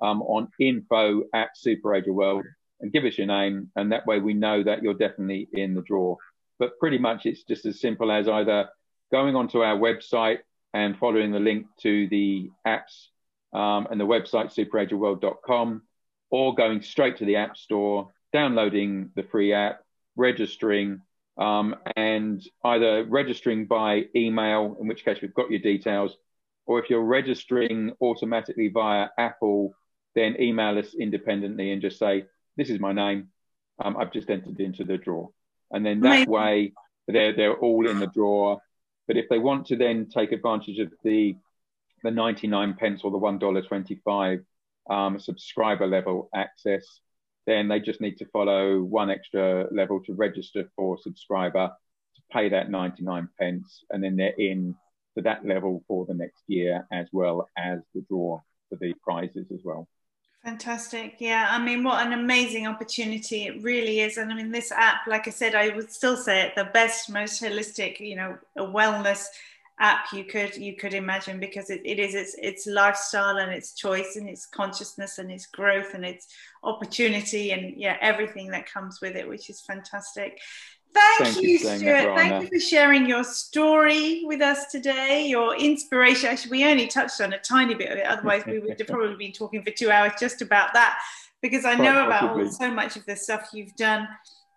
um, 0.00 0.22
on 0.22 0.48
info 0.58 1.22
at 1.32 1.50
Super 1.56 1.94
Ager 1.94 2.12
World 2.12 2.44
and 2.80 2.92
give 2.92 3.04
us 3.04 3.16
your 3.16 3.28
name, 3.28 3.70
and 3.76 3.92
that 3.92 4.06
way 4.06 4.18
we 4.18 4.34
know 4.34 4.64
that 4.64 4.82
you're 4.82 4.94
definitely 4.94 5.48
in 5.52 5.74
the 5.74 5.82
draw. 5.82 6.16
But 6.58 6.80
pretty 6.80 6.98
much 6.98 7.26
it's 7.26 7.44
just 7.44 7.64
as 7.64 7.80
simple 7.80 8.10
as 8.10 8.26
either 8.26 8.70
going 9.12 9.36
onto 9.36 9.60
our 9.60 9.76
website 9.76 10.38
and 10.74 10.98
following 10.98 11.32
the 11.32 11.40
link 11.40 11.66
to 11.80 12.08
the 12.08 12.50
apps 12.66 13.08
um, 13.52 13.86
and 13.90 14.00
the 14.00 14.06
website 14.06 14.52
superagerworld.com 14.54 15.82
or 16.30 16.54
going 16.54 16.80
straight 16.80 17.18
to 17.18 17.26
the 17.26 17.36
App 17.36 17.56
Store, 17.56 18.10
downloading 18.32 19.10
the 19.14 19.22
free 19.22 19.52
app, 19.52 19.80
registering, 20.16 21.02
um, 21.36 21.76
and 21.94 22.42
either 22.64 23.04
registering 23.04 23.66
by 23.66 24.04
email, 24.16 24.76
in 24.80 24.86
which 24.86 25.04
case 25.04 25.18
we've 25.20 25.34
got 25.34 25.50
your 25.50 25.60
details, 25.60 26.16
or 26.66 26.78
if 26.78 26.88
you're 26.88 27.02
registering 27.02 27.92
automatically 28.00 28.68
via 28.68 29.08
Apple, 29.18 29.74
then 30.14 30.40
email 30.40 30.78
us 30.78 30.94
independently 30.94 31.70
and 31.70 31.82
just 31.82 31.98
say, 31.98 32.24
This 32.56 32.70
is 32.70 32.80
my 32.80 32.92
name. 32.92 33.28
Um, 33.78 33.96
I've 33.96 34.12
just 34.12 34.30
entered 34.30 34.60
into 34.60 34.84
the 34.84 34.96
draw. 34.96 35.28
And 35.70 35.84
then 35.84 36.00
that 36.00 36.28
way, 36.28 36.72
they're, 37.08 37.34
they're 37.34 37.56
all 37.56 37.88
in 37.88 37.98
the 37.98 38.06
draw 38.06 38.58
but 39.12 39.18
if 39.18 39.28
they 39.28 39.38
want 39.38 39.66
to 39.66 39.76
then 39.76 40.08
take 40.08 40.32
advantage 40.32 40.78
of 40.78 40.90
the 41.04 41.36
the 42.02 42.10
99 42.10 42.72
pence 42.80 43.02
or 43.04 43.10
the 43.10 43.18
$1.25 43.18 44.42
um, 44.88 45.20
subscriber 45.20 45.86
level 45.86 46.30
access, 46.34 46.82
then 47.46 47.68
they 47.68 47.78
just 47.78 48.00
need 48.00 48.16
to 48.16 48.24
follow 48.32 48.80
one 48.80 49.10
extra 49.10 49.66
level 49.70 50.00
to 50.04 50.14
register 50.14 50.64
for 50.74 50.96
subscriber 50.98 51.68
to 52.16 52.22
pay 52.32 52.48
that 52.48 52.70
99 52.70 53.28
pence, 53.38 53.84
and 53.90 54.02
then 54.02 54.16
they're 54.16 54.34
in 54.38 54.74
to 55.14 55.22
that 55.22 55.44
level 55.44 55.84
for 55.86 56.06
the 56.06 56.14
next 56.14 56.42
year 56.46 56.86
as 56.90 57.06
well 57.12 57.50
as 57.58 57.80
the 57.94 58.00
draw 58.08 58.40
for 58.70 58.76
the 58.80 58.94
prizes 59.04 59.46
as 59.52 59.60
well. 59.62 59.86
Fantastic. 60.44 61.16
Yeah. 61.20 61.46
I 61.50 61.62
mean, 61.62 61.84
what 61.84 62.04
an 62.04 62.12
amazing 62.12 62.66
opportunity 62.66 63.44
it 63.46 63.62
really 63.62 64.00
is. 64.00 64.16
And 64.16 64.32
I 64.32 64.34
mean, 64.34 64.50
this 64.50 64.72
app, 64.72 65.06
like 65.06 65.28
I 65.28 65.30
said, 65.30 65.54
I 65.54 65.68
would 65.68 65.92
still 65.92 66.16
say 66.16 66.42
it 66.42 66.54
the 66.56 66.64
best, 66.64 67.08
most 67.08 67.40
holistic, 67.40 68.00
you 68.00 68.16
know, 68.16 68.36
a 68.56 68.62
wellness 68.62 69.26
app 69.80 70.12
you 70.12 70.22
could 70.22 70.54
you 70.54 70.76
could 70.76 70.92
imagine 70.92 71.40
because 71.40 71.70
it, 71.70 71.80
it 71.84 71.98
is 71.98 72.14
its 72.14 72.34
its 72.38 72.66
lifestyle 72.66 73.38
and 73.38 73.50
its 73.50 73.72
choice 73.72 74.16
and 74.16 74.28
its 74.28 74.44
consciousness 74.44 75.16
and 75.18 75.32
its 75.32 75.46
growth 75.46 75.94
and 75.94 76.04
its 76.04 76.28
opportunity 76.62 77.52
and 77.52 77.74
yeah 77.76 77.96
everything 78.02 78.50
that 78.50 78.70
comes 78.70 79.00
with 79.00 79.16
it 79.16 79.26
which 79.26 79.48
is 79.48 79.62
fantastic 79.62 80.38
Thank, 80.94 81.34
Thank 81.34 81.42
you, 81.42 81.58
Stuart. 81.58 82.16
Thank 82.16 82.42
you 82.42 82.48
for 82.48 82.64
sharing 82.64 83.06
your 83.06 83.24
story 83.24 84.22
with 84.24 84.42
us 84.42 84.66
today, 84.70 85.26
your 85.26 85.56
inspiration. 85.56 86.28
Actually, 86.28 86.50
we 86.50 86.64
only 86.64 86.86
touched 86.86 87.20
on 87.20 87.32
a 87.32 87.38
tiny 87.38 87.74
bit 87.74 87.90
of 87.90 87.98
it. 87.98 88.06
Otherwise, 88.06 88.44
we 88.46 88.58
would 88.58 88.78
have 88.78 88.88
probably 88.88 89.16
been 89.16 89.32
talking 89.32 89.62
for 89.62 89.70
two 89.70 89.90
hours 89.90 90.12
just 90.20 90.42
about 90.42 90.74
that, 90.74 90.98
because 91.40 91.64
I 91.64 91.74
know 91.74 92.04
about 92.06 92.52
so 92.52 92.70
much 92.70 92.96
of 92.96 93.06
the 93.06 93.16
stuff 93.16 93.48
you've 93.54 93.74
done, 93.76 94.06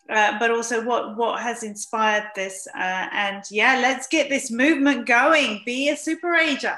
uh, 0.10 0.38
but 0.38 0.52
also 0.52 0.84
what 0.84 1.16
what 1.16 1.42
has 1.42 1.64
inspired 1.64 2.26
this. 2.36 2.68
Uh, 2.76 3.08
and 3.12 3.44
yeah, 3.50 3.80
let's 3.82 4.08
get 4.08 4.30
this 4.30 4.52
movement 4.52 5.06
going. 5.06 5.62
Be 5.66 5.90
a 5.90 5.98
super 5.98 6.36
ager. 6.36 6.78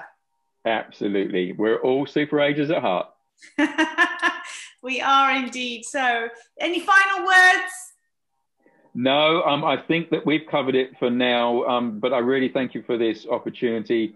Absolutely, 0.65 1.53
we're 1.53 1.81
all 1.81 2.05
super 2.05 2.39
agers 2.41 2.69
at 2.69 2.81
heart. 2.81 3.07
we 4.83 5.01
are 5.01 5.35
indeed. 5.35 5.83
So, 5.85 6.27
any 6.59 6.79
final 6.79 7.25
words? 7.25 7.71
No, 8.99 9.43
um, 9.43 9.63
I 9.63 9.77
think 9.77 10.09
that 10.09 10.25
we've 10.25 10.47
covered 10.49 10.73
it 10.73 10.97
for 10.97 11.11
now, 11.11 11.63
um, 11.65 11.99
but 11.99 12.13
I 12.13 12.17
really 12.17 12.49
thank 12.49 12.73
you 12.73 12.81
for 12.81 12.97
this 12.97 13.27
opportunity. 13.27 14.15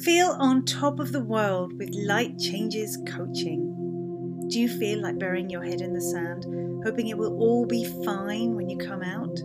Feel 0.00 0.36
on 0.40 0.64
top 0.64 0.98
of 0.98 1.12
the 1.12 1.22
world 1.22 1.78
with 1.78 1.90
Light 1.92 2.36
Changes 2.38 2.98
Coaching. 3.06 4.48
Do 4.48 4.58
you 4.58 4.68
feel 4.68 5.00
like 5.00 5.18
burying 5.18 5.48
your 5.48 5.62
head 5.62 5.80
in 5.80 5.92
the 5.92 6.00
sand, 6.00 6.44
hoping 6.84 7.08
it 7.08 7.16
will 7.16 7.38
all 7.38 7.66
be 7.66 7.84
fine 8.04 8.56
when 8.56 8.68
you 8.68 8.78
come 8.78 9.02
out? 9.02 9.36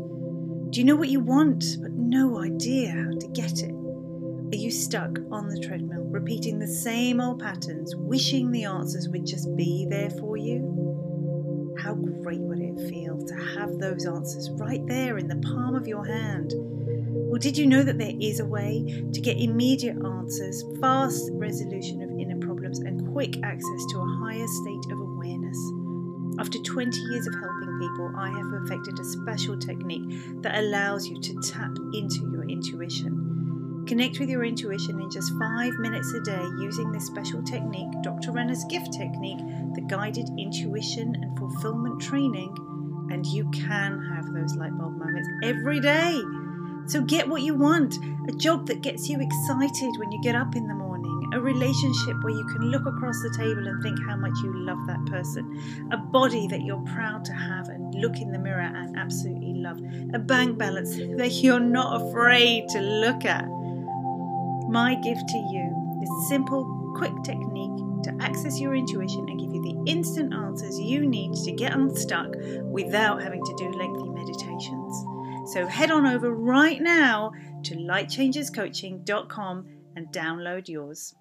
Do 0.72 0.80
you 0.80 0.86
know 0.86 0.96
what 0.96 1.10
you 1.10 1.20
want, 1.20 1.64
but 1.82 1.92
no 1.92 2.42
idea 2.42 2.90
how 2.90 3.12
to 3.12 3.28
get 3.34 3.62
it? 3.62 3.72
Are 3.72 4.58
you 4.58 4.72
stuck 4.72 5.20
on 5.32 5.50
the 5.50 5.60
treadmill, 5.60 6.06
repeating 6.06 6.58
the 6.58 6.68
same 6.68 7.22
old 7.22 7.40
patterns, 7.40 7.96
wishing 7.96 8.52
the 8.52 8.64
answers 8.64 9.10
would 9.10 9.26
just 9.26 9.56
be 9.56 9.86
there 9.90 10.10
for 10.10 10.38
you? 10.38 10.87
How 11.88 11.94
great 11.94 12.42
would 12.42 12.60
it 12.60 12.90
feel 12.90 13.18
to 13.18 13.34
have 13.34 13.80
those 13.80 14.06
answers 14.06 14.50
right 14.60 14.86
there 14.88 15.18
in 15.18 15.30
the 15.30 15.38
palm 15.38 15.74
of 15.74 15.88
your 15.88 16.06
hand? 16.06 16.54
Or 17.32 17.40
did 17.40 17.58
you 17.58 17.66
know 17.66 17.82
that 17.82 17.98
there 17.98 18.12
is 18.20 18.42
a 18.42 18.46
way 18.46 18.84
to 19.14 19.22
get 19.22 19.38
immediate 19.38 19.96
answers, 20.06 20.66
fast 20.82 21.30
resolution 21.32 22.02
of 22.02 22.10
inner 22.20 22.46
problems, 22.46 22.80
and 22.80 23.10
quick 23.14 23.38
access 23.42 23.86
to 23.92 24.00
a 24.00 24.18
higher 24.20 24.48
state 24.48 24.92
of 24.92 25.00
awareness? 25.00 25.58
After 26.40 26.60
20 26.60 27.00
years 27.00 27.26
of 27.26 27.36
helping 27.36 27.80
people, 27.80 28.12
I 28.18 28.32
have 28.32 28.50
perfected 28.50 29.00
a 29.00 29.06
special 29.06 29.58
technique 29.58 30.42
that 30.42 30.60
allows 30.60 31.08
you 31.08 31.22
to 31.22 31.40
tap 31.42 31.72
into 31.94 32.30
your 32.34 32.44
intuition. 32.50 33.27
Connect 33.88 34.20
with 34.20 34.28
your 34.28 34.44
intuition 34.44 35.00
in 35.00 35.10
just 35.10 35.32
five 35.40 35.72
minutes 35.80 36.14
a 36.14 36.20
day 36.20 36.44
using 36.60 36.92
this 36.92 37.06
special 37.06 37.42
technique, 37.42 37.88
Dr. 38.04 38.34
Renner's 38.34 38.66
gift 38.66 38.92
technique, 38.92 39.40
the 39.76 39.82
guided 39.88 40.30
intuition 40.38 41.16
and 41.16 41.38
fulfillment 41.38 42.02
training, 42.02 42.54
and 43.14 43.26
you 43.26 43.50
can 43.52 44.04
have 44.14 44.34
those 44.34 44.56
light 44.58 44.78
bulb 44.78 44.98
moments 44.98 45.30
every 45.42 45.80
day. 45.80 46.22
So 46.88 47.02
get 47.02 47.30
what 47.30 47.44
you 47.44 47.56
want 47.56 47.96
a 48.28 48.34
job 48.34 48.68
that 48.68 48.82
gets 48.82 49.08
you 49.08 49.22
excited 49.22 49.92
when 50.00 50.12
you 50.12 50.22
get 50.22 50.36
up 50.36 50.54
in 50.58 50.68
the 50.68 50.74
morning, 50.74 51.30
a 51.34 51.40
relationship 51.40 52.22
where 52.24 52.34
you 52.34 52.46
can 52.48 52.70
look 52.70 52.86
across 52.86 53.22
the 53.22 53.34
table 53.38 53.68
and 53.68 53.82
think 53.82 53.98
how 54.06 54.18
much 54.18 54.38
you 54.44 54.66
love 54.66 54.86
that 54.88 55.06
person, 55.06 55.88
a 55.94 55.98
body 55.98 56.46
that 56.48 56.62
you're 56.62 56.84
proud 56.94 57.24
to 57.24 57.32
have 57.32 57.70
and 57.70 57.96
look 57.96 58.18
in 58.18 58.34
the 58.34 58.40
mirror 58.40 58.60
and 58.60 58.98
absolutely 58.98 59.54
love, 59.54 59.80
a 60.14 60.20
bank 60.20 60.58
balance 60.58 60.96
that 61.18 61.40
you're 61.42 61.62
not 61.62 62.02
afraid 62.02 62.68
to 62.68 62.82
look 62.82 63.24
at. 63.24 63.48
My 64.70 64.96
gift 64.96 65.28
to 65.30 65.38
you 65.38 66.00
is 66.02 66.10
a 66.10 66.28
simple, 66.28 66.94
quick 66.96 67.14
technique 67.24 67.78
to 68.04 68.18
access 68.20 68.60
your 68.60 68.76
intuition 68.76 69.28
and 69.30 69.40
give 69.40 69.54
you 69.54 69.62
the 69.62 69.92
instant 69.92 70.34
answers 70.34 70.80
you 70.80 71.06
need 71.06 71.34
to 71.46 71.52
get 71.52 71.74
unstuck 71.74 72.36
without 72.64 73.22
having 73.22 73.44
to 73.44 73.56
do 73.56 73.70
lengthy 73.72 74.10
meditations. 74.10 75.06
So 75.54 75.66
head 75.66 75.92
on 75.92 76.06
over 76.06 76.32
right 76.32 76.82
now 76.82 77.32
to 77.64 77.76
lightchangescoaching.com 77.76 79.66
and 79.96 80.08
download 80.08 80.68
yours. 80.68 81.16